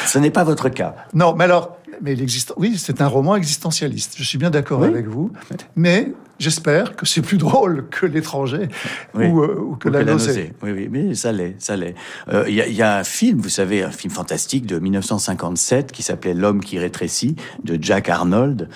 Ce 0.08 0.18
n'est 0.18 0.32
pas 0.32 0.44
votre 0.44 0.70
cas. 0.70 0.96
Non, 1.14 1.36
mais 1.36 1.44
alors, 1.44 1.78
mais 2.02 2.14
il 2.14 2.22
existe. 2.22 2.54
Oui, 2.58 2.76
c'est 2.78 3.02
un 3.02 3.08
roman 3.08 3.36
existentialiste. 3.36 4.16
Je 4.18 4.24
suis 4.24 4.38
bien 4.38 4.50
d'accord 4.50 4.84
avec 4.84 5.08
vous. 5.08 5.32
Mais 5.76 6.12
J'espère 6.38 6.96
que 6.98 7.06
c'est 7.06 7.22
plus 7.22 7.38
drôle 7.38 7.88
que 7.90 8.06
l'étranger 8.06 8.68
ou, 9.14 9.42
euh, 9.42 9.76
que, 9.80 9.88
la, 9.88 10.04
nausée. 10.04 10.52
Oui, 10.62 10.72
oui, 10.72 10.90
mais 10.92 11.16
ça 11.16 11.32
l'est, 11.32 11.56
ça 11.60 11.78
l'est. 11.78 11.96
Euh, 12.28 12.44
il 12.48 12.56
y, 12.56 12.82
a 12.82 12.98
un 12.98 13.04
film, 13.06 13.40
vous 13.40 13.50
savez, 13.50 13.84
un 13.84 13.92
film 13.92 14.14
fantastique 14.14 14.66
de 14.66 14.78
1957 14.78 15.94
qui 15.94 16.04
s'appelait 16.04 16.34
L'homme 16.34 16.60
qui 16.60 16.78
rétrécit 16.78 17.38
de 17.64 17.82
Jack 17.82 18.10
Arnold, 18.10 18.68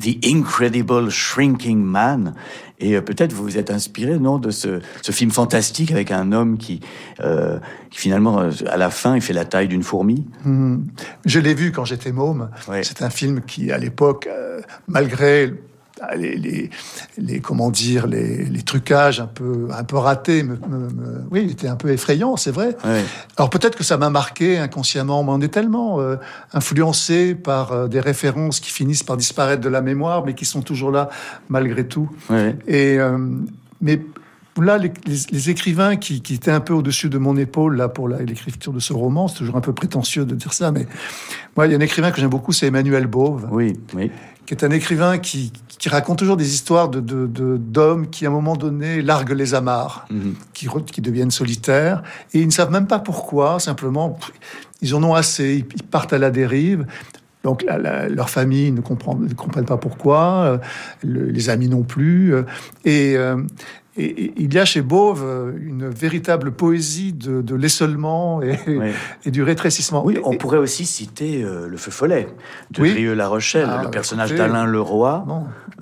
The 0.00 0.24
Incredible 0.24 1.10
Shrinking 1.10 1.82
Man. 1.82 2.34
Et 2.78 2.94
euh, 2.94 3.00
peut-être 3.00 3.32
vous 3.32 3.42
vous 3.42 3.58
êtes 3.58 3.72
inspiré, 3.72 4.20
non, 4.20 4.38
de 4.38 4.50
ce, 4.52 4.80
film 5.10 5.32
fantastique 5.32 5.90
avec 5.90 6.12
un 6.12 6.30
homme 6.30 6.56
qui, 6.56 6.80
finalement, 7.90 8.48
à 8.66 8.76
la 8.76 8.90
fin, 8.90 9.16
il 9.16 9.22
fait 9.22 9.32
la 9.32 9.44
taille 9.44 9.66
d'une 9.66 9.82
fourmi. 9.82 10.24
Hmm. 10.44 10.84
Je 11.24 11.40
l'ai 11.40 11.54
vu 11.54 11.72
quand 11.72 11.84
j'étais 11.84 12.12
môme. 12.12 12.50
C'est 12.82 13.02
un 13.02 13.10
film 13.10 13.40
qui, 13.40 13.72
à 13.72 13.78
l'époque, 13.78 14.28
malgré 14.86 15.52
ah, 16.00 16.14
les, 16.16 16.70
les, 17.16 17.40
comment 17.40 17.70
dire 17.70 18.06
les, 18.06 18.44
les, 18.44 18.62
trucages 18.62 19.20
un 19.20 19.26
peu 19.26 19.68
un 19.72 19.84
peu 19.84 19.96
ratés 19.96 20.42
me, 20.42 20.58
oui 21.30 21.42
il 21.44 21.50
était 21.50 21.68
un 21.68 21.76
peu 21.76 21.90
effrayant 21.90 22.36
c'est 22.36 22.50
vrai. 22.50 22.76
Alors 23.36 23.50
peut-être 23.50 23.76
que 23.76 23.84
ça 23.84 23.96
m'a 23.96 24.10
marqué 24.10 24.58
inconsciemment 24.58 25.22
mais 25.24 25.30
on 25.32 25.40
est 25.40 25.52
tellement 25.52 26.00
euh, 26.00 26.16
influencé 26.52 27.34
par 27.34 27.72
euh, 27.72 27.88
des 27.88 28.00
références 28.00 28.60
qui 28.60 28.70
finissent 28.70 29.02
par 29.02 29.16
disparaître 29.16 29.62
de 29.62 29.68
la 29.68 29.80
mémoire 29.80 30.24
mais 30.24 30.34
qui 30.34 30.44
sont 30.44 30.62
toujours 30.62 30.90
là 30.90 31.08
malgré 31.48 31.86
tout. 31.86 32.08
Et 32.66 32.98
euh, 32.98 33.18
mais 33.80 34.00
là, 34.60 34.78
les, 34.78 34.92
les, 35.06 35.50
écrivains 35.50 35.96
qui, 35.96 36.20
qui, 36.20 36.34
étaient 36.34 36.50
un 36.50 36.60
peu 36.60 36.72
au-dessus 36.72 37.08
de 37.08 37.18
mon 37.18 37.36
épaule 37.36 37.76
là 37.76 37.88
pour 37.88 38.08
l'écriture 38.08 38.72
de 38.72 38.80
ce 38.80 38.92
roman, 38.92 39.28
c'est 39.28 39.38
toujours 39.38 39.56
un 39.56 39.60
peu 39.60 39.72
prétentieux 39.72 40.24
de 40.24 40.34
dire 40.34 40.52
ça, 40.52 40.72
mais 40.72 40.86
moi, 41.56 41.66
il 41.66 41.72
y 41.72 41.74
a 41.74 41.78
un 41.78 41.80
écrivain 41.80 42.10
que 42.10 42.20
j'aime 42.20 42.30
beaucoup, 42.30 42.52
c'est 42.52 42.66
Emmanuel 42.66 43.06
Bove. 43.06 43.48
Oui, 43.52 43.74
oui 43.94 44.10
qui 44.48 44.54
est 44.54 44.64
un 44.64 44.70
écrivain 44.70 45.18
qui, 45.18 45.52
qui 45.78 45.90
raconte 45.90 46.20
toujours 46.20 46.38
des 46.38 46.54
histoires 46.54 46.88
de, 46.88 47.00
d'hommes 47.58 48.08
qui, 48.08 48.24
à 48.24 48.30
un 48.30 48.32
moment 48.32 48.56
donné, 48.56 49.02
larguent 49.02 49.34
les 49.34 49.52
amarres, 49.52 50.06
mhm. 50.08 50.36
qui, 50.54 50.68
qui 50.90 51.02
deviennent 51.02 51.30
solitaires, 51.30 52.02
et 52.32 52.40
ils 52.40 52.46
ne 52.46 52.50
savent 52.50 52.70
même 52.70 52.86
pas 52.86 52.98
pourquoi, 52.98 53.60
simplement, 53.60 54.18
ils 54.80 54.94
en 54.94 55.04
ont 55.04 55.12
assez, 55.12 55.66
ils 55.76 55.82
partent 55.82 56.14
à 56.14 56.18
la 56.18 56.30
dérive. 56.30 56.86
Donc 57.44 57.62
leur 58.08 58.30
famille 58.30 58.72
ne 58.72 58.80
comprend, 58.80 59.16
ne 59.16 59.32
comprennent 59.34 59.66
pas 59.66 59.76
pourquoi, 59.76 60.44
euh, 60.44 60.58
les 61.02 61.50
amis 61.50 61.68
non 61.68 61.82
plus. 61.82 62.34
Euh, 62.34 62.44
et, 62.86 63.18
euh, 63.18 63.36
et, 63.98 64.32
il 64.36 64.54
y 64.54 64.58
a 64.58 64.64
chez 64.64 64.82
Bove 64.82 65.22
euh, 65.24 65.52
une 65.60 65.88
véritable 65.88 66.52
poésie 66.52 67.12
de, 67.12 67.42
de 67.42 67.54
l'essolement 67.54 68.42
et, 68.42 68.58
et, 69.24 69.30
du 69.30 69.42
rétrécissement. 69.42 70.04
Oui, 70.04 70.18
on 70.24 70.36
pourrait 70.36 70.58
aussi 70.58 70.86
citer 70.86 71.42
euh, 71.42 71.66
Le 71.66 71.76
Feu 71.76 71.90
Follet 71.90 72.28
de 72.70 72.82
oui. 72.82 73.16
la 73.16 73.28
Rochelle, 73.28 73.68
ah, 73.68 73.82
le 73.82 73.90
personnage 73.90 74.32
d'Alain 74.34 74.66
Leroy 74.66 75.24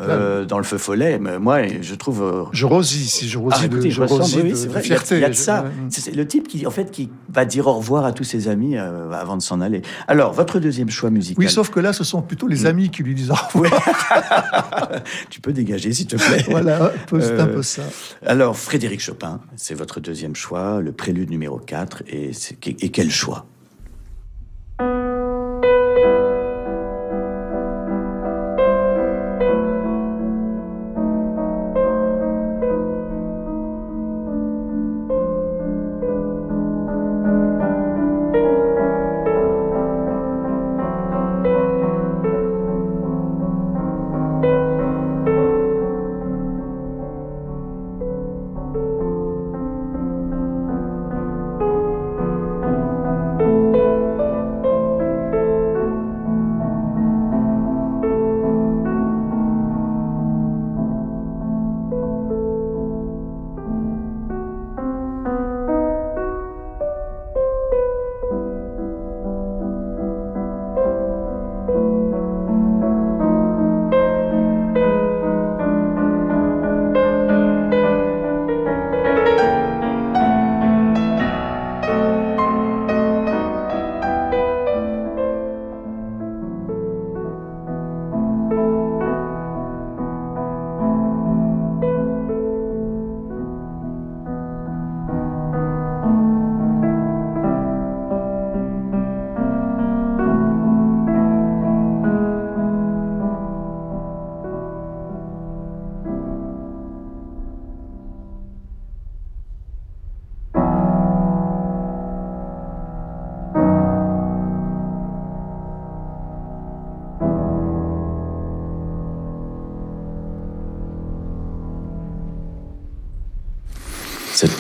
euh, 0.01 0.45
dans 0.45 0.59
Le 0.59 0.65
Feu 0.65 0.79
Follet. 0.79 1.19
Mais 1.19 1.39
moi, 1.39 1.63
je 1.81 1.95
trouve. 1.95 2.23
Euh, 2.23 2.45
je 2.53 2.67
rosis, 2.67 3.13
si 3.13 3.29
je 3.29 3.39
rosis, 3.39 3.63
ah, 3.65 3.69
de, 3.69 3.89
je 3.89 4.03
rosis 4.03 4.37
oui, 4.43 4.51
de, 4.51 4.81
fierté. 4.81 5.17
Il 5.17 5.21
y 5.21 5.25
a, 5.25 5.29
de 5.29 5.35
ça. 5.35 5.67
C'est 5.91 6.15
le 6.15 6.27
type 6.27 6.49
qui, 6.49 6.67
en 6.67 6.71
fait, 6.71 6.91
qui 6.91 7.11
va 7.33 7.45
dire 7.45 7.67
au 7.67 7.75
revoir 7.75 8.05
à 8.05 8.13
tous 8.13 8.25
ses 8.25 8.49
amis 8.49 8.77
avant 8.77 9.37
de 9.37 9.43
s'en 9.43 9.61
aller. 9.61 9.83
Alors, 10.09 10.33
votre 10.33 10.59
deuxième 10.59 10.91
choix 10.91 11.11
musical. 11.11 11.45
Oui, 11.45 11.51
sauf 11.51 11.71
que 11.71 11.81
là, 11.81 11.93
ce 11.93 12.05
sont 12.05 12.23
plutôt 12.23 12.49
les 12.49 12.63
mm. 12.63 12.67
amis 12.67 12.91
qui 12.91 13.03
lui 13.03 13.15
disent 13.15 13.31
au 13.31 13.35
revoir. 13.53 13.73
tu 15.31 15.41
peux 15.41 15.53
dégager, 15.53 15.93
s'il 15.93 16.07
te 16.07 16.17
plaît. 16.17 16.45
Voilà, 16.49 16.93
c'est 17.11 17.41
un 17.41 17.47
peu 17.47 17.63
ça. 17.63 17.83
Alors, 18.25 18.57
Frédéric 18.57 19.01
Chopin, 19.01 19.41
c'est 19.57 19.75
votre 19.75 20.01
deuxième 20.01 20.35
choix, 20.35 20.81
le 20.81 20.93
prélude 20.93 21.31
numéro 21.31 21.59
4, 21.59 22.03
et, 22.09 22.31
et 22.67 22.89
quel 22.91 23.11
choix? 23.11 23.47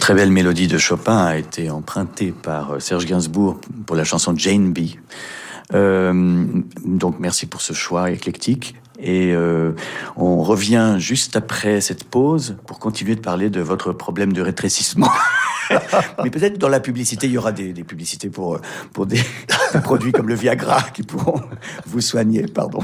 Très 0.07 0.15
belle 0.15 0.31
mélodie 0.31 0.69
de 0.69 0.79
Chopin 0.79 1.17
a 1.17 1.37
été 1.37 1.69
empruntée 1.69 2.31
par 2.31 2.75
euh, 2.75 2.79
Serge 2.79 3.07
Gainsbourg 3.07 3.61
pour 3.87 3.97
la 3.97 4.05
chanson 4.05 4.35
Jane 4.37 4.73
Bee. 4.73 5.01
Euh, 5.75 6.45
donc 6.85 7.17
merci 7.19 7.47
pour 7.47 7.61
ce 7.61 7.73
choix 7.73 8.13
éclectique. 8.13 8.77
Et 9.01 9.33
euh, 9.35 9.73
on 10.15 10.45
revient 10.45 10.95
juste 10.99 11.35
après 11.35 11.81
cette 11.81 12.05
pause 12.05 12.57
pour 12.69 12.79
continuer 12.79 13.17
de 13.17 13.21
parler 13.21 13.51
de 13.51 13.61
votre 13.61 13.93
problème 13.93 14.33
de 14.33 14.43
rétrécissement. 14.43 15.11
Mais 16.23 16.31
peut-être 16.31 16.57
dans 16.57 16.69
la 16.69 16.79
publicité, 16.79 17.27
il 17.27 17.33
y 17.33 17.39
aura 17.39 17.51
des, 17.51 17.73
des 17.73 17.83
publicités 17.83 18.29
pour, 18.29 18.61
pour 18.93 19.07
des, 19.07 19.21
des, 19.73 19.81
produits 19.81 20.13
comme 20.13 20.29
le 20.29 20.37
Viagra 20.37 20.83
qui 20.95 21.03
pourront 21.03 21.43
vous 21.85 22.01
soigner. 22.01 22.47
Pardon. 22.47 22.79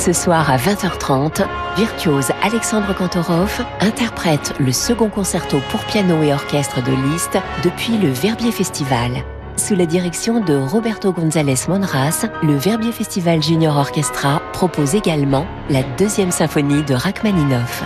Ce 0.00 0.14
soir 0.14 0.50
à 0.50 0.56
20h30, 0.56 1.46
virtuose 1.76 2.30
Alexandre 2.42 2.94
Kantorov 2.94 3.60
interprète 3.80 4.54
le 4.58 4.72
second 4.72 5.10
concerto 5.10 5.58
pour 5.70 5.84
piano 5.84 6.22
et 6.22 6.32
orchestre 6.32 6.82
de 6.82 6.90
Liszt 6.90 7.36
depuis 7.62 7.98
le 7.98 8.08
Verbier 8.08 8.50
Festival. 8.50 9.10
Sous 9.58 9.74
la 9.74 9.84
direction 9.84 10.40
de 10.40 10.56
Roberto 10.56 11.12
González 11.12 11.68
Monras, 11.68 12.24
le 12.42 12.56
Verbier 12.56 12.92
Festival 12.92 13.42
Junior 13.42 13.76
Orchestra 13.76 14.40
propose 14.54 14.94
également 14.94 15.46
la 15.68 15.82
deuxième 15.98 16.30
symphonie 16.30 16.82
de 16.82 16.94
Rachmaninoff. 16.94 17.84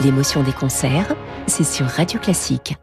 L'émotion 0.00 0.44
des 0.44 0.52
concerts, 0.52 1.16
c'est 1.48 1.64
sur 1.64 1.86
Radio 1.86 2.20
Classique. 2.20 2.76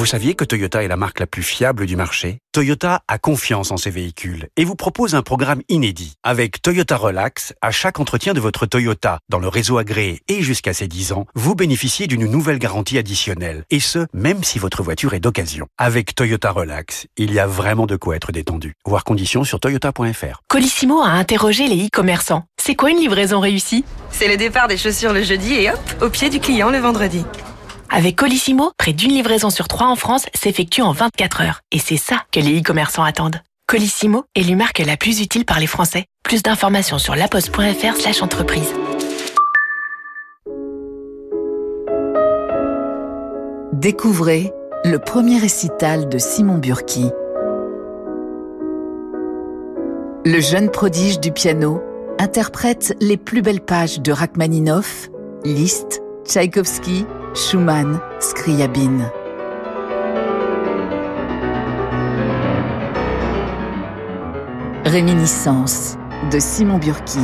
Vous 0.00 0.06
saviez 0.06 0.34
que 0.34 0.46
Toyota 0.46 0.82
est 0.82 0.88
la 0.88 0.96
marque 0.96 1.20
la 1.20 1.26
plus 1.26 1.42
fiable 1.42 1.84
du 1.84 1.94
marché? 1.94 2.38
Toyota 2.52 3.02
a 3.06 3.18
confiance 3.18 3.70
en 3.70 3.76
ses 3.76 3.90
véhicules 3.90 4.48
et 4.56 4.64
vous 4.64 4.74
propose 4.74 5.14
un 5.14 5.20
programme 5.20 5.60
inédit. 5.68 6.14
Avec 6.22 6.62
Toyota 6.62 6.96
Relax, 6.96 7.52
à 7.60 7.70
chaque 7.70 8.00
entretien 8.00 8.32
de 8.32 8.40
votre 8.40 8.64
Toyota 8.64 9.18
dans 9.28 9.38
le 9.38 9.46
réseau 9.46 9.76
agréé 9.76 10.22
et 10.26 10.40
jusqu'à 10.40 10.72
ses 10.72 10.88
10 10.88 11.12
ans, 11.12 11.26
vous 11.34 11.54
bénéficiez 11.54 12.06
d'une 12.06 12.24
nouvelle 12.24 12.58
garantie 12.58 12.96
additionnelle. 12.96 13.64
Et 13.68 13.78
ce, 13.78 14.06
même 14.14 14.42
si 14.42 14.58
votre 14.58 14.82
voiture 14.82 15.12
est 15.12 15.20
d'occasion. 15.20 15.66
Avec 15.76 16.14
Toyota 16.14 16.50
Relax, 16.50 17.06
il 17.18 17.34
y 17.34 17.38
a 17.38 17.46
vraiment 17.46 17.84
de 17.84 17.96
quoi 17.96 18.16
être 18.16 18.32
détendu. 18.32 18.72
Voir 18.86 19.04
conditions 19.04 19.44
sur 19.44 19.60
toyota.fr. 19.60 20.40
Colissimo 20.48 21.02
a 21.02 21.10
interrogé 21.10 21.66
les 21.68 21.88
e-commerçants. 21.88 22.44
C'est 22.56 22.74
quoi 22.74 22.88
une 22.88 23.00
livraison 23.00 23.38
réussie? 23.38 23.84
C'est 24.10 24.28
le 24.28 24.38
départ 24.38 24.66
des 24.66 24.78
chaussures 24.78 25.12
le 25.12 25.22
jeudi 25.22 25.52
et 25.56 25.70
hop, 25.70 25.78
au 26.00 26.08
pied 26.08 26.30
du 26.30 26.40
client 26.40 26.70
le 26.70 26.78
vendredi. 26.78 27.22
Avec 27.92 28.14
Colissimo, 28.14 28.70
près 28.78 28.92
d'une 28.92 29.10
livraison 29.10 29.50
sur 29.50 29.66
trois 29.66 29.88
en 29.88 29.96
France 29.96 30.26
s'effectue 30.32 30.80
en 30.80 30.92
24 30.92 31.40
heures. 31.40 31.60
Et 31.72 31.80
c'est 31.80 31.96
ça 31.96 32.22
que 32.30 32.38
les 32.38 32.60
e-commerçants 32.60 33.02
attendent. 33.02 33.40
Colissimo 33.66 34.24
est 34.36 34.42
l'humarque 34.42 34.78
la 34.78 34.96
plus 34.96 35.20
utile 35.20 35.44
par 35.44 35.58
les 35.58 35.66
Français. 35.66 36.04
Plus 36.22 36.40
d'informations 36.40 36.98
sur 36.98 37.16
laposte.fr 37.16 37.96
slash 37.96 38.22
entreprise. 38.22 38.72
Découvrez 43.72 44.52
le 44.84 44.98
premier 44.98 45.38
récital 45.38 46.08
de 46.08 46.18
Simon 46.18 46.58
Burki. 46.58 47.10
Le 50.24 50.38
jeune 50.38 50.70
prodige 50.70 51.18
du 51.18 51.32
piano 51.32 51.82
interprète 52.20 52.96
les 53.00 53.16
plus 53.16 53.42
belles 53.42 53.62
pages 53.62 54.00
de 54.00 54.12
Rachmaninoff, 54.12 55.08
Liszt, 55.44 56.02
Tchaïkovski, 56.24 57.04
Schumann, 57.34 58.00
Scriabine. 58.18 59.10
Réminiscence 64.84 65.96
de 66.32 66.38
Simon 66.38 66.78
Burki. 66.78 67.18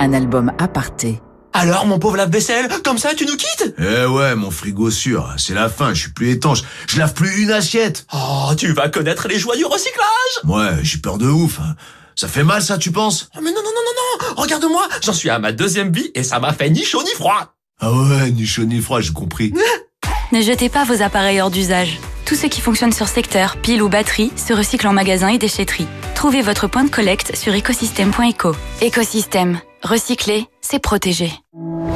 Un 0.00 0.12
album 0.12 0.52
aparté. 0.58 1.20
Alors, 1.52 1.86
mon 1.86 1.98
pauvre 1.98 2.16
lave-vaisselle, 2.16 2.68
comme 2.84 2.98
ça, 2.98 3.14
tu 3.14 3.24
nous 3.26 3.36
quittes? 3.36 3.74
Eh 3.78 4.04
ouais, 4.06 4.34
mon 4.36 4.50
frigo 4.50 4.90
sûr, 4.90 5.32
c'est 5.38 5.54
la 5.54 5.68
fin, 5.68 5.94
je 5.94 6.02
suis 6.02 6.12
plus 6.12 6.30
étanche. 6.30 6.62
Je 6.88 6.98
lave 6.98 7.14
plus 7.14 7.42
une 7.42 7.50
assiette. 7.50 8.06
Oh, 8.12 8.50
tu 8.56 8.72
vas 8.72 8.88
connaître 8.88 9.26
les 9.28 9.38
joies 9.38 9.56
du 9.56 9.64
recyclage 9.64 10.04
Ouais, 10.44 10.78
j'ai 10.82 10.98
peur 10.98 11.18
de 11.18 11.26
ouf. 11.28 11.58
Ça 12.14 12.28
fait 12.28 12.44
mal, 12.44 12.62
ça, 12.62 12.78
tu 12.78 12.92
penses? 12.92 13.28
Oh, 13.36 13.40
Mais 13.42 13.50
non, 13.50 13.56
non, 13.56 13.62
non, 13.64 13.70
non, 13.70 14.26
non 14.36 14.42
Regarde-moi, 14.42 14.86
j'en 15.02 15.12
suis 15.12 15.30
à 15.30 15.38
ma 15.38 15.52
deuxième 15.52 15.90
vie 15.92 16.10
et 16.14 16.22
ça 16.22 16.38
m'a 16.38 16.52
fait 16.52 16.70
ni 16.70 16.84
chaud 16.84 17.02
ni 17.02 17.10
froid 17.12 17.54
Ah 17.80 17.92
ouais, 17.92 18.30
ni 18.32 18.44
chaud 18.44 18.64
ni 18.64 18.80
froid, 18.80 19.00
j'ai 19.00 19.12
compris. 19.12 19.54
ne 20.32 20.40
jetez 20.40 20.68
pas 20.68 20.84
vos 20.84 21.00
appareils 21.02 21.40
hors 21.40 21.50
d'usage. 21.50 21.98
Tout 22.26 22.34
ce 22.34 22.46
qui 22.46 22.60
fonctionne 22.60 22.92
sur 22.92 23.08
secteur, 23.08 23.56
pile 23.56 23.82
ou 23.82 23.88
batterie, 23.88 24.32
se 24.36 24.52
recycle 24.52 24.86
en 24.88 24.92
magasin 24.92 25.28
et 25.28 25.38
déchetterie. 25.38 25.86
Trouvez 26.14 26.42
votre 26.42 26.66
point 26.66 26.84
de 26.84 26.90
collecte 26.90 27.36
sur 27.36 27.54
écosystème.eco. 27.54 28.54
Écosystème. 28.82 29.60
Recycler, 29.82 30.46
c'est 30.60 30.80
protéger. 30.80 31.32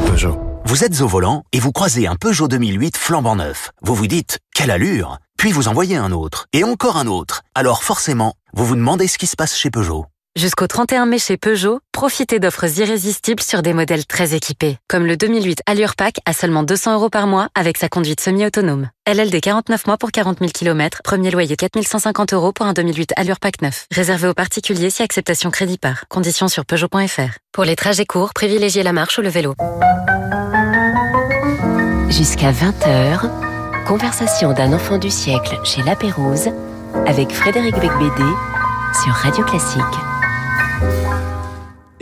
Peugeot. 0.07 0.39
Vous 0.65 0.85
êtes 0.85 1.01
au 1.01 1.09
volant 1.09 1.43
et 1.53 1.59
vous 1.59 1.73
croisez 1.73 2.07
un 2.07 2.15
Peugeot 2.15 2.47
2008 2.47 2.97
flambant 2.97 3.37
neuf. 3.37 3.73
Vous 3.83 3.97
vous 3.97 4.07
dites, 4.07 4.39
quelle 4.55 4.71
allure 4.71 5.19
Puis 5.37 5.51
vous 5.51 5.67
en 5.67 5.75
voyez 5.75 5.97
un 5.97 6.13
autre, 6.13 6.47
et 6.53 6.63
encore 6.63 6.97
un 6.97 7.09
autre. 7.09 7.43
Alors 7.57 7.83
forcément, 7.83 8.35
vous 8.55 8.65
vous 8.65 8.77
demandez 8.77 9.09
ce 9.09 9.19
qui 9.19 9.27
se 9.27 9.37
passe 9.37 9.57
chez 9.57 9.71
Peugeot. 9.71 10.07
Jusqu'au 10.35 10.67
31 10.67 11.05
mai 11.05 11.19
chez 11.19 11.37
Peugeot, 11.37 11.81
profitez 11.93 12.39
d'offres 12.39 12.79
irrésistibles 12.79 13.43
sur 13.43 13.61
des 13.61 13.75
modèles 13.75 14.07
très 14.07 14.35
équipés, 14.35 14.79
comme 14.89 15.05
le 15.05 15.19
2008 15.19 15.61
Allure 15.67 15.95
Pack 15.95 16.21
à 16.25 16.33
seulement 16.33 16.63
200 16.63 16.95
euros 16.95 17.11
par 17.11 17.27
mois 17.27 17.49
avec 17.55 17.77
sa 17.77 17.91
conduite 17.91 18.23
semi-autonome. 18.23 18.89
LLD 19.07 19.43
49 19.43 19.87
mois 19.87 19.99
pour 19.99 20.11
40 20.11 20.39
000 20.39 20.51
km, 20.51 21.03
premier 21.05 21.31
loyer 21.31 21.55
4150 21.55 22.33
euros 22.33 22.53
pour 22.53 22.65
un 22.65 22.73
2008 22.73 23.13
Allure 23.17 23.41
Pack 23.41 23.61
9. 23.61 23.89
Réservé 23.91 24.27
aux 24.27 24.33
particuliers 24.33 24.89
si 24.89 25.03
acceptation 25.03 25.51
crédit 25.51 25.77
par. 25.77 26.09
Conditions 26.09 26.49
sur 26.49 26.65
Peugeot.fr. 26.65 27.37
Pour 27.53 27.65
les 27.65 27.77
trajets 27.77 28.07
courts, 28.07 28.33
privilégiez 28.33 28.83
la 28.83 28.95
marche 28.95 29.19
ou 29.19 29.21
le 29.21 29.29
vélo. 29.29 29.55
Jusqu'à 32.09 32.53
20h, 32.53 33.85
conversation 33.87 34.55
d'un 34.55 34.73
enfant 34.73 34.97
du 34.97 35.11
siècle 35.11 35.59
chez 35.63 35.83
La 35.83 35.95
Pérouse 35.95 36.49
avec 37.07 37.33
Frédéric 37.33 37.75
Becbédé 37.75 38.31
sur 39.05 39.13
Radio 39.13 39.45
Classique. 39.45 39.83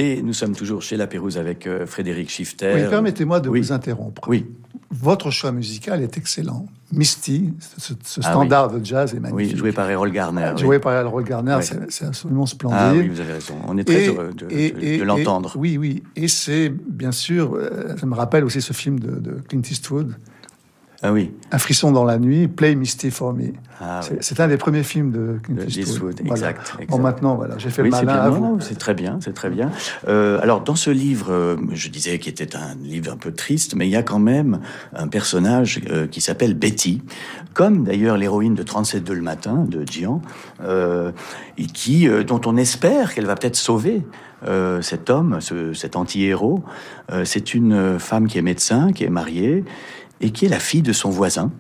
Et 0.00 0.22
nous 0.22 0.32
sommes 0.32 0.56
toujours 0.56 0.80
chez 0.80 0.96
La 0.96 1.06
Pérouse 1.06 1.36
avec 1.36 1.66
euh, 1.66 1.84
Frédéric 1.84 2.30
Schifter. 2.30 2.72
Oui, 2.74 2.88
permettez-moi 2.88 3.38
de 3.38 3.50
oui. 3.50 3.60
vous 3.60 3.72
interrompre. 3.72 4.26
Oui. 4.28 4.46
Votre 4.90 5.30
choix 5.30 5.52
musical 5.52 6.02
est 6.02 6.16
excellent. 6.16 6.64
Misty, 6.90 7.52
ce, 7.76 7.92
ce 8.02 8.20
ah 8.24 8.30
standard 8.30 8.72
oui. 8.72 8.80
de 8.80 8.86
jazz 8.86 9.14
est 9.14 9.20
magnifique. 9.20 9.52
Oui, 9.52 9.58
joué 9.58 9.72
par 9.72 9.90
Errol 9.90 10.10
Garner. 10.10 10.54
Joué 10.56 10.78
par 10.78 10.94
Errol 10.94 11.22
Garner, 11.22 11.58
c'est 11.90 12.06
absolument 12.06 12.46
splendide. 12.46 12.78
Ah 12.80 12.92
oui, 12.94 13.08
vous 13.08 13.20
avez 13.20 13.34
raison. 13.34 13.56
On 13.68 13.76
est 13.76 13.84
très 13.84 14.04
et, 14.04 14.08
heureux 14.08 14.30
de, 14.34 14.46
et, 14.50 14.70
de, 14.70 15.00
de 15.00 15.04
l'entendre. 15.04 15.52
Oui, 15.56 15.76
oui. 15.76 16.02
Et 16.16 16.28
c'est, 16.28 16.70
bien 16.70 17.12
sûr, 17.12 17.54
euh, 17.54 17.94
ça 17.98 18.06
me 18.06 18.14
rappelle 18.14 18.44
aussi 18.44 18.62
ce 18.62 18.72
film 18.72 18.98
de, 18.98 19.20
de 19.20 19.32
Clint 19.48 19.62
Eastwood. 19.70 20.16
Ah 21.02 21.12
oui. 21.12 21.32
Un 21.50 21.58
frisson 21.58 21.92
dans 21.92 22.04
la 22.04 22.18
nuit, 22.18 22.46
Play 22.46 22.74
Misty 22.74 23.10
for 23.10 23.32
Me. 23.32 23.52
Ah, 23.80 24.00
c'est 24.20 24.38
un 24.38 24.48
des 24.48 24.58
premiers 24.58 24.82
films 24.82 25.10
de 25.10 25.38
Clint 25.42 25.56
Eastwood. 25.56 25.78
Eastwood 25.78 26.20
voilà. 26.26 26.50
exact, 26.50 26.74
exact, 26.74 26.90
Bon, 26.90 26.98
maintenant, 26.98 27.36
voilà, 27.36 27.56
j'ai 27.56 27.70
fait 27.70 27.80
oui, 27.80 27.90
le 27.90 28.04
malin. 28.04 28.30
Bien, 28.30 28.56
c'est 28.60 28.76
très 28.76 28.92
bien, 28.92 29.18
c'est 29.22 29.32
très 29.32 29.48
bien. 29.48 29.70
Euh, 30.08 30.38
alors, 30.42 30.60
dans 30.60 30.74
ce 30.74 30.90
livre, 30.90 31.32
euh, 31.32 31.56
je 31.72 31.88
disais 31.88 32.18
qu'il 32.18 32.32
était 32.32 32.54
un 32.54 32.74
livre 32.82 33.10
un 33.10 33.16
peu 33.16 33.32
triste, 33.32 33.74
mais 33.74 33.86
il 33.86 33.90
y 33.90 33.96
a 33.96 34.02
quand 34.02 34.18
même 34.18 34.60
un 34.94 35.08
personnage 35.08 35.80
euh, 35.88 36.06
qui 36.06 36.20
s'appelle 36.20 36.52
Betty, 36.52 37.00
comme 37.54 37.84
d'ailleurs 37.84 38.18
l'héroïne 38.18 38.54
de 38.54 38.62
37 38.62 39.08
le 39.08 39.22
matin 39.22 39.64
de 39.66 39.90
Gian, 39.90 40.20
euh, 40.62 41.12
et 41.56 41.64
qui, 41.64 42.08
dont 42.26 42.42
on 42.44 42.58
espère 42.58 43.14
qu'elle 43.14 43.26
va 43.26 43.36
peut-être 43.36 43.56
sauver 43.56 44.04
euh, 44.46 44.80
cet 44.80 45.10
homme, 45.10 45.38
ce, 45.40 45.74
cet 45.74 45.96
anti-héros. 45.96 46.62
Euh, 47.12 47.26
c'est 47.26 47.52
une 47.52 47.98
femme 47.98 48.26
qui 48.26 48.38
est 48.38 48.42
médecin, 48.42 48.90
qui 48.92 49.04
est 49.04 49.10
mariée, 49.10 49.64
et 50.20 50.30
qui 50.30 50.46
est 50.46 50.48
la 50.48 50.61
fille 50.61 50.83
de 50.83 50.92
son 50.92 51.11
voisin. 51.11 51.50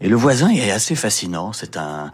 Et 0.00 0.08
le 0.08 0.16
voisin 0.16 0.50
est 0.50 0.70
assez 0.70 0.94
fascinant. 0.94 1.52
C'est 1.52 1.76
un, 1.76 2.12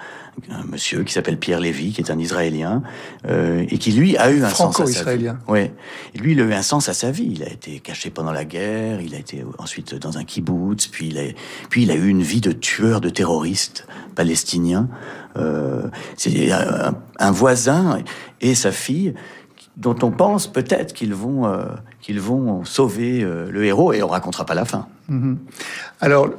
un, 0.51 0.65
monsieur 0.65 1.05
qui 1.05 1.13
s'appelle 1.13 1.39
Pierre 1.39 1.61
Lévy, 1.61 1.93
qui 1.93 2.01
est 2.01 2.11
un 2.11 2.19
Israélien, 2.19 2.83
euh, 3.27 3.67
et 3.69 3.79
qui 3.79 3.93
lui 3.93 4.17
a 4.17 4.31
eu 4.31 4.43
un 4.43 4.49
sens 4.49 4.81
à 4.81 4.87
sa 4.87 5.17
vie. 5.17 5.29
Ouais. 5.49 5.75
Et 6.15 6.19
lui, 6.19 6.33
il 6.33 6.41
a 6.41 6.45
eu 6.45 6.55
un 6.55 6.63
sens 6.63 6.89
à 6.89 6.95
sa 6.95 7.11
vie. 7.11 7.29
Il 7.31 7.43
a 7.43 7.51
été 7.51 7.81
caché 7.81 8.09
pendant 8.11 8.33
la 8.33 8.47
guerre. 8.47 9.03
Il 9.03 9.15
a 9.15 9.19
été 9.19 9.45
ensuite 9.59 9.95
dans 9.95 10.17
un 10.17 10.25
kibbutz. 10.25 10.89
Puis 10.89 11.09
il 11.09 11.19
a, 11.19 11.23
puis 11.69 11.83
il 11.83 11.91
a 11.91 11.95
eu 11.95 12.09
une 12.09 12.23
vie 12.23 12.41
de 12.41 12.53
tueur, 12.53 13.03
de 13.03 13.11
terroriste 13.11 13.87
palestinien. 14.15 14.89
Euh, 15.37 15.89
c'est 16.17 16.53
un, 16.53 16.95
un, 17.19 17.31
voisin 17.33 17.99
et 18.41 18.55
sa 18.55 18.73
fille 18.73 19.15
dont 19.77 19.97
on 20.03 20.13
pense 20.13 20.47
peut-être 20.47 20.95
qu'ils 20.95 21.15
vont 21.15 21.47
euh, 21.47 21.65
qu'ils 22.01 22.21
vont 22.21 22.65
sauver 22.65 23.23
le 23.23 23.65
héros 23.65 23.93
et 23.93 24.03
on 24.03 24.09
racontera 24.09 24.47
pas 24.47 24.55
la 24.55 24.65
fin. 24.65 24.87
-hmm. 25.11 25.37
Alors 26.01 26.31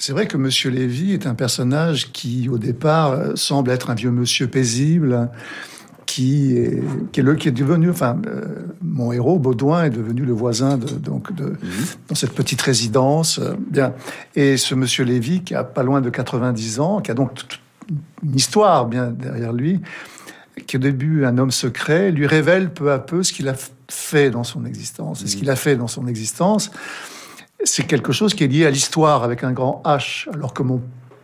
c'est 0.00 0.12
vrai 0.12 0.26
que 0.26 0.38
Monsieur 0.38 0.70
Lévy 0.70 1.12
est 1.12 1.26
un 1.26 1.34
personnage 1.34 2.10
qui, 2.10 2.48
au 2.48 2.56
départ, 2.56 3.12
euh, 3.12 3.36
semble 3.36 3.70
être 3.70 3.90
un 3.90 3.94
vieux 3.94 4.10
monsieur 4.10 4.46
paisible, 4.46 5.28
qui 6.06 6.56
est, 6.56 6.82
qui 7.12 7.20
est, 7.20 7.22
le, 7.22 7.34
qui 7.34 7.48
est 7.48 7.52
devenu, 7.52 7.90
enfin, 7.90 8.16
euh, 8.26 8.40
mon 8.80 9.12
héros, 9.12 9.38
Baudouin, 9.38 9.84
est 9.84 9.90
devenu 9.90 10.22
le 10.22 10.32
voisin 10.32 10.78
de, 10.78 10.88
donc 10.88 11.34
de, 11.34 11.50
mmh. 11.50 11.56
dans 12.08 12.14
cette 12.14 12.32
petite 12.32 12.62
résidence. 12.62 13.38
Euh, 13.38 13.54
bien. 13.70 13.92
Et 14.34 14.56
ce 14.56 14.74
Monsieur 14.74 15.04
Lévy, 15.04 15.42
qui 15.42 15.54
a 15.54 15.64
pas 15.64 15.82
loin 15.82 16.00
de 16.00 16.08
90 16.08 16.80
ans, 16.80 17.00
qui 17.02 17.10
a 17.10 17.14
donc 17.14 17.32
une 18.22 18.34
histoire 18.34 18.86
bien 18.86 19.08
derrière 19.08 19.52
lui, 19.52 19.80
qui 20.66 20.78
au 20.78 20.80
début 20.80 21.26
un 21.26 21.36
homme 21.36 21.50
secret, 21.50 22.10
lui 22.10 22.26
révèle 22.26 22.72
peu 22.72 22.90
à 22.90 22.98
peu 22.98 23.22
ce 23.22 23.34
qu'il 23.34 23.48
a 23.48 23.54
fait 23.88 24.30
dans 24.30 24.44
son 24.44 24.64
existence. 24.64 25.22
Et 25.22 25.26
ce 25.26 25.36
qu'il 25.36 25.50
a 25.50 25.56
fait 25.56 25.76
dans 25.76 25.88
son 25.88 26.06
existence, 26.06 26.70
c'est 27.64 27.86
quelque 27.86 28.12
chose 28.12 28.34
qui 28.34 28.44
est 28.44 28.48
lié 28.48 28.66
à 28.66 28.70
l'histoire 28.70 29.22
avec 29.24 29.44
un 29.44 29.52
grand 29.52 29.82
H, 29.84 30.28
alors 30.32 30.54
que 30.54 30.62
mon 30.62 30.80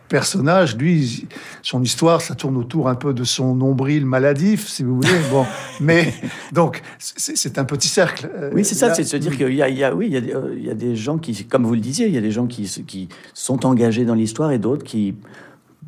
personnage, 0.07 0.77
lui, 0.77 1.27
son 1.61 1.83
histoire, 1.83 2.21
ça 2.21 2.35
tourne 2.35 2.57
autour 2.57 2.87
un 2.87 2.95
peu 2.95 3.13
de 3.13 3.23
son 3.23 3.55
nombril 3.55 4.05
maladif, 4.05 4.67
si 4.67 4.83
vous 4.83 4.95
voulez. 4.95 5.19
Bon, 5.31 5.45
mais 5.81 6.13
donc 6.53 6.81
c'est 6.97 7.57
un 7.57 7.65
petit 7.65 7.89
cercle. 7.89 8.29
Euh, 8.35 8.51
oui, 8.53 8.63
c'est 8.63 8.75
ça, 8.75 8.93
c'est 8.93 9.03
de 9.03 9.07
se 9.07 9.17
dire 9.17 9.35
qu'il 9.35 9.53
y, 9.53 9.61
a, 9.61 9.93
oui, 9.93 10.07
il 10.07 10.13
y, 10.13 10.17
a, 10.17 10.39
il 10.55 10.65
y 10.65 10.69
a 10.69 10.75
des 10.75 10.95
gens 10.95 11.17
qui, 11.17 11.45
comme 11.45 11.65
vous 11.65 11.73
le 11.73 11.81
disiez, 11.81 12.07
il 12.07 12.13
y 12.13 12.17
a 12.17 12.21
des 12.21 12.31
gens 12.31 12.47
qui, 12.47 12.63
qui 12.87 13.09
sont 13.33 13.65
engagés 13.65 14.05
dans 14.05 14.15
l'histoire 14.15 14.51
et 14.51 14.59
d'autres 14.59 14.83
qui 14.83 15.15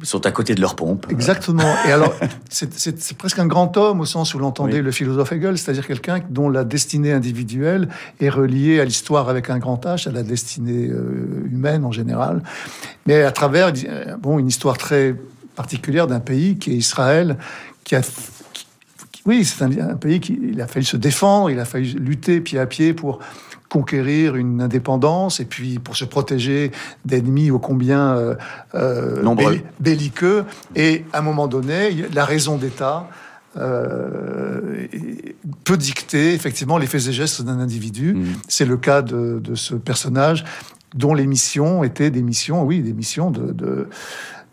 sont 0.04 0.26
à 0.26 0.32
côté 0.32 0.56
de 0.56 0.62
leur 0.62 0.76
pompe. 0.76 1.08
Exactement. 1.10 1.76
Et 1.88 1.92
alors, 1.92 2.14
c'est 2.50 3.18
presque 3.18 3.40
un 3.40 3.48
grand 3.48 3.76
homme 3.78 4.00
au 4.00 4.06
sens 4.06 4.34
où 4.34 4.40
l'entendait 4.40 4.82
le 4.82 4.92
philosophe 4.92 5.32
Hegel, 5.32 5.58
c'est-à-dire 5.58 5.86
quelqu'un 5.86 6.22
dont 6.30 6.50
la 6.50 6.64
destinée 6.64 7.12
individuelle 7.12 7.90
est 8.20 8.30
reliée 8.30 8.80
à 8.80 8.86
l'histoire 8.86 9.30
avec 9.30 9.50
un 9.50 9.58
grand 9.58 9.84
H, 9.86 10.08
à 10.08 10.12
la 10.12 10.24
destinée 10.24 10.88
euh, 10.88 11.48
humaine 11.52 11.86
en 11.86 11.92
général, 11.92 12.42
mais 13.06 13.24
à 13.24 13.32
travers 13.32 13.74
euh, 13.86 14.16
bon, 14.18 14.40
une 14.40 14.48
histoire 14.48 14.78
très 14.78 15.16
particulière 15.56 16.08
d'un 16.08 16.22
pays 16.22 16.58
qui 16.58 16.72
est 16.72 16.76
Israël, 16.76 17.38
qui 17.84 17.96
a 17.96 18.02
oui, 19.26 19.44
c'est 19.44 19.64
un, 19.64 19.90
un, 19.90 19.96
pays 19.96 20.20
qui 20.22 20.40
il 20.42 20.62
a 20.62 20.66
fallu 20.66 20.86
se 20.86 20.98
défendre, 20.98 21.52
il 21.52 21.60
a 21.60 21.66
fallu 21.66 21.88
lutter 22.00 22.40
pied 22.40 22.58
à 22.58 22.66
pied 22.66 22.94
pour 22.94 23.20
conquérir 23.70 24.36
une 24.36 24.62
indépendance 24.62 25.40
et 25.40 25.46
puis 25.46 25.80
pour 25.80 25.96
se 25.96 26.06
protéger 26.06 26.72
d'ennemis 27.06 27.52
ô 27.52 27.60
combien 27.60 28.16
euh, 28.16 28.36
euh 28.74 29.24
belliqueux. 29.80 30.44
Et 30.76 31.06
à 31.14 31.20
un 31.20 31.22
moment 31.22 31.48
donné, 31.48 31.96
la 32.14 32.26
raison 32.26 32.58
d'État 32.58 33.08
euh, 33.58 34.88
peut 35.64 35.78
dicter 35.78 36.34
effectivement 36.34 36.78
les 36.78 36.88
faits 36.88 37.08
et 37.08 37.14
gestes 37.14 37.42
d'un 37.42 37.60
individu. 37.60 38.14
Mmh. 38.14 38.26
C'est 38.48 38.66
le 38.66 38.78
cas 38.78 39.02
de, 39.02 39.40
de, 39.40 39.56
ce 39.56 39.76
personnage 39.76 40.46
dont 40.96 41.14
les 41.14 41.28
missions 41.28 41.84
étaient 41.84 42.12
des 42.12 42.22
missions, 42.22 42.64
oui, 42.64 42.82
des 42.82 42.94
missions 42.94 43.32
de, 43.32 43.52
de 43.52 43.88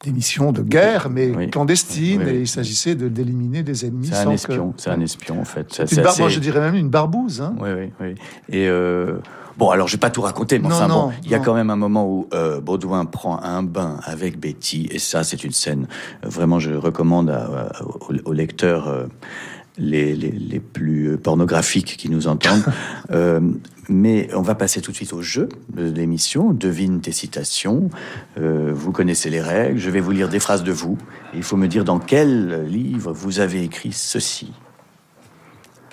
des 0.04 0.12
missions 0.12 0.52
de 0.52 0.62
guerre, 0.62 1.08
mais 1.10 1.48
clandestines, 1.48 2.22
et 2.22 2.40
il 2.40 2.48
s'agissait 2.48 2.94
de 2.94 3.08
d'éliminer 3.08 3.62
des 3.62 3.86
ennemis. 3.86 4.08
C'est 4.08 4.16
un 4.16 4.30
espion, 4.30 4.74
c'est 4.76 4.90
un 4.90 5.00
espion 5.00 5.40
en 5.40 5.44
fait. 5.44 5.66
C'est 5.70 5.82
assez... 5.98 6.20
Moi, 6.20 6.28
je 6.28 6.40
dirais 6.40 6.60
même 6.60 6.74
une 6.74 6.90
barbouze. 6.90 7.40
Hein. 7.40 7.54
Oui, 7.60 7.70
oui, 7.76 7.92
oui. 8.00 8.14
Et 8.48 8.68
euh... 8.68 9.18
bon, 9.56 9.70
alors 9.70 9.88
je 9.88 9.94
vais 9.96 10.00
pas 10.00 10.10
tout 10.10 10.22
raconter, 10.22 10.58
mais 10.58 10.66
enfin 10.66 10.88
bon, 10.88 11.12
il 11.24 11.30
y 11.30 11.34
a 11.34 11.38
quand 11.38 11.54
même 11.54 11.70
un 11.70 11.76
moment 11.76 12.06
où 12.06 12.28
euh, 12.34 12.60
Baudouin 12.60 13.04
prend 13.04 13.42
un 13.42 13.62
bain 13.62 13.98
avec 14.04 14.38
Betty, 14.38 14.88
et 14.90 14.98
ça, 14.98 15.24
c'est 15.24 15.44
une 15.44 15.52
scène 15.52 15.88
euh, 16.24 16.28
vraiment, 16.28 16.58
je 16.58 16.72
recommande 16.72 17.30
à, 17.30 17.44
à, 17.44 17.82
aux, 17.84 17.98
aux, 18.24 18.32
lecteurs. 18.32 18.88
Euh, 18.88 19.06
les, 19.78 20.14
les, 20.14 20.30
les, 20.30 20.60
plus 20.60 21.18
pornographiques 21.18 21.96
qui 21.96 22.08
nous 22.08 22.28
entendent. 22.28 22.64
euh, 23.10 23.40
mais 23.88 24.28
on 24.34 24.42
va 24.42 24.54
passer 24.54 24.80
tout 24.80 24.90
de 24.90 24.96
suite 24.96 25.12
au 25.12 25.22
jeu 25.22 25.48
de 25.74 25.90
l'émission. 25.90 26.52
Devine 26.52 27.00
tes 27.00 27.12
citations. 27.12 27.90
Euh, 28.38 28.72
vous 28.74 28.92
connaissez 28.92 29.30
les 29.30 29.40
règles. 29.40 29.78
Je 29.78 29.90
vais 29.90 30.00
vous 30.00 30.10
lire 30.10 30.28
des 30.28 30.40
phrases 30.40 30.64
de 30.64 30.72
vous. 30.72 30.98
il 31.34 31.42
faut 31.42 31.56
me 31.56 31.68
dire 31.68 31.84
dans 31.84 31.98
quel 31.98 32.64
livre 32.66 33.12
vous 33.12 33.40
avez 33.40 33.62
écrit 33.62 33.92
ceci. 33.92 34.52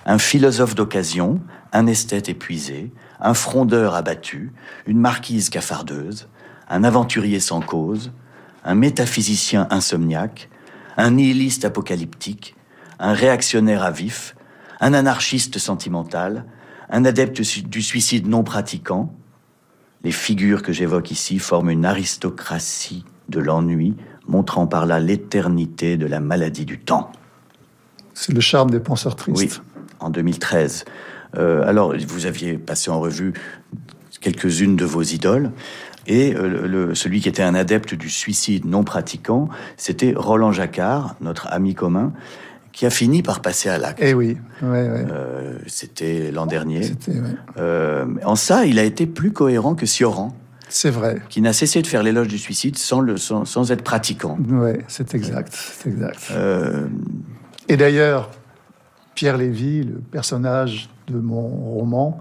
Un 0.06 0.18
philosophe 0.18 0.76
d'occasion, 0.76 1.40
un 1.72 1.88
esthète 1.88 2.30
épuisé, 2.30 2.92
un 3.22 3.34
frondeur 3.34 3.96
abattu, 3.96 4.52
une 4.86 5.00
marquise 5.00 5.50
cafardeuse, 5.50 6.28
un 6.70 6.84
aventurier 6.84 7.40
sans 7.40 7.62
cause, 7.62 8.12
un 8.66 8.76
métaphysicien 8.76 9.68
insomniaque, 9.70 10.50
un 10.98 11.12
nihiliste 11.12 11.64
apocalyptique, 11.64 12.56
un 13.04 13.14
réactionnaire 13.14 13.84
à 13.84 13.92
vif, 13.92 14.34
un 14.80 14.94
anarchiste 14.94 15.60
sentimental, 15.60 16.46
un 16.90 17.04
adepte 17.04 17.42
du 17.68 17.82
suicide 17.82 18.28
non 18.28 18.44
pratiquant. 18.44 19.14
Les 20.04 20.12
figures 20.12 20.64
que 20.64 20.72
j'évoque 20.72 21.12
ici 21.12 21.38
forment 21.38 21.70
une 21.70 21.86
aristocratie 21.86 23.04
de 23.28 23.40
l'ennui, 23.40 23.96
montrant 24.26 24.68
par 24.68 24.86
là 24.86 25.02
l'éternité 25.02 25.98
de 25.98 26.06
la 26.06 26.22
maladie 26.22 26.66
du 26.66 26.80
temps. 26.80 27.12
C'est 28.14 28.32
le 28.32 28.40
charme 28.40 28.72
des 28.72 28.80
penseurs 28.80 29.18
tristes. 29.18 29.38
Oui, 29.38 29.50
en 30.00 30.10
2013. 30.10 30.86
Euh, 31.36 31.68
alors, 31.68 31.94
vous 32.08 32.26
aviez 32.26 32.58
passé 32.58 32.90
en 32.90 33.02
revue 33.02 33.34
quelques-unes 34.22 34.78
de 34.78 34.86
vos 34.86 35.02
idoles. 35.02 35.52
Et 36.08 36.36
euh, 36.36 36.68
le, 36.68 36.96
celui 36.96 37.20
qui 37.20 37.28
était 37.28 37.44
un 37.44 37.56
adepte 37.56 37.96
du 37.96 38.10
suicide 38.10 38.66
non 38.66 38.84
pratiquant, 38.84 39.50
c'était 39.76 40.14
Roland 40.16 40.52
Jacquard, 40.54 41.16
notre 41.22 41.48
ami 41.52 41.76
commun, 41.76 42.14
qui 42.74 42.88
a 42.88 42.90
fini 42.90 43.22
par 43.22 43.42
passer 43.42 43.70
à 43.70 43.78
l'acte. 43.78 44.00
Eh 44.02 44.14
oui, 44.16 44.36
ouais, 44.64 44.68
ouais. 44.68 45.06
Euh, 45.12 45.60
c'était 45.68 46.32
l'an 46.32 46.48
dernier. 46.48 46.92
Euh, 47.58 48.06
en 48.26 48.36
ça, 48.36 48.66
il 48.66 48.80
a 48.80 48.84
été 48.84 49.06
plus 49.06 49.32
cohérent 49.32 49.76
que 49.76 49.86
Sioran. 49.86 50.36
C'est 50.70 50.90
vrai. 50.90 51.22
Qui 51.30 51.42
n'a 51.42 51.54
cessé 51.54 51.84
de 51.84 51.88
faire 51.88 52.02
l'éloge 52.02 52.28
du 52.28 52.40
suicide 52.40 52.78
sans, 52.78 53.00
le, 53.00 53.18
sans, 53.18 53.46
sans 53.46 53.72
être 53.72 53.84
pratiquant. 53.84 54.40
Oui, 54.50 54.72
c'est 54.88 55.14
exact. 55.14 55.56
Exact. 55.86 56.20
Euh... 56.32 56.88
Et 57.68 57.78
d'ailleurs, 57.78 58.32
Pierre 59.14 59.38
Lévy, 59.38 59.84
le 59.84 60.00
personnage 60.00 60.90
de 61.08 61.20
mon 61.20 61.48
roman, 61.48 62.20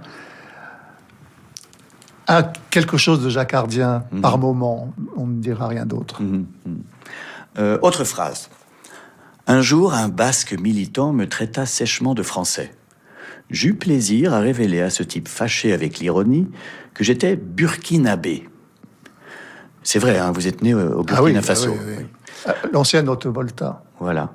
a 2.26 2.42
quelque 2.68 2.98
chose 2.98 3.24
de 3.24 3.30
jacquardien 3.30 4.04
mm 4.12 4.18
-hmm. 4.18 4.20
par 4.20 4.36
moment. 4.36 4.92
On 5.16 5.26
ne 5.26 5.40
dira 5.40 5.66
rien 5.66 5.86
d'autre. 5.86 6.22
Mm 6.22 6.44
-hmm. 6.66 7.78
autre 7.80 8.04
phrase. 8.04 8.50
Un 9.46 9.60
jour, 9.60 9.92
un 9.92 10.08
basque 10.08 10.52
militant 10.52 11.12
me 11.12 11.28
traita 11.28 11.66
sèchement 11.66 12.14
de 12.14 12.22
français. 12.22 12.72
J'eus 13.50 13.74
plaisir 13.74 14.32
à 14.32 14.40
révéler 14.40 14.80
à 14.80 14.90
ce 14.90 15.02
type 15.02 15.28
fâché 15.28 15.72
avec 15.72 15.98
l'ironie 15.98 16.48
que 16.94 17.04
j'étais 17.04 17.36
burkinabé. 17.36 18.48
C'est 19.82 19.98
vrai, 19.98 20.18
hein, 20.18 20.30
vous 20.30 20.46
êtes 20.46 20.62
né 20.62 20.74
au 20.74 21.02
Burkina 21.02 21.18
ah 21.18 21.22
oui, 21.22 21.42
Faso. 21.42 21.70
Ah 21.74 21.82
oui, 21.84 21.94
oui. 21.98 22.04
oui. 22.46 22.52
L'ancienne 22.72 23.08
Haute-Volta. 23.08 23.82
Voilà. 23.98 24.32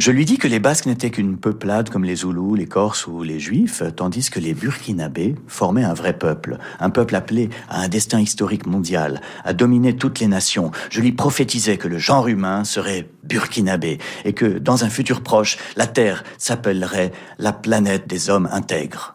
Je 0.00 0.10
lui 0.10 0.24
dis 0.24 0.38
que 0.38 0.48
les 0.48 0.58
Basques 0.58 0.86
n'étaient 0.86 1.10
qu'une 1.10 1.38
peuplade 1.38 1.88
comme 1.88 2.04
les 2.04 2.16
Zoulous, 2.16 2.56
les 2.56 2.66
Corses 2.66 3.06
ou 3.06 3.22
les 3.22 3.38
Juifs, 3.38 3.82
tandis 3.94 4.28
que 4.28 4.40
les 4.40 4.52
Burkinabés 4.52 5.36
formaient 5.46 5.84
un 5.84 5.94
vrai 5.94 6.18
peuple, 6.18 6.58
un 6.80 6.90
peuple 6.90 7.14
appelé 7.14 7.48
à 7.68 7.80
un 7.80 7.88
destin 7.88 8.20
historique 8.20 8.66
mondial, 8.66 9.20
à 9.44 9.52
dominer 9.52 9.96
toutes 9.96 10.18
les 10.18 10.26
nations. 10.26 10.72
Je 10.90 11.00
lui 11.00 11.12
prophétisais 11.12 11.76
que 11.76 11.86
le 11.86 11.98
genre 11.98 12.26
humain 12.26 12.64
serait 12.64 13.08
burkinabé 13.26 13.98
et 14.24 14.32
que, 14.32 14.58
dans 14.58 14.84
un 14.84 14.90
futur 14.90 15.22
proche, 15.22 15.58
la 15.76 15.86
Terre 15.86 16.24
s'appellerait 16.38 17.12
la 17.38 17.52
planète 17.52 18.06
des 18.06 18.30
hommes 18.30 18.48
intègres. 18.52 19.14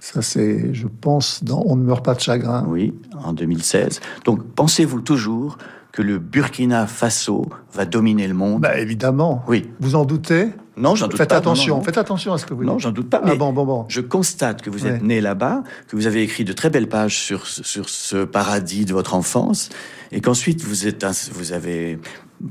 Ça, 0.00 0.22
c'est, 0.22 0.74
je 0.74 0.86
pense, 0.86 1.44
dans 1.44 1.62
On 1.66 1.76
ne 1.76 1.82
meurt 1.82 2.04
pas 2.04 2.14
de 2.14 2.20
chagrin. 2.20 2.64
Oui, 2.68 2.94
en 3.24 3.32
2016. 3.32 4.00
Donc, 4.24 4.42
pensez-vous 4.54 5.00
toujours 5.00 5.58
que 5.92 6.02
le 6.02 6.18
Burkina 6.18 6.86
Faso 6.86 7.46
va 7.72 7.84
dominer 7.84 8.26
le 8.26 8.34
monde? 8.34 8.62
Bah, 8.62 8.78
Évidemment. 8.78 9.44
Oui. 9.46 9.70
Vous 9.80 9.94
en 9.94 10.04
doutez? 10.04 10.48
Non, 10.76 10.94
j'en 10.94 11.06
doute 11.06 11.18
Faites 11.18 11.28
pas. 11.28 11.36
Attention, 11.36 11.74
non, 11.74 11.80
non. 11.80 11.84
Faites 11.84 11.98
attention 11.98 12.32
à 12.32 12.38
ce 12.38 12.46
que 12.46 12.54
vous 12.54 12.62
dites. 12.62 12.72
Non, 12.72 12.78
j'en 12.78 12.92
doute 12.92 13.10
pas. 13.10 13.20
Ah 13.22 13.34
bon, 13.34 13.52
bon, 13.52 13.66
bon. 13.66 13.84
Je 13.88 14.00
constate 14.00 14.62
que 14.62 14.70
vous 14.70 14.86
êtes 14.86 15.02
ouais. 15.02 15.06
né 15.06 15.20
là-bas, 15.20 15.62
que 15.88 15.96
vous 15.96 16.06
avez 16.06 16.22
écrit 16.22 16.44
de 16.44 16.52
très 16.54 16.70
belles 16.70 16.88
pages 16.88 17.18
sur, 17.18 17.46
sur 17.46 17.90
ce 17.90 18.24
paradis 18.24 18.86
de 18.86 18.94
votre 18.94 19.14
enfance, 19.14 19.68
et 20.12 20.22
qu'ensuite 20.22 20.62
vous, 20.62 20.86
êtes, 20.86 21.04
vous 21.32 21.52
avez 21.52 21.98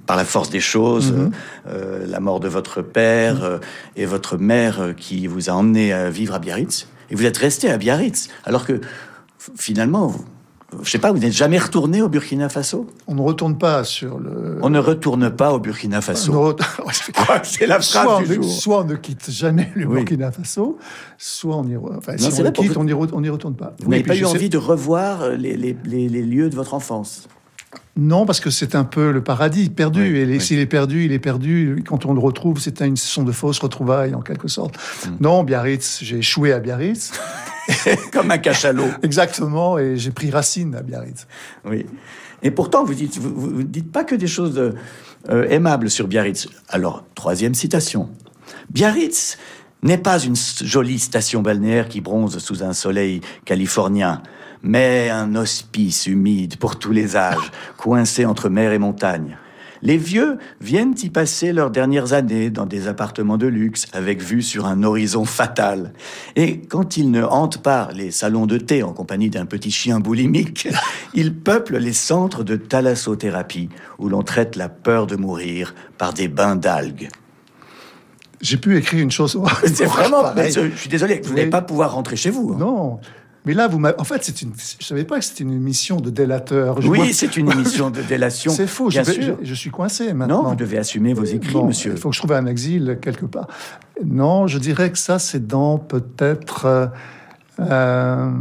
par 0.05 0.17
la 0.17 0.25
force 0.25 0.49
des 0.49 0.59
choses, 0.59 1.11
-hmm. 1.11 1.31
euh, 1.67 2.05
la 2.07 2.19
mort 2.19 2.39
de 2.39 2.47
votre 2.47 2.81
père 2.81 3.35
-hmm. 3.35 3.43
euh, 3.43 3.95
et 3.95 4.05
votre 4.05 4.37
mère 4.37 4.81
euh, 4.81 4.93
qui 4.93 5.27
vous 5.27 5.49
a 5.49 5.53
emmené 5.53 5.93
à 5.93 6.09
vivre 6.09 6.33
à 6.33 6.39
Biarritz. 6.39 6.87
Et 7.09 7.15
vous 7.15 7.25
êtes 7.25 7.37
resté 7.37 7.69
à 7.69 7.77
Biarritz, 7.77 8.29
alors 8.45 8.65
que 8.65 8.79
finalement, 9.57 10.07
vous, 10.07 10.23
je 10.83 10.89
sais 10.89 10.99
pas, 10.99 11.11
vous 11.11 11.19
n'êtes 11.19 11.33
jamais 11.33 11.57
retourné 11.57 12.01
au 12.01 12.07
Burkina 12.07 12.47
Faso? 12.47 12.87
On 13.07 13.15
ne 13.15 13.21
retourne 13.21 13.57
pas 13.57 13.83
sur 13.83 14.17
le. 14.19 14.59
On 14.61 14.69
ne 14.69 14.79
retourne 14.79 15.29
pas 15.29 15.51
au 15.51 15.59
Burkina 15.59 15.99
Faso. 15.99 16.31
C'est 17.43 17.67
la 17.67 17.79
phrase 17.81 18.05
soit 18.05 18.23
du 18.23 18.39
on, 18.39 18.41
jour. 18.41 18.51
Soit 18.51 18.79
on 18.81 18.85
ne 18.85 18.95
quitte 18.95 19.29
jamais 19.29 19.69
le 19.75 19.85
oui. 19.85 19.95
Burkina 19.95 20.31
Faso, 20.31 20.77
soit 21.17 21.57
on 21.57 21.67
y, 21.67 21.75
enfin, 21.75 22.13
non, 22.13 22.31
si 22.31 22.39
on 22.39 22.43
le 22.45 22.51
quitte, 22.51 22.77
on 22.77 22.85
n'y 23.21 23.29
retourne 23.29 23.55
pas. 23.55 23.73
Vous 23.79 23.89
oui, 23.89 23.97
n'avez 23.97 24.03
pas 24.03 24.15
eu 24.15 24.23
envie 24.23 24.49
de 24.49 24.57
revoir 24.57 25.29
les, 25.31 25.57
les, 25.57 25.75
les, 25.83 26.07
les 26.07 26.23
lieux 26.23 26.49
de 26.49 26.55
votre 26.55 26.73
enfance? 26.73 27.27
Non, 27.97 28.25
parce 28.25 28.39
que 28.39 28.49
c'est 28.49 28.75
un 28.75 28.85
peu 28.85 29.11
le 29.11 29.21
paradis 29.21 29.69
perdu. 29.69 30.13
Oui, 30.13 30.19
et 30.19 30.25
oui. 30.25 30.41
s'il 30.41 30.59
est 30.59 30.65
perdu, 30.65 31.05
il 31.05 31.11
est 31.11 31.19
perdu. 31.19 31.83
Quand 31.85 32.05
on 32.05 32.13
le 32.13 32.19
retrouve, 32.19 32.59
c'est 32.59 32.81
une 32.81 32.95
sont 32.95 33.23
de 33.23 33.33
fausses 33.33 33.59
retrouvailles 33.59 34.15
en 34.15 34.21
quelque 34.21 34.47
sorte. 34.47 34.75
Mm. 35.05 35.09
Non, 35.19 35.43
Biarritz, 35.43 35.99
j'ai 36.01 36.19
échoué 36.19 36.53
à 36.53 36.59
Biarritz. 36.59 37.11
Comme 38.13 38.31
un 38.31 38.37
cachalot. 38.37 38.87
Exactement, 39.03 39.77
et 39.77 39.97
j'ai 39.97 40.11
pris 40.11 40.31
racine 40.31 40.73
à 40.75 40.81
Biarritz. 40.81 41.27
Oui. 41.65 41.85
Et 42.43 42.51
pourtant, 42.51 42.85
vous 42.85 42.93
dites, 42.93 43.17
vous, 43.17 43.33
vous 43.35 43.63
dites 43.63 43.91
pas 43.91 44.03
que 44.03 44.15
des 44.15 44.27
choses 44.27 44.57
euh, 45.29 45.47
aimables 45.49 45.89
sur 45.89 46.07
Biarritz. 46.07 46.47
Alors, 46.69 47.03
troisième 47.13 47.53
citation. 47.53 48.09
Biarritz 48.69 49.37
n'est 49.83 49.97
pas 49.97 50.19
une 50.19 50.35
jolie 50.35 50.99
station 50.99 51.41
balnéaire 51.41 51.89
qui 51.89 52.01
bronze 52.01 52.37
sous 52.37 52.63
un 52.63 52.73
soleil 52.73 53.21
californien 53.45 54.21
mais 54.63 55.09
un 55.09 55.35
hospice 55.35 56.07
humide 56.07 56.57
pour 56.57 56.77
tous 56.77 56.91
les 56.91 57.15
âges, 57.15 57.51
coincé 57.77 58.25
entre 58.25 58.49
mer 58.49 58.71
et 58.71 58.79
montagne. 58.79 59.37
Les 59.83 59.97
vieux 59.97 60.37
viennent 60.59 60.93
y 61.01 61.09
passer 61.09 61.53
leurs 61.53 61.71
dernières 61.71 62.13
années 62.13 62.51
dans 62.51 62.67
des 62.67 62.87
appartements 62.87 63.39
de 63.39 63.47
luxe 63.47 63.87
avec 63.93 64.21
vue 64.21 64.43
sur 64.43 64.67
un 64.67 64.83
horizon 64.83 65.25
fatal. 65.25 65.93
Et 66.35 66.59
quand 66.59 66.97
ils 66.97 67.09
ne 67.09 67.23
hantent 67.23 67.63
pas 67.63 67.89
les 67.93 68.11
salons 68.11 68.45
de 68.45 68.57
thé 68.57 68.83
en 68.83 68.93
compagnie 68.93 69.31
d'un 69.31 69.47
petit 69.47 69.71
chien 69.71 69.99
boulimique, 69.99 70.67
ils 71.15 71.33
peuplent 71.33 71.77
les 71.77 71.93
centres 71.93 72.43
de 72.43 72.55
thalassothérapie 72.55 73.69
où 73.97 74.07
l'on 74.07 74.21
traite 74.21 74.55
la 74.55 74.69
peur 74.69 75.07
de 75.07 75.15
mourir 75.15 75.73
par 75.97 76.13
des 76.13 76.27
bains 76.27 76.55
d'algues. 76.55 77.09
J'ai 78.39 78.57
pu 78.57 78.77
écrire 78.77 79.01
une 79.01 79.11
chose. 79.11 79.39
C'est 79.65 79.85
vraiment. 79.85 80.23
je 80.35 80.75
suis 80.75 80.89
désolé, 80.89 81.21
vous 81.23 81.33
n'allez 81.33 81.49
pas 81.49 81.61
pouvoir 81.61 81.93
rentrer 81.93 82.15
chez 82.15 82.29
vous. 82.29 82.53
Hein. 82.53 82.57
Non. 82.59 82.99
Mais 83.45 83.53
là, 83.53 83.67
vous 83.67 83.81
en 83.83 84.03
fait, 84.03 84.41
une. 84.41 84.53
Je 84.79 84.85
savais 84.85 85.03
pas 85.03 85.17
que 85.17 85.25
c'était 85.25 85.43
une 85.43 85.53
émission 85.53 85.99
de 85.99 86.09
délateur. 86.11 86.79
oui, 86.85 87.13
c'est 87.13 87.37
une 87.37 87.51
émission 87.51 87.89
de 87.89 88.01
délation. 88.09 88.51
c'est 88.51 88.67
faux. 88.67 88.89
Bien 88.89 89.03
je, 89.03 89.11
sûr. 89.11 89.37
Je, 89.41 89.53
suis 89.55 89.71
coincé 89.71 90.13
maintenant. 90.13 90.43
Non, 90.43 90.49
vous 90.49 90.55
devez 90.55 90.77
assumer 90.77 91.13
vos 91.13 91.23
écrits, 91.23 91.63
monsieur. 91.63 91.93
Il 91.93 91.97
faut 91.97 92.09
que 92.09 92.15
je 92.15 92.19
trouve 92.19 92.33
un 92.33 92.45
exil 92.45 92.99
quelque 93.01 93.25
part. 93.25 93.47
Non, 94.05 94.47
je 94.47 94.59
dirais 94.59 94.91
que 94.91 94.97
ça, 94.97 95.17
c'est 95.17 95.47
dans 95.47 95.77
peut-être. 95.77 96.65
Euh, 96.65 96.87
euh 97.59 98.31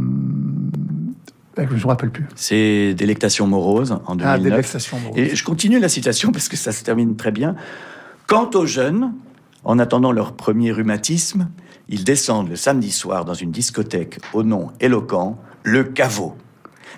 je 1.57 1.63
ne 1.63 1.79
me 1.79 1.87
rappelle 1.87 2.11
plus. 2.11 2.27
C'est 2.35 2.93
Délectation 2.93 3.45
morose 3.45 3.91
en 4.05 4.15
2009. 4.15 4.25
Ah, 4.25 4.39
Délectation 4.39 4.99
morose. 4.99 5.17
Et 5.17 5.35
je 5.35 5.43
continue 5.43 5.79
la 5.79 5.89
citation 5.89 6.31
parce 6.31 6.47
que 6.47 6.57
ça 6.57 6.71
se 6.71 6.83
termine 6.83 7.15
très 7.15 7.31
bien. 7.31 7.55
Quant 8.25 8.49
aux 8.53 8.65
jeunes, 8.65 9.13
en 9.63 9.79
attendant 9.79 10.11
leur 10.11 10.33
premier 10.33 10.71
rhumatisme, 10.71 11.49
ils 11.89 12.03
descendent 12.03 12.49
le 12.49 12.55
samedi 12.55 12.91
soir 12.91 13.25
dans 13.25 13.33
une 13.33 13.51
discothèque 13.51 14.19
au 14.33 14.43
nom 14.43 14.71
éloquent, 14.79 15.37
le 15.63 15.83
caveau. 15.83 16.35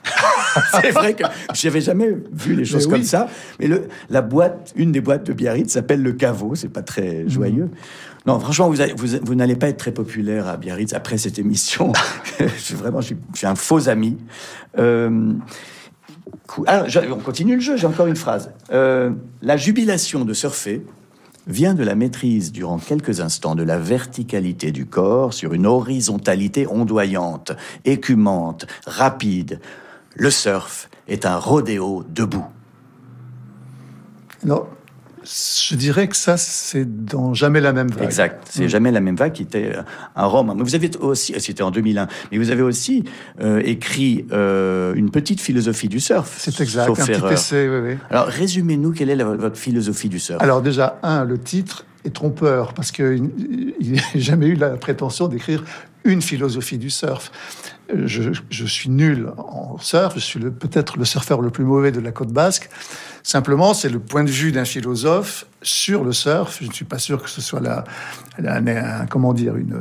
c'est 0.82 0.92
vrai 0.92 1.14
que 1.14 1.24
j'avais 1.54 1.82
jamais 1.82 2.10
vu 2.32 2.56
les 2.56 2.66
choses 2.66 2.88
comme 2.88 3.04
ça. 3.04 3.28
Mais 3.60 3.68
le, 3.68 3.88
la 4.10 4.22
boîte, 4.22 4.74
une 4.76 4.92
des 4.92 5.02
boîtes 5.02 5.26
de 5.26 5.34
Biarritz 5.34 5.72
s'appelle 5.72 6.02
le 6.02 6.14
caveau. 6.14 6.56
C'est 6.56 6.70
pas 6.70 6.82
très 6.82 7.28
joyeux. 7.28 7.66
Mhm. 7.66 7.72
Non, 8.26 8.40
franchement, 8.40 8.70
vous, 8.70 8.78
vous, 9.24 9.36
n'allez 9.36 9.56
pas 9.56 9.68
être 9.68 9.78
très 9.78 9.92
populaire 9.92 10.48
à 10.48 10.58
Biarritz 10.58 10.94
après 10.94 11.18
cette 11.18 11.40
émission. 11.40 11.92
je 12.40 12.48
suis 12.48 12.76
vraiment, 12.76 13.02
je 13.02 13.14
suis, 13.34 13.48
un 13.48 13.56
faux 13.56 13.90
ami. 13.90 14.18
Euh, 14.78 15.34
ah, 16.68 16.84
on 17.12 17.20
continue 17.20 17.56
le 17.56 17.62
jeu. 17.62 17.78
J'ai 17.78 17.88
encore 17.88 18.08
une 18.08 18.16
phrase. 18.16 18.52
Euh, 18.72 19.12
la 19.42 19.58
jubilation 19.58 20.26
de 20.26 20.34
surfer 20.34 20.84
vient 21.48 21.74
de 21.74 21.84
la 21.84 21.96
maîtrise 21.96 22.52
durant 22.52 22.78
quelques 22.78 23.20
instants 23.20 23.56
de 23.56 23.64
la 23.64 23.78
verticalité 23.78 24.72
du 24.72 24.86
corps 24.86 25.34
sur 25.34 25.54
une 25.54 25.66
horizontalité 25.66 26.68
ondoyante, 26.68 27.52
écumante, 27.86 28.66
rapide. 28.86 29.60
Le 30.16 30.30
surf 30.30 30.90
est 31.08 31.26
un 31.26 31.38
rodéo 31.38 32.04
debout. 32.10 32.46
Je 35.26 35.76
dirais 35.76 36.08
que 36.08 36.16
ça, 36.16 36.38
c'est 36.38 37.06
dans 37.06 37.34
Jamais 37.34 37.62
la 37.62 37.74
même 37.74 37.90
vague. 37.90 38.04
Exact. 38.04 38.48
C'est 38.50 38.66
mm. 38.66 38.70
Jamais 38.70 38.92
la 38.92 39.00
même 39.00 39.16
vague 39.16 39.34
qui 39.34 39.44
était 39.44 39.74
un 40.16 40.26
roman. 40.26 40.56
Mais 40.56 40.64
vous 40.64 40.76
avez 40.76 40.92
aussi, 40.98 41.34
c'était 41.40 41.64
en 41.64 41.72
2001, 41.72 42.08
mais 42.32 42.38
vous 42.38 42.52
avez 42.52 42.62
aussi 42.62 43.04
euh, 43.42 43.62
écrit 43.66 44.26
euh, 44.32 44.94
une 44.96 45.12
petite 45.12 45.42
philosophie 45.42 45.88
du 45.88 46.00
surf. 46.00 46.36
C'est 46.38 46.60
exact, 46.62 46.90
un 46.90 46.94
petit 46.94 47.34
essai, 47.34 47.68
oui, 47.70 47.92
oui. 47.92 47.98
Alors, 48.10 48.28
résumez-nous 48.28 48.92
quelle 48.92 49.10
est 49.10 49.24
votre 49.24 49.58
philosophie 49.58 50.10
du 50.10 50.20
surf. 50.20 50.42
Alors 50.42 50.62
déjà, 50.62 51.00
un, 51.04 51.24
le 51.24 51.38
titre 51.38 51.86
est 52.06 52.14
trompeur, 52.14 52.74
parce 52.74 52.92
qu'il 52.92 53.24
n'a 53.82 54.02
jamais 54.16 54.48
eu 54.48 54.56
la 54.56 54.72
prétention 54.72 55.28
d'écrire 55.28 55.64
une 56.04 56.22
philosophie 56.22 56.78
du 56.78 56.90
surf. 56.90 57.32
Je, 57.94 58.32
je 58.50 58.66
suis 58.66 58.90
nul 58.90 59.30
en 59.38 59.78
surf, 59.78 60.14
je 60.16 60.20
suis 60.20 60.40
peut-être 60.40 60.98
le 60.98 61.06
surfeur 61.06 61.42
le 61.42 61.50
plus 61.50 61.64
mauvais 61.64 61.92
de 61.92 62.00
la 62.00 62.12
côte 62.12 62.32
basque. 62.32 62.70
Simplement, 63.24 63.74
c'est 63.74 63.90
le 63.90 64.00
point 64.00 64.24
de 64.24 64.30
vue 64.30 64.52
d'un 64.52 64.66
philosophe 64.66 65.46
sur 65.62 66.04
le 66.04 66.12
surf. 66.12 66.58
Je 66.62 66.68
ne 66.68 66.74
suis 66.74 66.86
pas 66.86 67.00
sûr 67.00 67.22
que 67.22 67.30
ce 67.30 67.42
soit 67.42 67.62
la, 67.62 67.84
un, 68.46 69.06
comment 69.06 69.34
dire, 69.34 69.56
une, 69.56 69.78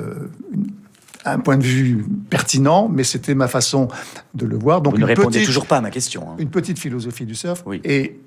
un 1.25 1.39
point 1.39 1.57
de 1.57 1.65
vue 1.65 2.05
pertinent, 2.31 2.89
mais 2.89 3.05
c'était 3.05 3.35
ma 3.35 3.49
façon 3.49 3.89
de 4.35 4.47
le 4.47 4.57
voir. 4.57 4.81
Donc 4.81 4.95
Vous 4.95 5.01
ne 5.01 5.07
répondez 5.07 5.45
toujours 5.45 5.67
pas 5.67 5.79
à 5.79 5.81
ma 5.81 5.91
question. 5.91 6.29
Hein. 6.31 6.37
Une 6.39 6.51
petite 6.51 6.79
philosophie 6.79 7.27
du 7.27 7.35
surf. 7.35 7.63
Oui. 7.67 7.81
Et 7.85 8.21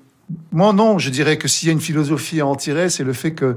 moi, 0.52 0.72
non, 0.72 0.98
je 0.98 1.10
dirais 1.10 1.38
que 1.38 1.48
s'il 1.48 1.68
y 1.68 1.70
a 1.70 1.72
une 1.72 1.80
philosophie 1.80 2.40
à 2.40 2.46
en 2.46 2.56
tirer, 2.56 2.90
c'est 2.90 3.04
le 3.04 3.12
fait 3.12 3.32
que 3.32 3.56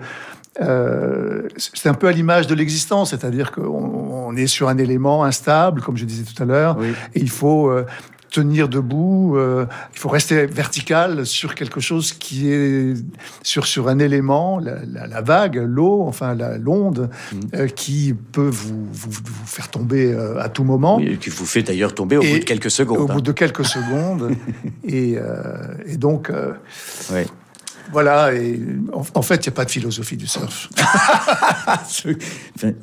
euh, 0.62 1.48
c'est 1.58 1.88
un 1.88 1.94
peu 1.94 2.08
à 2.08 2.12
l'image 2.12 2.48
de 2.48 2.56
l'existence, 2.56 3.12
c'est-à-dire 3.12 3.52
qu'on 3.52 3.89
est 4.36 4.48
sur 4.48 4.70
un 4.70 4.78
élément 4.78 5.24
instable, 5.24 5.82
comme 5.82 5.98
je 5.98 6.06
disais 6.06 6.24
tout 6.24 6.42
à 6.42 6.46
l'heure, 6.46 6.78
et 6.84 7.20
il 7.20 7.30
faut 7.30 7.70
euh, 7.70 7.86
tenir 8.32 8.70
debout, 8.70 9.36
euh, 9.38 9.66
il 9.94 10.00
faut 10.00 10.10
rester 10.10 10.46
vertical 10.46 11.26
sur 11.26 11.56
quelque 11.56 11.80
chose 11.80 12.14
qui 12.14 12.52
est 12.52 12.94
sur 13.44 13.66
sur 13.66 13.88
un 13.88 14.00
élément, 14.00 14.60
la, 14.60 15.22
vague, 15.22 15.56
l'eau, 15.56 16.04
enfin 16.08 16.36
l'onde, 16.60 17.10
mm. 17.34 17.68
qui 17.76 18.14
peut 18.14 18.50
vous, 18.50 18.88
vous, 18.92 19.12
faire 19.46 19.70
tomber 19.70 20.16
à 20.40 20.50
tout 20.50 20.64
moment. 20.64 21.00
et 21.00 21.18
qui 21.18 21.30
vous 21.30 21.46
fait 21.46 21.64
d'ailleurs 21.64 21.96
tomber 21.96 22.18
au 22.18 22.22
bout 22.22 22.40
de 22.40 22.44
quelques 22.44 22.72
secondes. 22.72 23.00
Au 23.00 23.08
bout 23.08 23.20
hein. 23.20 23.22
de 23.22 23.32
quelques 23.32 23.66
secondes. 23.66 24.36
et, 24.84 25.18
et, 25.88 25.98
donc, 25.98 26.32
oui. 27.12 27.26
Voilà, 27.92 28.34
et 28.34 28.60
en, 28.94 29.22
fait, 29.22 29.46
il 29.46 29.50
n'y 29.50 29.54
a 29.54 29.56
pas 29.56 29.66
de 29.66 29.72
philosophie 29.72 30.16
du 30.16 30.28
surf. 30.28 30.70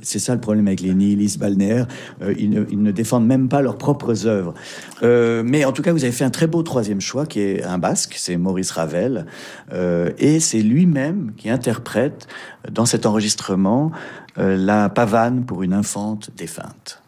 c'est 0.03 0.19
ça 0.19 0.35
le 0.35 0.41
problème 0.41 0.67
avec 0.67 0.81
les 0.81 0.95
nihilistes 0.95 1.39
balnéaires. 1.39 1.87
Euh, 2.23 2.35
ils, 2.39 2.51
ne, 2.51 2.91
défendent 2.91 3.27
même 3.27 3.49
pas 3.49 3.63
leurs 3.63 3.79
propres 3.79 4.27
œuvres. 4.27 4.55
Euh, 5.03 5.43
mais 5.45 5.65
en 5.65 5.73
tout 5.73 5.83
cas, 5.83 5.93
vous 5.93 6.03
avez 6.03 6.13
fait 6.13 6.25
un 6.25 6.31
très 6.31 6.49
beau 6.49 6.63
troisième 6.63 7.01
choix, 7.01 7.25
qui 7.27 7.41
est 7.41 7.63
un 7.63 7.79
basque, 7.79 8.15
c'est 8.17 8.37
Maurice 8.37 8.73
Ravel. 8.73 9.27
Euh, 9.73 10.11
et 10.19 10.41
c'est 10.41 10.63
lui-même 10.63 11.33
qui 11.37 11.51
interprète 11.51 12.27
dans 12.71 12.87
cet 12.87 13.07
enregistrement 13.07 13.93
la 14.39 14.91
pavane 14.91 15.47
pour 15.47 15.63
une 15.63 15.73
infante 15.73 16.31
défunte. 16.37 17.01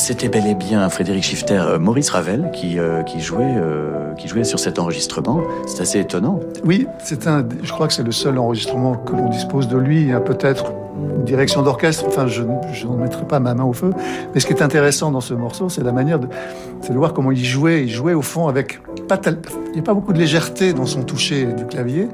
C'était 0.00 0.28
bel 0.28 0.46
et 0.46 0.54
bien 0.54 0.88
Frédéric 0.88 1.22
Schifter, 1.22 1.58
euh, 1.58 1.78
Maurice 1.78 2.10
Ravel 2.10 2.50
qui, 2.52 2.78
euh, 2.78 3.02
jouait, 3.18 3.54
euh, 3.56 4.14
qui 4.14 4.28
jouait 4.28 4.44
sur 4.44 4.58
cet 4.58 4.78
enregistrement. 4.78 5.42
C'est 5.66 5.82
assez 5.82 6.00
étonnant. 6.00 6.40
Oui, 6.64 6.86
c'est 7.04 7.26
un, 7.26 7.46
je 7.62 7.70
crois 7.70 7.86
que 7.86 7.92
c'est 7.92 8.02
le 8.02 8.12
seul 8.12 8.38
enregistrement 8.38 8.96
que 8.96 9.12
l'on 9.12 9.28
dispose 9.28 9.68
de 9.68 9.76
lui. 9.76 10.00
Il 10.00 10.08
y 10.08 10.12
a 10.12 10.20
peut-être 10.20 10.72
une 11.18 11.24
direction 11.24 11.62
d'orchestre, 11.62 12.04
enfin 12.08 12.26
je, 12.26 12.42
je 12.72 12.86
n'en 12.86 12.96
mettrai 12.96 13.24
pas 13.24 13.40
ma 13.40 13.54
main 13.54 13.64
au 13.64 13.72
feu. 13.72 13.90
Mais 14.34 14.40
ce 14.40 14.46
qui 14.46 14.52
est 14.52 14.62
intéressant 14.62 15.10
dans 15.10 15.20
ce 15.20 15.34
morceau, 15.34 15.68
c'est 15.68 15.84
la 15.84 15.92
manière 15.92 16.18
de, 16.18 16.28
c'est 16.80 16.92
de 16.92 16.98
voir 16.98 17.12
comment 17.12 17.30
il 17.30 17.44
jouait. 17.44 17.82
Il 17.84 17.90
jouait 17.90 18.14
au 18.14 18.22
fond 18.22 18.48
avec 18.48 18.80
pas 19.06 19.18
tel, 19.18 19.38
il 19.68 19.72
n'y 19.74 19.80
a 19.80 19.82
pas 19.82 19.94
beaucoup 19.94 20.12
de 20.12 20.18
légèreté 20.18 20.72
dans 20.72 20.86
son 20.86 21.02
toucher 21.02 21.44
du 21.44 21.66
clavier. 21.66 22.08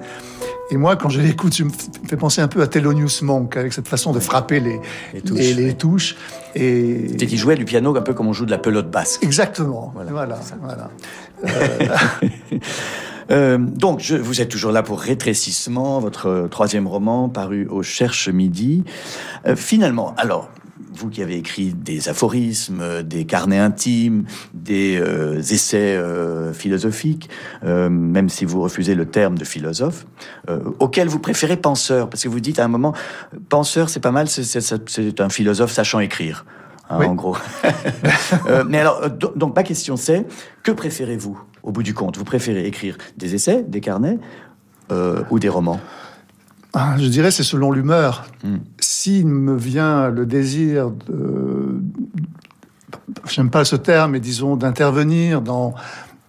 Et 0.70 0.76
moi, 0.76 0.96
quand 0.96 1.08
je 1.08 1.20
l'écoute, 1.20 1.54
je 1.54 1.64
me 1.64 1.70
fais 2.08 2.16
penser 2.16 2.40
un 2.40 2.48
peu 2.48 2.60
à 2.60 2.66
Thelonious 2.66 3.22
Monk, 3.22 3.56
avec 3.56 3.72
cette 3.72 3.86
façon 3.86 4.12
de 4.12 4.18
frapper 4.18 4.60
les, 4.60 4.80
Les 5.14 5.20
touches, 5.20 5.38
les, 5.38 5.54
les 5.54 5.64
oui. 5.66 5.74
touches. 5.76 6.16
Et... 6.54 7.06
C'était 7.10 7.26
qu'il 7.26 7.38
jouait 7.38 7.54
du 7.54 7.64
piano 7.64 7.96
un 7.96 8.02
peu 8.02 8.14
comme 8.14 8.26
on 8.26 8.32
joue 8.32 8.46
de 8.46 8.50
la 8.50 8.58
pelote 8.58 8.90
basse. 8.90 9.18
Exactement. 9.22 9.92
Voilà. 9.94 10.10
Voilà. 10.10 10.38
voilà. 10.60 10.90
Euh, 13.30 13.58
donc, 13.58 14.00
je, 14.00 14.14
vous 14.14 14.40
êtes 14.40 14.48
toujours 14.48 14.70
là 14.70 14.84
pour 14.84 15.00
Rétrécissement, 15.00 15.98
votre 15.98 16.26
euh, 16.28 16.46
troisième 16.48 16.86
roman 16.86 17.28
paru 17.28 17.66
au 17.66 17.82
Cherche 17.82 18.28
Midi. 18.28 18.84
Euh, 19.46 19.56
finalement, 19.56 20.14
alors, 20.16 20.48
vous 20.96 21.08
qui 21.10 21.22
avez 21.22 21.36
écrit 21.36 21.72
des 21.74 22.08
aphorismes, 22.08 22.80
euh, 22.80 23.02
des 23.02 23.24
carnets 23.26 23.58
intimes, 23.58 24.24
des 24.54 24.98
euh, 25.00 25.38
essais 25.38 25.96
euh, 25.96 26.52
philosophiques, 26.52 27.28
euh, 27.64 27.88
même 27.88 28.28
si 28.28 28.44
vous 28.44 28.60
refusez 28.62 28.94
le 28.94 29.06
terme 29.06 29.36
de 29.38 29.44
philosophe, 29.44 30.06
auquel 30.78 31.08
vous 31.08 31.18
préférez 31.18 31.56
penseur, 31.56 32.08
parce 32.08 32.22
que 32.22 32.28
vous 32.28 32.40
dites 32.40 32.58
à 32.58 32.64
un 32.64 32.68
moment, 32.68 32.94
penseur, 33.48 33.88
c'est 33.88 34.00
pas 34.00 34.10
mal, 34.12 34.28
c'est- 34.28 35.20
un 35.20 35.28
philosophe 35.28 35.72
sachant 35.72 36.00
écrire. 36.00 36.44
hein, 36.90 36.96
Oui. 37.00 37.06
En 37.06 37.14
gros. 37.14 37.36
Euh, 38.48 38.64
mais 38.68 38.78
alors, 38.78 39.10
do- 39.10 39.32
donc 39.36 39.54
ma 39.56 39.62
question 39.62 39.96
c'est, 39.96 40.24
que 40.62 40.70
préférez-vous 40.72 41.38
au 41.62 41.72
bout 41.72 41.82
du 41.82 41.94
compte? 41.94 42.16
Vous 42.16 42.24
préférez 42.24 42.66
écrire 42.66 42.96
des 43.16 43.34
essais, 43.34 43.64
des 43.66 43.80
carnets 43.80 44.18
euh, 44.92 45.22
ou 45.30 45.38
des 45.38 45.48
romans? 45.48 45.80
Ah, 46.78 46.94
Je 46.98 47.08
dirais 47.08 47.30
c'est 47.30 47.42
selon 47.42 47.72
l'humeur. 47.72 48.26
Hmm. 48.44 48.58
S'il 48.78 49.26
me 49.28 49.56
vient 49.56 50.10
le 50.10 50.26
désir 50.26 50.90
de, 50.90 51.80
j'aime 53.26 53.48
pas 53.48 53.64
ce 53.64 53.76
terme, 53.76 54.12
mais 54.12 54.20
disons 54.20 54.56
d'intervenir 54.56 55.40
dans 55.40 55.72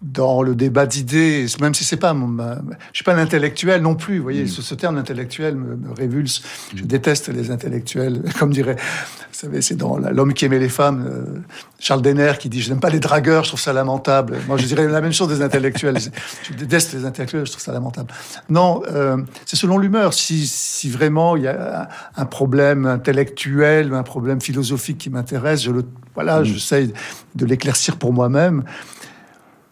dans 0.01 0.41
le 0.43 0.53
débat 0.55 0.85
d'idées, 0.85 1.45
même 1.59 1.73
si 1.73 1.83
c'est 1.83 1.97
pas 1.97 2.13
mon, 2.13 2.27
ma- 2.27 2.59
je 2.91 2.97
suis 2.97 3.03
pas 3.03 3.13
un 3.15 3.17
intellectuel 3.17 3.81
non 3.81 3.95
plus. 3.95 4.17
Vous 4.17 4.23
voyez, 4.23 4.45
ce, 4.47 4.61
ce 4.61 4.75
terme 4.75 4.95
d'intellectuel 4.95 5.55
me, 5.55 5.75
me 5.75 5.91
révulse. 5.91 6.43
Je 6.75 6.83
déteste 6.83 7.29
les 7.29 7.49
intellectuels, 7.51 8.21
comme 8.39 8.51
dirait, 8.51 8.75
vous 8.75 9.39
savez, 9.39 9.61
c'est 9.61 9.75
dans 9.75 9.97
l'homme 9.97 10.33
qui 10.33 10.45
aimait 10.45 10.59
les 10.59 10.69
femmes, 10.69 11.05
euh, 11.07 11.39
Charles 11.79 12.01
Denner 12.01 12.33
qui 12.39 12.49
dit 12.49 12.61
je 12.61 12.69
n'aime 12.69 12.79
pas 12.79 12.89
les 12.89 12.99
dragueurs, 12.99 13.43
je 13.43 13.49
trouve 13.49 13.59
ça 13.59 13.73
lamentable. 13.73 14.37
Moi, 14.47 14.57
je 14.57 14.65
dirais 14.65 14.87
la 14.87 15.01
même 15.01 15.13
chose 15.13 15.29
des 15.29 15.41
intellectuels. 15.41 15.97
Je 16.43 16.53
déteste 16.53 16.93
les 16.93 17.05
intellectuels, 17.05 17.45
je 17.45 17.51
trouve 17.51 17.63
ça 17.63 17.71
lamentable. 17.73 18.11
Non, 18.49 18.81
euh, 18.87 19.17
c'est 19.45 19.55
selon 19.55 19.77
l'humeur. 19.77 20.13
Si, 20.13 20.47
si 20.47 20.89
vraiment 20.89 21.35
il 21.35 21.43
y 21.43 21.47
a 21.47 21.89
un 22.15 22.25
problème 22.25 22.85
intellectuel, 22.85 23.93
un 23.93 24.03
problème 24.03 24.39
philosophique 24.41 24.97
qui 24.99 25.09
m'intéresse, 25.09 25.63
je 25.63 25.71
le, 25.71 25.83
voilà, 26.15 26.43
j'essaye 26.43 26.93
de 27.35 27.45
l'éclaircir 27.45 27.97
pour 27.97 28.13
moi-même. 28.13 28.63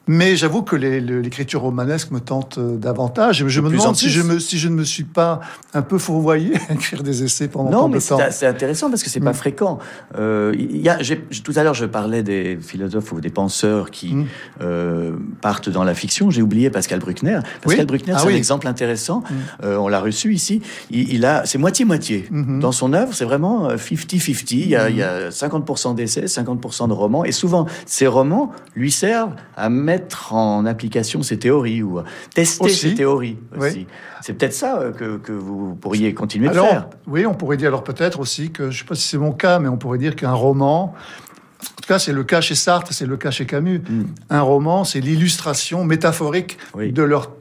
Mais 0.07 0.35
j'avoue 0.35 0.61
que 0.61 0.75
l'écriture 0.75 1.61
romanesque 1.61 2.11
me 2.11 2.19
tente 2.19 2.59
euh, 2.59 2.77
davantage. 2.77 3.47
Je 3.47 3.59
me 3.61 3.69
demande 3.71 3.95
si 3.95 4.09
je, 4.09 4.21
me, 4.21 4.37
si 4.39 4.59
je 4.59 4.67
ne 4.69 4.75
me 4.75 4.83
suis 4.83 5.03
pas 5.03 5.39
un 5.73 5.81
peu 5.81 5.97
fourvoyé 5.97 6.53
à 6.69 6.73
écrire 6.73 7.01
des 7.01 7.23
essais 7.23 7.47
pendant 7.47 7.71
Non, 7.71 7.79
tant 7.81 7.87
mais 7.89 7.97
de 7.99 8.03
temps. 8.03 8.17
c'est 8.19 8.31
c'est 8.31 8.45
intéressant 8.47 8.89
parce 8.91 9.01
que 9.01 9.09
c'est 9.09 9.19
pas 9.19 9.31
Mm. 9.31 9.33
fréquent. 9.33 9.79
Euh, 10.17 10.53
il 10.57 10.77
y 10.77 10.89
a, 10.89 10.97
tout 11.43 11.53
à 11.55 11.63
l'heure, 11.63 11.73
je 11.73 11.85
parlais 11.85 12.21
des 12.21 12.57
philosophes 12.61 13.11
ou 13.13 13.19
des 13.19 13.29
penseurs 13.31 13.89
qui 13.89 14.13
Mm. 14.13 14.25
euh, 14.61 15.15
partent 15.41 15.69
dans 15.69 15.83
la 15.83 15.95
fiction. 15.95 16.29
J'ai 16.29 16.43
oublié 16.43 16.69
Pascal 16.69 16.99
Bruckner. 16.99 17.39
Pascal 17.63 17.81
Oui. 17.81 17.85
Bruckner, 17.87 18.13
Ah 18.15 18.19
c'est 18.19 18.27
oui. 18.27 18.33
un 18.33 18.37
exemple 18.37 18.67
intéressant. 18.67 19.21
Mm. 19.21 19.33
Euh, 19.63 19.77
on 19.77 19.87
l'a 19.87 19.99
reçu 20.01 20.33
ici. 20.35 20.61
Il, 20.91 21.11
il 21.13 21.25
a, 21.25 21.45
c'est 21.45 21.57
moitié-moitié. 21.57 22.27
Mhm. 22.29 22.59
Dans 22.59 22.71
son 22.71 22.93
œuvre, 22.93 23.13
c'est 23.15 23.25
vraiment 23.25 23.69
euh, 23.69 23.77
50-50. 23.77 24.51
Il, 24.51 24.67
y 24.69 24.75
a- 24.75 24.89
il 24.89 24.97
y 24.97 25.01
a 25.03 25.31
50% 25.31 25.95
d'essais, 25.95 26.25
50% 26.27 26.87
de 26.89 26.93
romans. 26.93 27.25
Et 27.25 27.31
souvent, 27.31 27.65
ces 27.87 28.05
romans 28.05 28.51
lui 28.75 28.91
servent 28.91 29.33
à 29.57 29.69
mettre 29.69 29.94
en 30.31 30.65
application 30.65 31.21
ses 31.23 31.39
théories 31.39 31.83
ou 31.83 32.01
tester 32.33 32.65
Aussi. 32.65 32.89
ses 32.89 32.95
théories 32.95 33.37
Oui. 33.57 33.87
C'est 34.21 34.33
peut-être 34.33 34.53
ça 34.53 34.79
euh, 34.79 34.91
que, 34.91 35.17
que 35.17 35.31
vous 35.31 35.75
pourriez 35.75 36.13
continuer 36.13 36.49
alors, 36.49 36.65
de 36.65 36.69
faire. 36.69 36.87
oui, 37.07 37.25
on 37.25 37.33
pourrait 37.33 37.57
dire 37.57 37.67
alors 37.69 37.83
peut-être 37.83 38.19
aussi 38.19 38.51
que, 38.51 38.71
je 38.71 38.79
sais 38.79 38.85
pas 38.85 38.95
si 38.95 39.07
c'est 39.07 39.17
mon 39.17 39.31
cas, 39.31 39.59
mais 39.59 39.67
on 39.67 39.77
pourrait 39.77 39.97
dire 39.99 40.15
qu'un 40.15 40.33
roman, 40.33 40.93
en 41.61 41.81
tout 41.81 41.87
cas 41.87 41.99
c'est 41.99 42.13
le 42.13 42.23
cas 42.23 42.41
chez 42.41 42.55
Sartre, 42.55 42.91
c'est 42.93 43.05
le 43.05 43.17
cas 43.17 43.31
chez 43.31 43.45
Camus, 43.45 43.79
Mm. 43.87 44.03
un 44.29 44.41
roman 44.41 44.83
c'est 44.83 44.99
l'illustration 44.99 45.83
métaphorique 45.83 46.57
Oui. 46.75 46.91
de 46.91 47.03
leur 47.03 47.31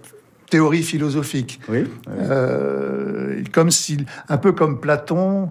théorie 0.50 0.82
philosophique. 0.82 1.60
Oui. 1.68 1.84
oui. 2.06 2.12
Euh, 2.20 3.42
comme 3.52 3.70
si, 3.70 3.96
un 4.28 4.36
peu 4.36 4.52
comme 4.52 4.78
Platon, 4.80 5.50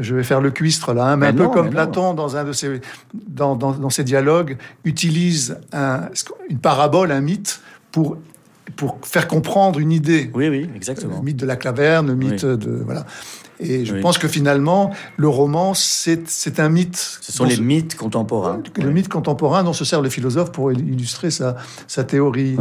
je- 0.00 0.14
vais 0.14 0.22
faire 0.22 0.40
le 0.40 0.50
cuistre 0.50 0.92
là, 0.94 1.06
hein, 1.06 1.16
mais, 1.16 1.32
Mais 1.32 1.40
un 1.40 1.44
peu 1.44 1.48
comme 1.52 1.66
non. 1.66 1.72
Platon 1.72 2.14
dans 2.14 2.36
un 2.36 2.44
de 2.44 2.52
ses, 2.52 2.80
dans, 3.14 3.56
dans, 3.56 3.72
dans 3.72 3.90
ses 3.90 4.04
dialogues, 4.04 4.56
utilise 4.84 5.58
un, 5.72 6.08
une 6.48 6.58
parabole, 6.58 7.12
un 7.12 7.20
mythe 7.20 7.60
pour 7.90 8.16
pour 8.76 8.98
faire 9.02 9.26
comprendre 9.28 9.80
une 9.80 9.92
idée. 9.92 10.30
Oui, 10.34 10.48
oui, 10.48 10.66
Le 10.70 10.76
exactement. 10.76 11.20
mythe 11.22 11.36
de 11.36 11.44
la 11.44 11.56
claverne, 11.56 12.06
le 12.06 12.14
mythe 12.14 12.42
Oui. 12.44 12.56
de 12.56 12.82
voilà. 12.84 13.04
Et 13.60 13.84
je 13.84 13.94
Oui. 13.94 14.00
pense 14.00 14.18
que 14.18 14.28
finalement, 14.28 14.92
le 15.18 15.28
roman, 15.28 15.74
c'est 15.74 16.58
un 16.58 16.68
mythe. 16.68 16.96
Ce 17.20 17.32
sont 17.32 17.44
les 17.44 17.58
mythes 17.58 17.96
contemporains. 17.96 18.62
le 18.76 18.90
mythe 18.90 19.08
contemporain 19.08 19.62
dont 19.62 19.72
se 19.74 19.84
sert 19.84 20.00
le 20.00 20.08
philosophe 20.08 20.52
pour 20.52 20.72
illustrer 20.72 21.30
sa, 21.30 21.56
sa 21.86 22.02
théorie. 22.04 22.56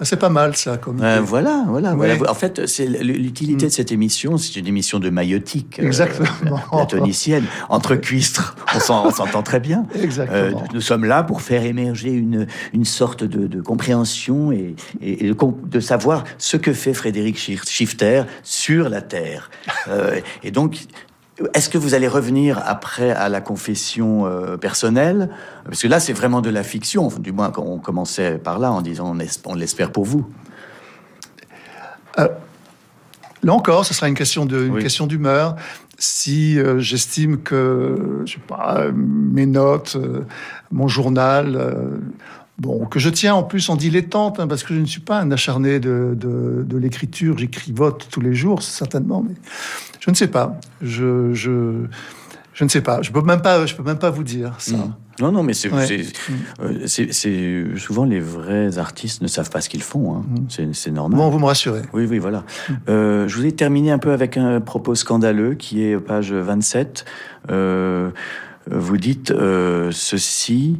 Euh, 0.00 0.02
ah, 0.02 0.04
c'est 0.04 0.16
pas 0.18 0.28
mal 0.30 0.56
ça. 0.56 0.76
Comme 0.78 1.00
Euh, 1.02 1.20
voilà, 1.20 1.64
voilà, 1.68 1.94
voilà. 1.94 2.30
En 2.30 2.34
fait, 2.34 2.66
c'est 2.66 2.86
l'utilité 2.86 3.66
de 3.66 3.70
cette 3.72 3.92
émission, 3.92 4.38
c'est 4.38 4.56
une 4.58 4.66
émission 4.66 4.98
de 4.98 5.10
maïotique, 5.10 5.78
euh, 5.78 5.86
Exactement. 5.86 6.58
platonicienne. 6.70 7.44
Entre 7.68 7.96
cuistres, 7.96 8.56
on 8.74 8.80
s'en- 8.80 9.06
on 9.06 9.10
s'entend 9.10 9.42
très 9.42 9.60
bien. 9.60 9.86
Euh, 9.96 10.02
Exactement. 10.02 10.64
nous 10.74 10.80
sommes 10.80 11.04
là 11.04 11.22
pour 11.22 11.42
faire 11.42 11.64
émerger 11.64 12.10
une, 12.12 12.46
une 12.72 12.84
sorte 12.84 13.24
de, 13.24 13.46
de 13.46 13.60
compréhension 13.60 14.50
et, 14.52 14.74
et- 15.00 15.26
et 15.26 15.32
de, 15.32 15.80
savoir 15.80 16.24
ce 16.38 16.56
que 16.56 16.72
fait 16.72 16.94
Frédéric 16.94 17.36
Schif- 17.38 17.68
Schifter 17.68 18.22
sur 18.42 18.88
la 18.88 19.02
Terre. 19.02 19.50
Euh, 19.88 20.20
et 20.42 20.50
donc, 20.50 20.78
est-ce 21.54 21.68
que 21.68 21.78
vous 21.78 21.94
allez 21.94 22.08
revenir 22.08 22.60
après 22.66 23.10
à 23.10 23.28
la 23.28 23.40
confession 23.40 24.26
euh, 24.26 24.56
personnelle? 24.56 25.30
Parce 25.64 25.80
que 25.82 25.88
là, 25.88 25.98
c'est 26.00 26.12
vraiment 26.12 26.40
de 26.40 26.50
la 26.50 26.62
fiction. 26.62 27.08
Du 27.18 27.32
moins, 27.32 27.50
on 27.56 27.78
commençait 27.78 28.38
par 28.38 28.58
là 28.58 28.70
en 28.72 28.82
disant 28.82 29.12
on, 29.14 29.20
es- 29.20 29.40
on 29.46 29.54
l'espère 29.54 29.90
pour 29.92 30.04
vous. 30.04 30.26
Là 33.42 33.54
encore, 33.54 33.86
ce 33.86 33.94
sera 33.94 34.08
une 34.08 34.14
question 34.14 34.44
de, 34.44 34.66
une 34.66 34.74
Oui. 34.74 34.82
question 34.82 35.06
d'humeur. 35.06 35.56
Si 35.98 36.58
euh, 36.58 36.78
j'estime 36.78 37.38
que, 37.42 38.22
je 38.26 38.34
sais 38.34 38.40
pas, 38.46 38.76
euh, 38.80 38.92
mes 38.94 39.46
notes, 39.46 39.96
euh, 39.96 40.24
mon 40.70 40.88
journal, 40.88 41.56
euh, 41.56 41.96
bon, 42.60 42.84
que 42.86 42.98
je 43.00 43.08
tiens 43.08 43.34
en 43.34 43.42
plus 43.42 43.68
en 43.70 43.76
dilettante, 43.76 44.38
hein, 44.38 44.46
parce 44.46 44.62
que 44.62 44.74
je 44.74 44.80
ne 44.80 44.86
suis 44.86 45.00
pas 45.00 45.18
un 45.20 45.30
acharné 45.32 45.80
de, 45.80 46.14
de, 46.16 46.62
de 46.64 46.76
l'écriture, 46.76 47.36
j'écris 47.38 47.72
vote 47.72 48.06
tous 48.10 48.20
les 48.20 48.34
jours, 48.34 48.62
certainement, 48.62 49.24
mais 49.26 49.34
je 49.98 50.10
ne 50.10 50.14
sais 50.14 50.28
pas. 50.28 50.60
Je, 50.82 51.32
je, 51.34 51.84
je 52.54 52.64
ne 52.64 52.68
sais 52.68 52.82
pas. 52.82 53.00
Je 53.02 53.10
peux 53.10 53.22
même 53.22 53.42
pas, 53.42 53.64
je 53.66 53.74
peux 53.74 53.82
même 53.82 53.98
pas 53.98 54.10
vous 54.10 54.22
dire 54.24 54.54
ça. 54.58 54.76
Mm. 54.76 54.94
Non, 55.20 55.32
non, 55.32 55.42
mais 55.42 55.52
c'est 55.52 55.70
Ouais. 55.70 55.86
c'est- 56.86 57.28
euh, 57.28 57.76
souvent 57.76 58.04
les 58.06 58.20
vrais 58.20 58.78
artistes 58.78 59.20
ne 59.20 59.26
savent 59.28 59.50
pas 59.50 59.60
ce 59.60 59.68
qu'ils 59.68 59.82
font. 59.82 60.14
hein. 60.16 60.24
Mm. 60.58 60.72
C'est 60.72 60.90
normal. 60.90 61.18
Bon, 61.18 61.28
vous 61.28 61.38
me 61.38 61.44
rassurez. 61.44 61.82
Oui, 61.92 62.06
oui, 62.08 62.18
voilà. 62.18 62.44
Euh, 62.88 63.28
je 63.28 63.36
voulais 63.36 63.52
terminer 63.52 63.90
un 63.90 63.98
peu 63.98 64.12
avec 64.12 64.38
un 64.38 64.60
propos 64.62 64.94
scandaleux 64.94 65.54
qui 65.54 65.82
est 65.82 65.98
page 65.98 66.32
27. 66.32 67.04
Euh, 67.50 68.10
vous 68.70 68.96
dites 68.96 69.30
euh, 69.30 69.90
ceci. 69.92 70.78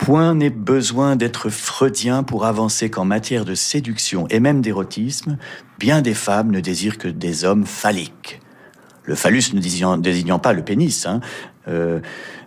Point 0.00 0.34
n'est 0.34 0.48
besoin 0.48 1.14
d'être 1.14 1.50
freudien 1.50 2.22
pour 2.22 2.46
avancer 2.46 2.88
qu'en 2.88 3.04
matière 3.04 3.44
de 3.44 3.54
séduction 3.54 4.26
et 4.28 4.40
même 4.40 4.62
d'érotisme, 4.62 5.36
bien 5.78 6.00
des 6.00 6.14
femmes 6.14 6.50
ne 6.50 6.60
désirent 6.60 6.96
que 6.96 7.06
des 7.06 7.44
hommes 7.44 7.66
phalliques. 7.66 8.40
Le 9.04 9.14
phallus 9.14 9.52
ne 9.52 9.60
désignant, 9.60 10.38
pas 10.38 10.54
le 10.54 10.64
pénis, 10.64 11.04
hein, 11.04 11.20
euh, 11.68 12.00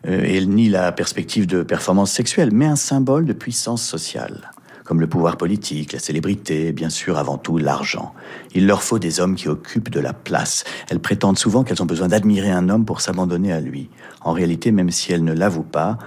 euh, 0.07 0.45
ni 0.45 0.67
la 0.67 0.91
perspective 0.91 1.45
de 1.45 1.61
performance 1.61 2.11
sexuelle, 2.11 2.49
mais 2.51 2.65
un 2.65 2.75
symbole 2.75 3.27
de 3.27 3.33
puissance 3.33 3.83
sociale, 3.83 4.49
comme 4.83 4.99
le 4.99 5.07
pouvoir 5.07 5.37
politique, 5.37 5.93
la 5.93 5.99
célébrité, 5.99 6.71
bien 6.71 6.89
sûr 6.89 7.19
avant 7.19 7.37
tout 7.37 7.59
l'argent. 7.59 8.15
Il 8.55 8.65
leur 8.65 8.81
faut 8.81 8.97
des 8.97 9.19
hommes 9.19 9.35
qui 9.35 9.47
occupent 9.47 9.91
de 9.91 9.99
la 9.99 10.13
place. 10.13 10.63
Elles 10.89 10.99
prétendent 10.99 11.37
souvent 11.37 11.63
qu'elles 11.63 11.83
ont 11.83 11.87
besoin 11.87 12.07
d'admirer 12.07 12.49
un 12.49 12.67
homme 12.69 12.83
pour 12.83 12.99
s'abandonner 12.99 13.53
à 13.53 13.59
lui. 13.59 13.91
En 14.21 14.31
réalité, 14.31 14.71
même 14.71 14.89
si 14.89 15.13
elles 15.13 15.23
ne 15.23 15.33
l'avouent 15.33 15.61
pas, 15.61 15.99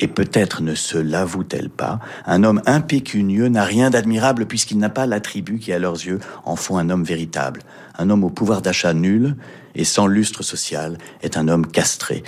et 0.00 0.08
peut-être 0.08 0.62
ne 0.62 0.74
se 0.74 0.98
l'avoue-t-elle 0.98 1.68
pas, 1.68 2.00
un 2.26 2.42
homme 2.42 2.62
impécunieux 2.66 3.48
n'a 3.48 3.64
rien 3.64 3.90
d'admirable 3.90 4.46
puisqu'il 4.46 4.78
n'a 4.78 4.88
pas 4.88 5.06
l'attribut 5.06 5.58
qui, 5.58 5.72
à 5.72 5.78
leurs 5.78 5.94
yeux, 5.94 6.18
en 6.44 6.56
font 6.56 6.78
un 6.78 6.88
homme 6.88 7.04
véritable. 7.04 7.60
Un 7.98 8.08
homme 8.08 8.24
au 8.24 8.30
pouvoir 8.30 8.62
d'achat 8.62 8.94
nul 8.94 9.36
et 9.74 9.84
sans 9.84 10.06
lustre 10.06 10.42
social 10.42 10.96
est 11.22 11.36
un 11.36 11.48
homme 11.48 11.66
castré. 11.66 12.24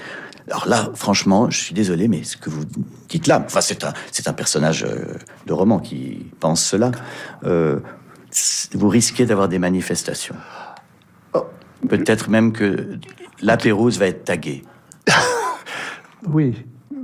alors 0.49 0.69
là, 0.69 0.91
franchement, 0.95 1.49
je 1.51 1.59
suis 1.59 1.75
désolé, 1.75 2.09
mais 2.09 2.25
ce 2.25 2.37
que 2.37 2.51
vous 2.51 2.65
dites 3.09 3.27
là, 3.27 3.43
enfin, 3.45 3.63
c'est 3.63 3.85
un, 3.85 3.95
c'est 4.11 4.29
un 4.29 4.35
personnage 4.35 4.85
euh, 4.85 5.15
de 5.47 5.53
roman 5.53 5.79
qui 5.79 6.27
pense 6.41 6.63
cela. 6.63 6.93
Euh, 7.45 7.81
vous 8.75 8.89
risquez 8.89 9.25
d'avoir 9.25 9.49
des 9.49 9.59
manifestations. 9.59 10.37
Oh. 11.33 11.47
Peut-être 11.89 12.29
même 12.29 12.53
que 12.53 12.99
la 13.41 13.57
Pérouse 13.57 13.99
va 13.99 14.07
être 14.07 14.25
taguée. 14.25 14.63
oui, 16.29 16.55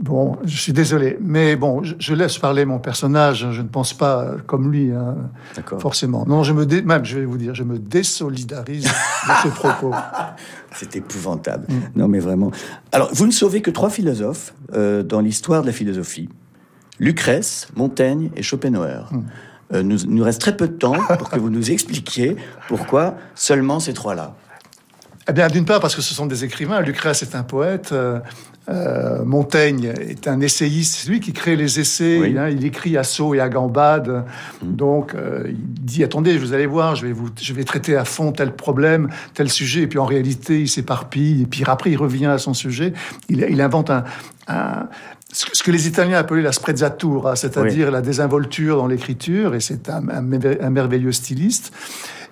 Bon, 0.01 0.37
je 0.45 0.57
suis 0.57 0.73
désolé, 0.73 1.19
mais 1.21 1.57
bon, 1.57 1.83
je, 1.83 2.15
laisse 2.15 2.39
parler 2.39 2.65
mon 2.65 2.79
personnage. 2.79 3.47
Je 3.51 3.63
ne 3.63 3.69
pense 3.69 3.95
pas 3.95 4.33
comme 4.47 4.71
lui, 4.71 4.93
hein, 4.93 5.17
forcément. 5.79 6.25
Non, 6.27 6.43
je 6.43 6.53
me 6.53 6.65
même, 6.83 7.05
je 7.05 7.19
vais 7.19 7.25
vous 7.25 7.39
dire, 7.39 7.55
je 7.55 7.65
me 7.65 7.79
désolidarise 7.79 8.85
de 8.85 9.33
ce 9.43 9.49
propos. 9.49 9.93
C'est 10.75 10.97
épouvantable. 10.97 11.67
Mm. 11.69 11.75
Non, 11.97 12.09
mais 12.09 12.21
vraiment. 12.21 12.51
Alors, 12.93 13.09
vous 13.13 13.27
ne 13.27 13.33
sauvez 13.33 13.63
que 13.63 13.71
trois 13.71 13.91
philosophes 13.91 14.55
euh, 14.75 15.03
dans 15.03 15.21
l'histoire 15.21 15.63
de 15.63 15.67
la 15.67 15.73
philosophie 15.73 16.29
Lucrèce, 16.99 17.69
Montaigne 17.77 18.31
et 18.37 18.43
Schopenhauer. 18.43 19.09
Mm. 19.11 19.19
Euh, 19.75 19.83
nous, 19.83 19.99
nous 20.07 20.25
reste 20.25 20.41
très 20.41 20.57
peu 20.57 20.69
de 20.69 20.75
temps 20.75 20.97
pour 21.19 21.31
que 21.31 21.39
vous 21.39 21.51
nous 21.51 21.71
expliquiez 21.71 22.37
pourquoi 22.69 23.17
seulement 23.35 23.81
ces 23.81 23.95
trois-là. 23.95 24.35
Eh 25.29 25.33
bien, 25.33 25.49
d'une 25.49 25.67
part, 25.67 25.81
parce 25.81 25.95
que 25.95 26.01
ce 26.01 26.15
sont 26.15 26.27
des 26.27 26.45
écrivains. 26.45 26.81
Lucrèce 26.81 27.23
est 27.23 27.35
un 27.35 27.43
poète. 27.43 27.93
Euh, 27.93 28.21
euh, 28.69 29.25
Montaigne 29.25 29.93
est 29.99 30.29
un 30.29 30.41
essayiste, 30.41 30.97
c'est 30.97 31.09
lui 31.11 31.21
qui 31.21 31.33
crée 31.33 31.57
les 31.57 31.81
essais. 31.81 32.35
Hein, 32.37 32.49
il 32.51 32.65
écrit 32.67 32.97
à 32.97 33.03
Sceaux 33.03 33.35
et 33.35 33.41
à 33.41 33.49
Gambade. 33.49 34.25
Mm. 34.63 34.73
Donc, 34.75 35.15
euh, 35.15 35.45
il 35.47 35.57
dit 35.57 36.05
attendez, 36.05 36.37
vous 36.37 36.53
allez 36.53 36.67
voir, 36.67 36.95
je 36.95 37.07
vais 37.07 37.13
vous, 37.13 37.29
je 37.41 37.53
vais 37.55 37.65
traiter 37.65 37.97
à 37.97 38.05
fond 38.05 38.33
tel 38.33 38.53
problème, 38.53 39.09
tel 39.35 39.49
sujet. 39.49 39.83
Et 39.83 39.87
puis 39.87 39.99
en 39.99 40.05
réalité, 40.05 40.61
il 40.61 40.69
s'éparpille. 40.69 41.43
Et 41.43 41.47
puis 41.47 41.63
après, 41.67 41.91
il 41.91 41.97
revient 41.97 42.27
à 42.27 42.39
son 42.39 42.55
sujet. 42.55 42.93
Il, 43.29 43.47
il 43.49 43.61
invente 43.61 43.91
un, 43.91 44.05
ce 45.33 45.63
que 45.63 45.71
les 45.71 45.87
Italiens 45.87 46.19
appelaient 46.19 46.43
la 46.43 46.53
sprezzatura, 46.53 47.37
c'est-à-dire 47.37 47.91
la 47.91 48.01
désinvolture 48.01 48.77
dans 48.77 48.87
l'écriture. 48.87 49.55
Et 49.55 49.61
c'est 49.61 49.89
un, 49.89 50.09
un 50.09 50.71
merveilleux 50.71 51.13
styliste. 51.13 51.73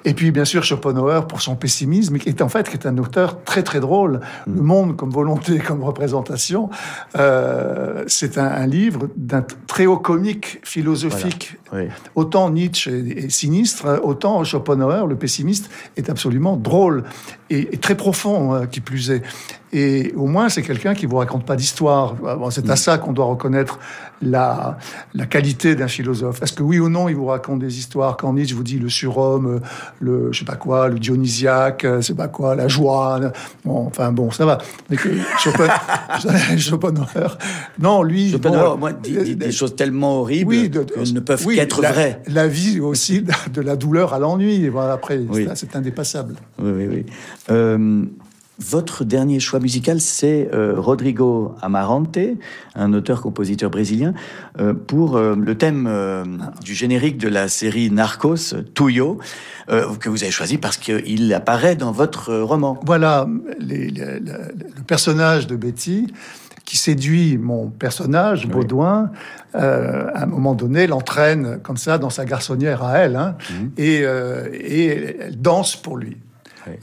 Et 0.07 0.15
puis, 0.15 0.31
bien 0.31 0.45
sûr, 0.45 0.63
Schopenhauer 0.63 1.27
pour 1.27 1.43
son 1.43 1.57
pessimisme, 1.57 2.19
qui 2.19 2.29
est 2.29 2.41
en 2.41 2.49
fait 2.49 2.69
qui 2.69 2.77
est 2.77 2.87
un 2.87 2.97
auteur 2.97 3.43
très 3.43 3.65
très 3.65 3.81
drôle. 3.81 4.21
Mm. 4.47 4.55
Le 4.55 4.63
monde 4.63 4.97
comme 4.97 5.11
volonté, 5.11 5.59
comme 5.67 5.83
représentation, 5.83 6.71
euh, 7.19 8.05
c'est 8.07 8.39
un, 8.39 8.67
livre 8.67 9.09
d'un 9.17 9.45
très 9.67 9.87
haut 9.87 9.99
comique 9.99 10.61
philosophique. 10.63 11.57
Autant 12.15 12.51
Nietzsche 12.51 12.91
est, 12.91 13.31
sinistre, 13.31 14.01
autant 14.03 14.45
Schopenhauer, 14.45 15.07
le 15.09 15.17
pessimiste, 15.17 15.71
est 15.97 16.09
absolument 16.09 16.57
drôle 16.57 17.03
et, 17.51 17.77
très 17.79 17.97
profond, 17.97 18.55
euh, 18.55 18.67
qui 18.67 18.81
plus 18.81 19.11
est. 19.11 19.23
Et 19.79 20.15
au 20.17 20.25
moins, 20.25 20.49
c'est 20.49 20.63
quelqu'un 20.63 20.95
qui 20.95 21.05
vous 21.05 21.19
raconte 21.19 21.45
pas 21.45 21.55
d'histoire. 21.55 22.17
c'est 22.51 22.71
à 22.71 22.73
mm. 22.73 22.77
ça 22.77 22.97
qu'on 22.97 23.13
doit 23.13 23.27
reconnaître 23.27 23.79
la, 24.23 24.79
la 25.13 25.27
qualité 25.27 25.75
d'un 25.75 25.87
philosophe. 25.87 26.43
Est-ce 26.43 26.55
que 26.55 26.63
oui 26.63 26.79
ou 26.79 26.89
non, 26.89 27.11
il 27.11 27.15
vous 27.15 27.27
raconte 27.27 27.59
des 27.59 27.79
histoires 27.79 28.17
Quand 28.17 28.33
Nietzsche 28.33 28.55
vous 28.55 28.63
dit 28.63 28.79
le 28.79 28.89
surhomme, 28.89 29.61
le 30.01 30.33
je 30.33 30.39
sais 30.39 30.45
pas 30.47 30.57
quoi, 30.57 30.89
le 30.89 30.99
dionysiaque, 30.99 31.85
euh, 31.85 32.01
c'est 32.01 32.15
pas 32.15 32.29
quoi, 32.29 32.55
la 32.57 32.69
joie. 32.69 33.21
Bon, 33.67 33.87
enfin 33.87 34.13
bon, 34.13 34.31
ça 34.31 34.47
va. 34.47 34.57
Mais 34.89 34.97
que 34.97 35.11
Schopenhauer, 36.57 37.37
non, 37.79 38.03
lui. 38.03 38.31
Schopenhauer, 38.31 38.79
moi, 38.79 38.95
dit, 38.95 39.37
des 39.37 39.53
choses 39.53 39.77
tellement 39.77 40.21
horribles 40.21 40.49
oui, 40.49 40.71
ne 41.13 41.21
peuvent 41.21 41.47
qu'être 41.47 41.83
vraies. 41.83 42.23
La 42.29 42.49
vie 42.49 42.81
aussi 42.81 43.23
de 43.53 43.61
la 43.61 43.77
douleur 43.77 44.15
à 44.15 44.19
l'ennui. 44.21 44.71
Voilà, 44.71 44.95
après, 44.95 45.21
c'est 45.55 45.77
indépassable. 45.77 46.37
Oui, 46.59 46.73
oui, 46.75 46.89
oui. 46.91 47.07
Euh, 47.51 48.07
votre 48.59 49.05
dernier 49.05 49.39
choix 49.39 49.61
musical, 49.61 50.01
c'est 50.01 50.49
euh, 50.53 50.75
Rodrigo 50.77 51.55
Amarante, 51.61 52.19
un 52.75 52.93
auteur-compositeur 52.95 53.71
brésilien, 53.71 54.15
euh, 54.59 54.73
pour 54.73 55.17
euh, 55.17 55.37
le 55.37 55.57
thème 55.57 55.91
du 56.65 56.75
générique 56.75 57.19
de 57.19 57.29
la 57.29 57.49
série 57.49 57.91
Narcos, 57.91 58.55
Tuyo, 58.75 59.19
que 59.69 60.09
vous 60.09 60.23
avez 60.23 60.33
choisi 60.33 60.59
parce 60.59 60.77
qu'il 60.77 61.33
apparaît 61.35 61.77
dans 61.77 61.91
votre 61.93 62.35
roman. 62.35 62.79
Voilà, 62.85 63.27
le 63.59 64.83
personnage 64.87 65.47
de 65.47 65.57
Betty 65.57 66.13
qui 66.65 66.77
séduit 66.77 67.37
mon 67.37 67.69
personnage, 67.69 68.47
Baudouin, 68.47 69.11
à 69.55 70.23
un 70.23 70.27
moment 70.27 70.55
donné, 70.55 70.87
l'entraîne 70.87 71.59
comme 71.63 71.77
ça 71.77 71.99
dans 71.99 72.11
sa 72.11 72.25
garçonnière 72.25 72.83
à 72.83 72.99
elle, 72.99 73.17
hein, 73.17 73.37
mmh. 73.51 73.65
et, 73.79 74.03
et 74.53 75.17
elle 75.21 75.41
danse 75.41 75.77
pour 75.77 75.97
lui. 75.97 76.17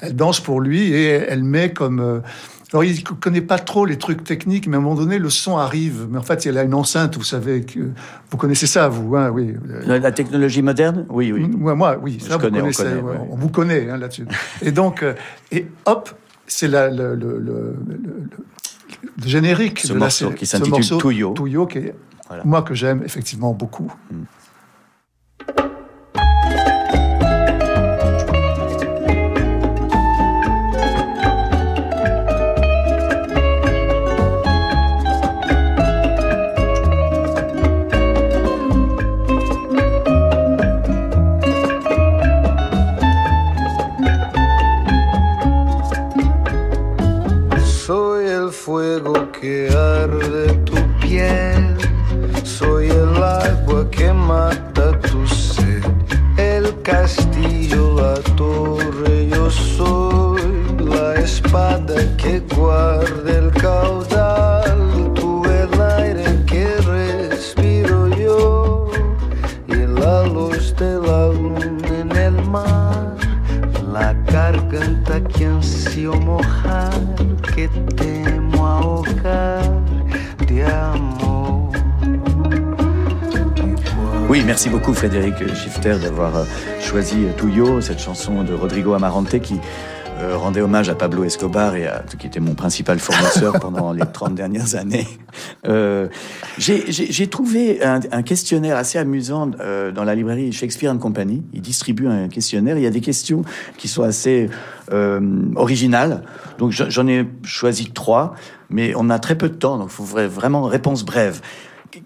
Elle 0.01 0.15
danse 0.15 0.39
pour 0.39 0.61
lui 0.61 0.93
et 0.93 1.05
elle 1.05 1.43
met 1.43 1.73
comme... 1.73 1.99
Euh, 1.99 2.19
alors, 2.73 2.84
il 2.84 2.95
ne 2.95 3.01
connaît 3.01 3.41
pas 3.41 3.59
trop 3.59 3.86
les 3.86 3.99
trucs 3.99 4.23
techniques, 4.23 4.65
mais 4.65 4.77
à 4.77 4.79
un 4.79 4.81
moment 4.81 4.95
donné, 4.95 5.19
le 5.19 5.29
son 5.29 5.57
arrive. 5.57 6.07
Mais 6.09 6.17
en 6.17 6.23
fait, 6.23 6.45
il 6.45 6.57
a 6.57 6.63
une 6.63 6.73
enceinte, 6.73 7.15
vous 7.15 7.23
savez, 7.23 7.61
que, 7.61 7.79
vous 8.31 8.38
connaissez 8.38 8.65
ça, 8.65 8.88
vous, 8.88 9.15
hein, 9.15 9.29
oui. 9.29 9.53
La, 9.86 10.11
technologie 10.11 10.63
moderne? 10.63 11.05
Oui, 11.09 11.31
oui. 11.31 11.47
Moi, 11.47 11.75
moi 11.75 11.97
oui, 12.01 12.19
ça, 12.19 12.38
vous 12.38 12.49
connaissez. 12.49 12.88
On, 13.29 13.36
vous 13.36 13.49
connaît 13.49 13.88
hein, 13.91 13.97
là-dessus. 13.97 14.25
et 14.63 14.71
donc, 14.71 15.03
euh, 15.03 15.13
et 15.51 15.67
hop, 15.86 16.09
c'est 16.47 16.67
le, 16.67 16.89
le, 16.89 17.38
le, 17.38 17.75
générique 19.23 19.81
ce 19.81 19.93
de 19.93 19.99
morceau 19.99 20.31
qui 20.31 20.47
s'intitule 20.47 20.97
Touyo. 20.97 21.34
Touyo, 21.34 21.67
qui 21.67 21.77
est, 21.77 21.95
moi, 22.43 22.63
que 22.63 22.73
j'aime 22.73 23.03
effectivement 23.05 23.53
beaucoup. 23.53 23.93
Mm. 24.11 24.23
castillo, 56.84 57.95
la 57.95 58.15
torre, 58.36 59.29
yo 59.29 59.49
soy 59.49 60.41
la 60.79 61.15
espada 61.15 61.95
que 62.17 62.41
guarda 62.55 63.31
el 63.31 63.51
caudal, 63.51 65.11
tú 65.15 65.43
el 65.45 65.81
aire 65.81 66.25
que 66.45 66.67
respiro 66.81 68.09
yo 68.09 68.91
y 69.67 69.75
la 69.75 70.27
luz 70.27 70.75
de 70.75 70.99
la 70.99 71.27
luna 71.29 71.65
en 72.01 72.11
el 72.17 72.45
mar, 72.49 73.15
la 73.93 74.13
garganta 74.25 75.23
que 75.23 75.45
ansió 75.45 76.13
mojar. 76.13 76.82
Merci 84.46 84.70
beaucoup 84.70 84.94
Frédéric 84.94 85.36
Schifter 85.56 85.96
d'avoir 86.02 86.36
euh, 86.36 86.44
choisi 86.82 87.16
Tuyo, 87.38 87.80
cette 87.80 88.00
chanson 88.00 88.44
de 88.44 88.54
Rodrigo 88.54 88.94
Amarante 88.94 89.39
qui 89.39 89.60
euh, 90.20 90.38
rendait 90.38 90.62
hommage 90.62 90.89
à 90.89 90.96
Pablo 90.96 91.24
Escobar 91.24 91.76
et 91.76 91.88
à, 91.88 92.04
qui 92.20 92.28
était 92.28 92.39
mon 92.39 92.54
principal 92.54 93.00
fournisseur 93.00 93.60
pendant 93.60 93.94
les 93.94 94.06
30 94.06 94.36
dernières 94.36 94.76
années. 94.76 95.08
Euh, 95.68 96.08
J'ai 96.58 97.28
trouvé 97.28 97.82
un, 97.84 98.22
questionnaire 98.22 98.78
assez 98.78 99.00
amusant 99.00 99.52
euh, 99.60 99.91
dans 99.91 100.04
la 100.04 100.14
librairie 100.14 100.52
Shakespeare 100.52 100.96
Company. 101.00 101.44
Il 101.54 101.62
distribue 101.62 102.08
un 102.08 102.28
questionnaire. 102.28 102.78
Il 102.78 102.84
y 102.84 102.88
a 102.88 102.91
des 102.91 103.02
questions 103.02 103.44
qui 103.78 103.88
sont 103.88 104.04
assez 104.04 104.50
euh, 104.91 105.20
originales. 105.56 106.24
Donc 106.60 106.72
j'en 106.72 107.08
ai 107.08 107.26
choisi 107.44 107.91
trois, 107.91 108.36
mais 108.70 108.94
on 108.96 109.10
a 109.10 109.20
très 109.20 109.36
peu 109.36 109.50
de 109.50 109.56
temps, 109.56 109.78
donc 109.78 109.88
il 109.89 109.96
faut 109.96 110.04
vraiment 110.04 110.64
réponse 110.64 111.04
brève 111.04 111.41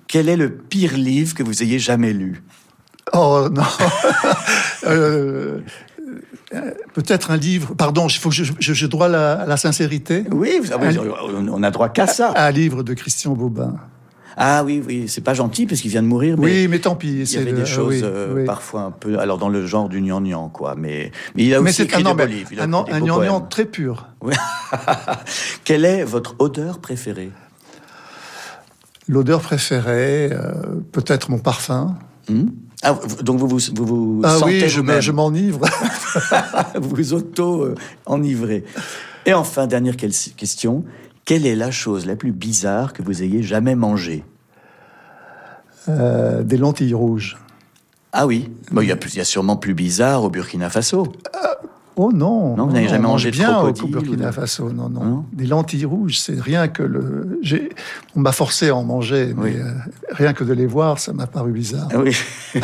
quel 0.07 0.29
est 0.29 0.37
le 0.37 0.49
pire 0.49 0.95
livre 0.97 1.35
que 1.35 1.43
vous 1.43 1.63
ayez 1.63 1.79
jamais 1.79 2.13
lu? 2.13 2.41
Oh 3.13 3.47
non 3.51 3.63
euh, 4.87 5.59
euh, 6.53 6.71
Peut-être 6.93 7.31
un 7.31 7.37
livre. 7.37 7.73
Pardon, 7.75 8.07
il 8.07 8.17
faut 8.17 8.29
que 8.29 8.35
je, 8.35 8.85
droit 8.85 9.07
à 9.07 9.45
la, 9.45 9.57
sincérité. 9.57 10.23
Oui, 10.31 10.59
vous 10.61 10.71
avez, 10.71 10.97
on 10.97 11.63
a 11.63 11.71
droit 11.71 11.89
qu'à 11.89 12.07
ça. 12.07 12.33
Un 12.35 12.51
livre 12.51 12.83
de 12.83 12.93
Christian 12.93 13.33
Bobin. 13.33 13.75
Ah 14.39 14.63
oui, 14.63 14.83
oui, 14.85 15.05
c'est 15.07 15.23
pas 15.23 15.33
gentil 15.33 15.65
parce 15.65 15.81
qu'il 15.81 15.89
vient 15.89 16.03
de 16.03 16.07
mourir. 16.07 16.37
Mais 16.37 16.45
oui, 16.45 16.67
mais 16.67 16.77
tant 16.77 16.95
pis. 16.95 17.23
Il 17.23 17.31
y 17.31 17.37
avait 17.37 17.53
des 17.53 17.65
choses 17.65 18.01
euh, 18.03 18.45
parfois 18.45 18.81
un 18.81 18.91
peu, 18.91 19.17
alors 19.17 19.39
dans 19.39 19.49
le 19.49 19.65
genre 19.65 19.89
du 19.89 19.99
gnangnan, 19.99 20.49
quoi. 20.49 20.75
Mais, 20.77 21.11
mais 21.35 21.45
il 21.45 21.55
a 21.55 21.61
aussi 21.61 21.81
écrit 21.81 22.03
un, 22.05 22.13
des 22.13 22.27
livres. 22.27 22.51
Un, 22.59 22.71
un 22.71 22.99
gnangnan 22.99 23.41
très 23.41 23.65
pur. 23.65 24.05
Quelle 25.63 25.85
est 25.85 26.03
votre 26.03 26.35
odeur 26.37 26.77
préférée? 26.77 27.31
L'odeur 29.07 29.41
préférée, 29.41 30.29
euh, 30.31 30.53
peut-être 30.91 31.31
mon 31.31 31.39
parfum. 31.39 31.95
Hmm. 32.29 32.47
Ah, 32.83 32.97
donc 33.21 33.39
vous 33.39 33.47
vous, 33.47 33.59
vous, 33.75 33.85
vous 33.85 34.21
ah 34.23 34.37
sentez 34.37 34.63
oui, 34.63 34.69
je, 34.69 35.01
je 35.01 35.11
m'enivre. 35.11 35.65
vous 36.75 37.13
auto-enivrez. 37.13 38.63
Et 39.25 39.33
enfin, 39.33 39.67
dernière 39.67 39.95
question. 39.97 40.83
Quelle 41.25 41.45
est 41.45 41.55
la 41.55 41.71
chose 41.71 42.05
la 42.05 42.15
plus 42.15 42.31
bizarre 42.31 42.93
que 42.93 43.01
vous 43.01 43.23
ayez 43.23 43.43
jamais 43.43 43.75
mangée? 43.75 44.23
Euh, 45.89 46.43
Des 46.43 46.57
lentilles 46.57 46.93
rouges. 46.93 47.37
Ah 48.13 48.25
oui, 48.25 48.49
il 48.71 48.83
y, 48.83 49.19
a, 49.19 49.25
sûrement 49.25 49.57
plus 49.57 49.73
bizarre 49.73 50.23
au 50.23 50.29
Burkina 50.29 50.69
Faso. 50.69 51.11
Euh, 51.97 52.01
Oh 52.03 52.11
non 52.13 52.55
Non, 52.55 52.67
vous 52.67 52.73
n'avez 52.73 52.87
jamais 52.87 53.07
mangé 53.07 53.31
de 53.31 53.35
bien 53.35 53.59
au 53.59 53.71
Burkina 53.71 54.31
Faso, 54.31 54.71
non, 54.71 54.87
non, 54.87 55.25
Des 55.33 55.47
lentilles 55.47 55.85
rouges, 55.85 56.19
c'est 56.19 56.39
rien 56.39 56.67
que 56.67 56.83
le... 56.83 57.39
On 58.15 58.19
m'a 58.19 58.31
forcé 58.31 58.69
à 58.69 58.75
en 58.75 58.83
manger, 58.83 59.33
mais 59.35 59.55
euh, 59.55 59.71
rien 60.11 60.33
que 60.33 60.43
de 60.43 60.53
les 60.53 60.67
voir, 60.67 60.99
ça 60.99 61.13
m'a 61.13 61.25
paru 61.25 61.51
bizarre. 61.51 61.87
Oui. 61.95 62.15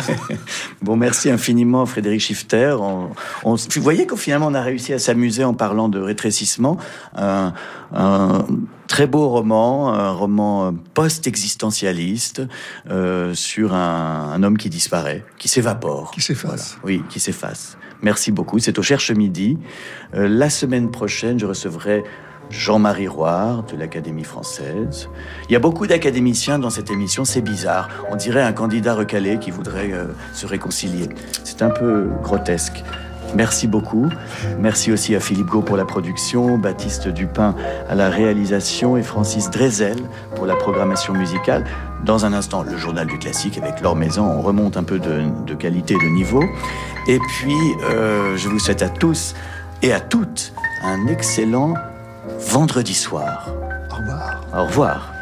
bon, 0.81 0.95
merci 0.95 1.31
infiniment 1.31 1.85
Frédéric 1.85 2.21
Schifter. 2.21 2.75
On, 2.79 3.55
Vous 3.55 3.81
voyez 3.81 4.05
qu'au 4.05 4.17
finalement, 4.17 4.47
on 4.47 4.53
a 4.53 4.61
réussi 4.61 4.93
à 4.93 4.99
s'amuser 4.99 5.43
en 5.43 5.53
parlant 5.55 5.89
de 5.89 5.99
rétrécissement. 5.99 6.77
Un, 7.15 7.53
très 8.87 9.07
beau 9.07 9.29
roman, 9.29 9.93
un 9.93 10.11
roman 10.11 10.73
post-existentialiste 10.93 12.43
euh, 12.89 13.33
sur 13.33 13.73
un, 13.73 14.41
homme 14.43 14.57
qui 14.57 14.69
disparaît, 14.69 15.25
qui 15.39 15.47
s'évapore. 15.47 16.11
Qui 16.11 16.21
s'efface. 16.21 16.77
Oui, 16.83 17.03
qui 17.09 17.19
s'efface. 17.19 17.77
Merci 18.03 18.31
beaucoup. 18.31 18.59
C'est 18.59 18.77
au 18.77 18.83
Cherche 18.83 19.11
Midi. 19.11 19.57
Euh, 20.13 20.27
la 20.27 20.49
semaine 20.49 20.91
prochaine, 20.91 21.39
je 21.39 21.45
recevrai 21.45 22.03
Jean-Marie 22.49 23.07
Roire 23.07 23.63
de 23.63 23.77
l'Académie 23.77 24.25
française. 24.25 25.09
Il 25.49 25.53
y 25.53 25.55
a 25.55 25.59
beaucoup 25.59 25.87
d'académiciens 25.87 26.59
dans 26.59 26.69
cette 26.69 26.91
émission, 26.91 27.23
c'est 27.23 27.41
bizarre. 27.41 27.89
On 28.11 28.17
dirait 28.17 28.43
un 28.43 28.51
candidat 28.51 28.93
recalé 28.93 29.39
qui 29.39 29.51
voudrait 29.51 29.93
euh, 29.93 30.07
se 30.33 30.45
réconcilier. 30.45 31.07
C'est 31.45 31.61
un 31.61 31.69
peu 31.69 32.09
grotesque. 32.21 32.83
Merci 33.35 33.67
beaucoup. 33.67 34.09
Merci 34.59 34.91
aussi 34.91 35.15
à 35.15 35.19
Philippe 35.19 35.47
Gau 35.47 35.61
pour 35.61 35.77
la 35.77 35.85
production, 35.85 36.57
Baptiste 36.57 37.07
Dupin 37.07 37.55
à 37.89 37.95
la 37.95 38.09
réalisation 38.09 38.97
et 38.97 39.01
Francis 39.01 39.49
Drezel 39.49 39.97
pour 40.35 40.45
la 40.45 40.55
programmation 40.55 41.13
musicale. 41.13 41.65
Dans 42.05 42.25
un 42.25 42.33
instant, 42.33 42.63
le 42.63 42.77
journal 42.77 43.07
du 43.07 43.17
classique 43.17 43.57
avec 43.57 43.79
Laure 43.79 43.95
Maison. 43.95 44.25
On 44.25 44.41
remonte 44.41 44.75
un 44.75 44.83
peu 44.83 44.99
de, 44.99 45.23
de 45.45 45.53
qualité 45.53 45.95
de 45.95 46.15
niveau. 46.15 46.43
Et 47.07 47.19
puis, 47.29 47.55
euh, 47.89 48.35
je 48.35 48.49
vous 48.49 48.59
souhaite 48.59 48.81
à 48.81 48.89
tous 48.89 49.35
et 49.81 49.93
à 49.93 50.01
toutes 50.01 50.53
un 50.83 51.07
excellent 51.07 51.75
vendredi 52.39 52.93
soir. 52.93 53.47
Au 53.89 53.95
revoir. 53.95 54.41
Au 54.53 54.65
revoir. 54.65 55.13